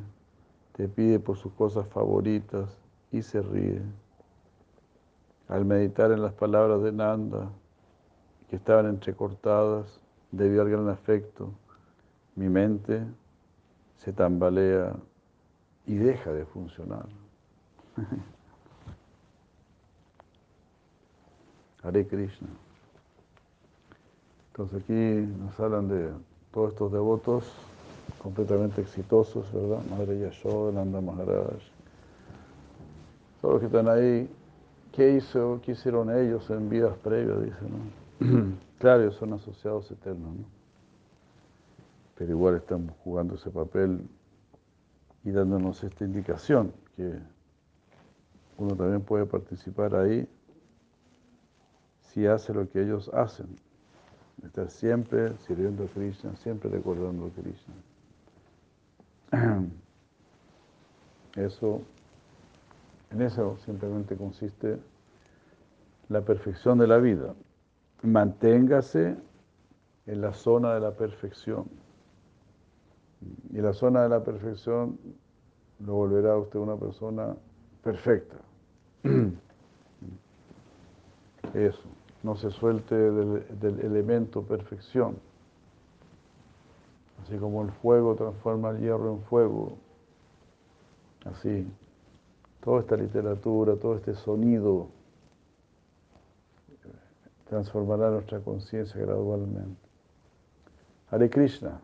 te 0.73 0.89
pide 0.89 1.21
por 1.21 1.37
sus 1.37 1.53
cosas 1.53 1.87
favoritas 1.87 2.77
y 3.13 3.23
se 3.23 3.43
ríe. 3.43 3.81
Al 5.47 5.65
meditar 5.65 6.11
en 6.11 6.23
las 6.23 6.33
palabras 6.33 6.83
de 6.83 6.91
Nanda, 6.91 7.49
que 8.49 8.57
estaban 8.57 8.87
entrecortadas 8.87 10.01
debido 10.33 10.63
al 10.63 10.71
gran 10.71 10.89
afecto, 10.89 11.51
mi 12.35 12.49
mente 12.49 13.07
se 14.05 14.13
tambalea 14.13 14.95
y 15.87 15.95
deja 15.95 16.33
de 16.33 16.45
funcionar. 16.47 17.07
Hare 21.83 22.07
Krishna. 22.07 22.49
Entonces 24.49 24.83
aquí 24.83 24.93
nos 24.93 25.59
hablan 25.59 25.89
de 25.89 26.11
todos 26.53 26.73
estos 26.73 26.93
devotos 26.93 27.51
completamente 28.23 28.83
exitosos, 28.83 29.51
¿verdad? 29.53 29.81
Madre 29.91 30.19
Yashoda, 30.19 30.73
Nanda 30.73 31.01
Maharaj. 31.01 31.63
Todos 33.41 33.55
los 33.55 33.61
que 33.61 33.67
están 33.67 33.89
ahí, 33.89 34.29
¿qué 34.93 35.17
hizo, 35.17 35.61
qué 35.65 35.73
hicieron 35.73 36.11
ellos 36.15 36.51
en 36.51 36.69
vidas 36.69 36.97
previas? 36.99 37.43
Dice, 37.43 37.57
¿no? 38.21 38.53
claro, 38.79 39.03
ellos 39.03 39.17
son 39.17 39.33
asociados 39.33 39.91
eternos, 39.91 40.35
¿no? 40.35 40.60
Pero 42.21 42.33
igual 42.33 42.57
están 42.57 42.89
jugando 43.03 43.37
ese 43.37 43.51
papel 43.51 44.07
y 45.25 45.31
dándonos 45.31 45.83
esta 45.83 46.05
indicación 46.05 46.71
que 46.95 47.19
uno 48.59 48.77
también 48.77 49.01
puede 49.01 49.25
participar 49.25 49.95
ahí 49.95 50.29
si 52.03 52.27
hace 52.27 52.53
lo 52.53 52.69
que 52.69 52.83
ellos 52.83 53.11
hacen. 53.15 53.47
Estar 54.45 54.69
siempre 54.69 55.35
sirviendo 55.47 55.85
a 55.85 55.87
Krishna, 55.87 56.37
siempre 56.37 56.69
recordando 56.69 57.25
a 57.25 57.31
Krishna. 57.31 57.75
Eso, 61.37 61.81
en 63.13 63.23
eso 63.23 63.57
simplemente 63.65 64.15
consiste 64.15 64.79
la 66.11 66.21
perfección 66.21 66.77
de 66.77 66.87
la 66.87 66.99
vida. 66.99 67.35
Manténgase 68.03 69.17
en 70.05 70.21
la 70.21 70.35
zona 70.35 70.75
de 70.75 70.81
la 70.81 70.91
perfección. 70.91 71.80
Y 73.51 73.59
la 73.61 73.73
zona 73.73 74.03
de 74.03 74.09
la 74.09 74.23
perfección 74.23 74.99
lo 75.81 75.95
volverá 75.95 76.33
a 76.33 76.39
usted 76.39 76.59
una 76.59 76.77
persona 76.77 77.37
perfecta. 77.83 78.37
Eso, 81.55 81.83
no 82.23 82.37
se 82.37 82.51
suelte 82.51 82.95
del, 82.95 83.81
elemento 83.81 84.43
perfección. 84.43 85.17
Así 87.23 87.37
como 87.37 87.63
el 87.63 87.71
fuego 87.71 88.15
transforma 88.15 88.71
el 88.71 88.81
hierro 88.81 89.15
en 89.15 89.23
fuego, 89.23 89.77
así, 91.25 91.67
toda 92.63 92.81
esta 92.81 92.97
literatura, 92.97 93.77
todo 93.77 93.97
este 93.97 94.15
sonido 94.15 94.89
transformará 97.49 98.11
nuestra 98.11 98.41
conciencia 98.41 99.01
gradualmente. 99.01 99.81
Hare 101.11 101.29
Krishna, 101.29 101.81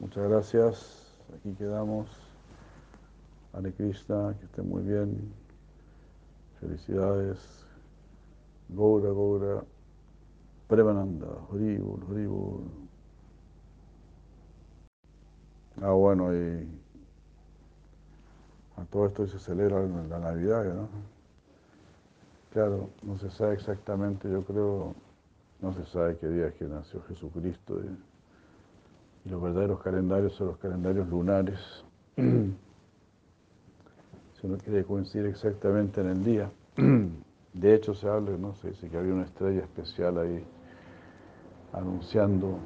muchas 0.00 0.28
gracias, 0.28 1.16
aquí 1.34 1.54
quedamos. 1.54 2.08
Hare 3.52 3.72
Krishna, 3.72 4.34
que 4.38 4.46
esté 4.46 4.62
muy 4.62 4.82
bien. 4.82 5.32
Felicidades. 6.60 7.66
Gaura, 8.68 9.08
Gaura. 9.08 9.64
Premananda, 10.68 11.26
Horibul, 11.50 12.02
Horibul. 12.08 12.64
Ah, 15.82 15.92
bueno, 15.92 16.34
y 16.34 16.66
a 18.76 18.84
todo 18.86 19.06
esto 19.06 19.26
se 19.26 19.38
celebra 19.38 19.82
la 19.82 20.18
Navidad, 20.18 20.64
¿no? 20.72 20.88
Claro, 22.52 22.90
no 23.02 23.18
se 23.18 23.30
sabe 23.30 23.54
exactamente, 23.54 24.30
yo 24.30 24.44
creo, 24.44 24.94
no 25.60 25.74
se 25.74 25.84
sabe 25.84 26.16
qué 26.18 26.28
día 26.28 26.46
es 26.46 26.54
que 26.54 26.64
nació 26.64 27.02
Jesucristo. 27.02 27.80
Y 29.24 29.28
los 29.28 29.40
verdaderos 29.40 29.80
calendarios 29.82 30.34
son 30.34 30.48
los 30.48 30.58
calendarios 30.58 31.08
lunares. 31.08 31.58
si 32.16 32.56
uno 34.42 34.58
quiere 34.58 34.84
coincidir 34.84 35.26
exactamente 35.26 36.00
en 36.00 36.08
el 36.08 36.24
día. 36.24 36.50
De 37.54 37.74
hecho, 37.74 37.94
se 37.94 38.08
habla, 38.08 38.36
¿no? 38.38 38.54
Se 38.56 38.70
dice 38.70 38.88
que 38.88 38.96
había 38.96 39.12
una 39.12 39.24
estrella 39.24 39.60
especial 39.60 40.18
ahí 40.18 40.44
anunciando 41.72 42.58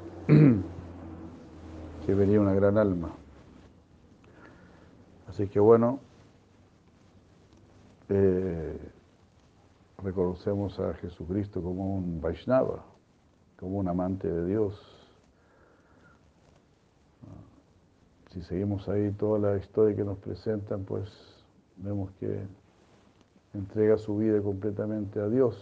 que 2.05 2.13
venía 2.13 2.39
una 2.39 2.53
gran 2.53 2.77
alma. 2.77 3.11
Así 5.27 5.47
que 5.47 5.59
bueno, 5.59 5.99
eh, 8.09 8.79
reconocemos 10.01 10.79
a 10.79 10.93
Jesucristo 10.95 11.61
como 11.61 11.95
un 11.95 12.21
Vaishnava, 12.21 12.85
como 13.57 13.77
un 13.77 13.87
amante 13.87 14.29
de 14.29 14.45
Dios. 14.45 14.96
Si 18.37 18.43
seguimos 18.43 18.87
ahí 18.87 19.09
toda 19.13 19.39
la 19.39 19.57
historia 19.57 19.95
que 19.95 20.03
nos 20.03 20.19
presentan, 20.19 20.83
pues 20.83 21.09
vemos 21.77 22.11
que 22.19 22.39
entrega 23.55 23.97
su 23.97 24.15
vida 24.17 24.39
completamente 24.43 25.19
a 25.19 25.27
Dios. 25.27 25.57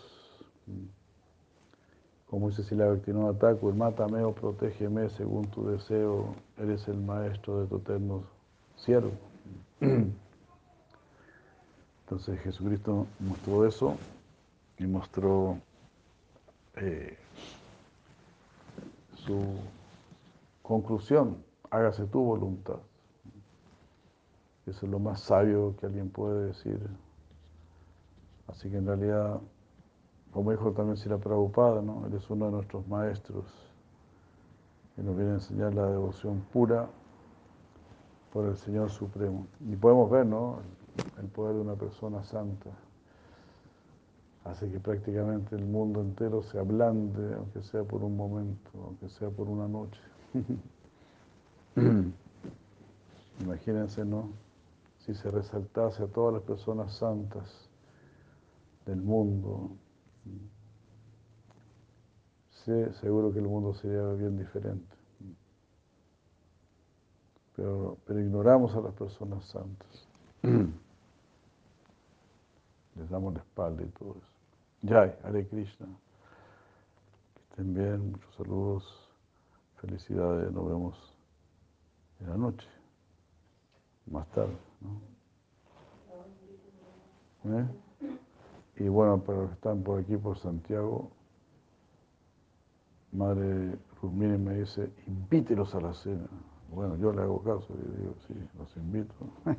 Como 2.29 2.49
dice 2.49 2.63
Sila 2.63 2.87
Bhaktivinoda 2.87 3.39
Thakur, 3.39 3.73
mátame 3.75 4.25
o 4.25 4.33
protégeme 4.33 5.09
según 5.09 5.45
tu 5.51 5.69
deseo, 5.69 6.35
eres 6.57 6.85
el 6.89 6.97
maestro 6.97 7.61
de 7.61 7.67
tu 7.67 7.77
eterno 7.77 8.23
siervo. 8.75 9.11
Entonces 12.01 12.37
Jesucristo 12.41 13.07
mostró 13.21 13.65
eso 13.65 13.95
y 14.79 14.85
mostró 14.85 15.59
eh, 16.75 17.17
su 19.15 19.45
conclusión, 20.61 21.37
hágase 21.75 22.05
tu 22.07 22.21
voluntad. 22.21 22.79
Eso 24.65 24.85
es 24.85 24.91
lo 24.91 24.99
más 24.99 25.19
sabio 25.21 25.75
que 25.77 25.85
alguien 25.85 26.09
puede 26.09 26.47
decir. 26.47 26.79
Así 28.47 28.69
que 28.69 28.77
en 28.77 28.87
realidad, 28.87 29.39
como 30.31 30.51
dijo 30.51 30.71
también 30.71 30.97
Sila 30.97 31.17
Prabhupada, 31.17 31.81
¿no? 31.81 32.05
Él 32.07 32.13
es 32.13 32.29
uno 32.29 32.45
de 32.45 32.51
nuestros 32.51 32.87
maestros 32.87 33.45
que 34.95 35.03
nos 35.03 35.15
viene 35.15 35.31
a 35.31 35.35
enseñar 35.35 35.73
la 35.73 35.87
devoción 35.87 36.41
pura 36.53 36.87
por 38.31 38.45
el 38.45 38.57
Señor 38.57 38.89
Supremo. 38.89 39.47
Y 39.59 39.75
podemos 39.75 40.09
ver, 40.09 40.25
¿no? 40.25 40.59
El 41.19 41.27
poder 41.27 41.55
de 41.55 41.61
una 41.61 41.75
persona 41.75 42.23
santa. 42.23 42.69
Hace 44.45 44.71
que 44.71 44.79
prácticamente 44.79 45.55
el 45.55 45.65
mundo 45.65 46.01
entero 46.01 46.41
se 46.43 46.57
ablande, 46.59 47.35
aunque 47.35 47.61
sea 47.63 47.83
por 47.83 48.03
un 48.03 48.15
momento, 48.15 48.69
aunque 48.83 49.09
sea 49.09 49.29
por 49.29 49.49
una 49.49 49.67
noche. 49.67 50.01
Imagínense, 53.41 54.05
¿no? 54.05 54.29
Si 54.99 55.13
se 55.13 55.29
resaltase 55.29 56.03
a 56.03 56.07
todas 56.07 56.33
las 56.35 56.43
personas 56.43 56.93
santas 56.95 57.69
del 58.85 59.01
mundo, 59.01 59.71
seguro 63.01 63.31
que 63.31 63.39
el 63.39 63.47
mundo 63.47 63.73
sería 63.73 64.07
bien 64.13 64.37
diferente. 64.37 64.95
Pero, 67.55 67.97
pero 68.05 68.19
ignoramos 68.19 68.75
a 68.75 68.81
las 68.81 68.93
personas 68.93 69.45
santas. 69.45 70.07
Les 72.95 73.09
damos 73.09 73.33
la 73.33 73.39
espalda 73.41 73.83
y 73.83 73.87
todo 73.89 74.15
eso. 74.17 74.27
Jai, 74.87 75.15
Hare 75.23 75.47
Krishna. 75.47 75.87
Que 77.33 77.41
estén 77.49 77.73
bien, 77.73 78.11
muchos 78.11 78.35
saludos, 78.35 79.09
felicidades, 79.77 80.51
nos 80.51 80.67
vemos 80.67 81.14
en 82.21 82.29
la 82.29 82.37
noche, 82.37 82.67
más 84.07 84.27
tarde. 84.31 84.57
¿no? 84.81 85.15
¿Eh? 87.59 87.67
Y 88.77 88.87
bueno, 88.87 89.21
para 89.21 89.39
los 89.39 89.49
que 89.49 89.55
están 89.55 89.83
por 89.83 89.99
aquí, 89.99 90.15
por 90.17 90.39
Santiago, 90.39 91.11
Madre 93.11 93.77
Rubini 94.01 94.37
me 94.37 94.55
dice, 94.55 94.91
invítelos 95.07 95.73
a 95.73 95.79
la 95.79 95.93
cena. 95.93 96.27
Bueno, 96.73 96.97
yo 96.97 97.13
le 97.13 97.21
hago 97.21 97.41
caso 97.41 97.67
y 97.73 97.77
digo, 98.01 98.13
sí, 98.27 98.33
los 98.57 98.75
invito. 98.75 99.13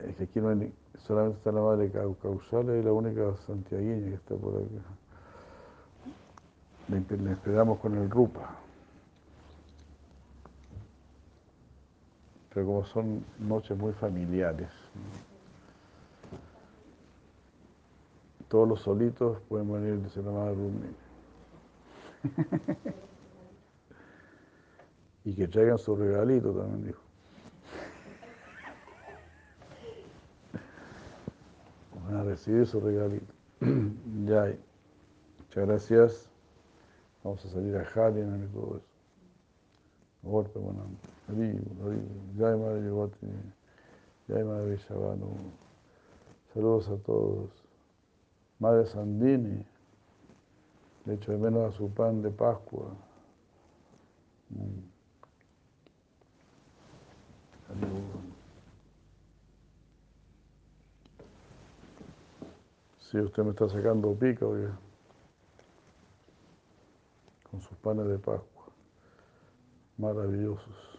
es 0.00 0.16
que 0.16 0.24
aquí 0.24 0.40
no 0.40 0.50
hay, 0.50 0.74
solamente 0.98 1.38
está 1.38 1.52
la 1.52 1.62
madre 1.62 1.90
Causal 1.90 2.76
y 2.76 2.82
la 2.82 2.92
única 2.92 3.34
santiagueña 3.46 4.08
que 4.08 4.14
está 4.14 4.36
por 4.36 4.56
acá. 4.56 4.84
Le, 6.90 7.32
esperamos 7.32 7.78
con 7.78 7.96
el 7.96 8.10
Rupa. 8.10 8.56
Pero 12.52 12.66
como 12.66 12.84
son 12.84 13.24
noches 13.38 13.78
muy 13.78 13.92
familiares, 13.92 14.68
todos 18.48 18.68
los 18.68 18.80
solitos 18.80 19.40
pueden 19.48 19.72
venir, 19.72 20.00
la 20.16 20.32
madre 20.32 20.54
Rumi. 20.54 20.88
y 25.24 25.34
que 25.34 25.46
traigan 25.46 25.78
su 25.78 25.94
regalito 25.94 26.52
también, 26.52 26.86
dijo. 26.86 27.00
Van 32.04 32.16
a 32.16 32.24
recibir 32.24 32.66
su 32.66 32.80
regalito. 32.80 33.32
ya, 34.26 34.56
muchas 35.38 35.66
gracias. 35.68 36.29
Vamos 37.22 37.44
a 37.44 37.48
salir 37.50 37.76
a 37.76 37.82
Harlem 37.82 38.44
y 38.44 38.48
todo 38.48 38.76
eso. 38.78 38.86
Golpe, 40.22 40.58
bueno, 40.58 40.82
Jai 42.38 42.56
Madre 42.56 42.84
Yogati, 42.84 43.26
Jai 44.28 44.44
Madre 44.44 44.76
Shabanu. 44.76 45.34
Saludos 46.52 46.88
a 46.88 46.96
todos. 46.98 47.50
Madre 48.58 48.86
Sandini. 48.86 49.64
De 51.06 51.14
hecho, 51.14 51.32
de 51.32 51.38
menos 51.38 51.74
a 51.74 51.76
su 51.76 51.88
pan 51.90 52.20
de 52.22 52.30
Pascua. 52.30 52.94
Mm. 54.50 54.90
Si 62.98 63.18
usted 63.18 63.42
me 63.42 63.50
está 63.50 63.68
sacando 63.68 64.14
pica, 64.14 64.46
oye, 64.46 64.68
con 67.50 67.60
sus 67.60 67.76
panes 67.78 68.06
de 68.06 68.18
Pascua, 68.18 68.66
maravillosos. 69.98 70.90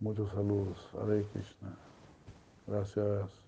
Muchos 0.00 0.30
saludos. 0.30 0.88
Hare 1.00 1.24
Krishna. 1.32 1.76
Gracias. 2.66 3.41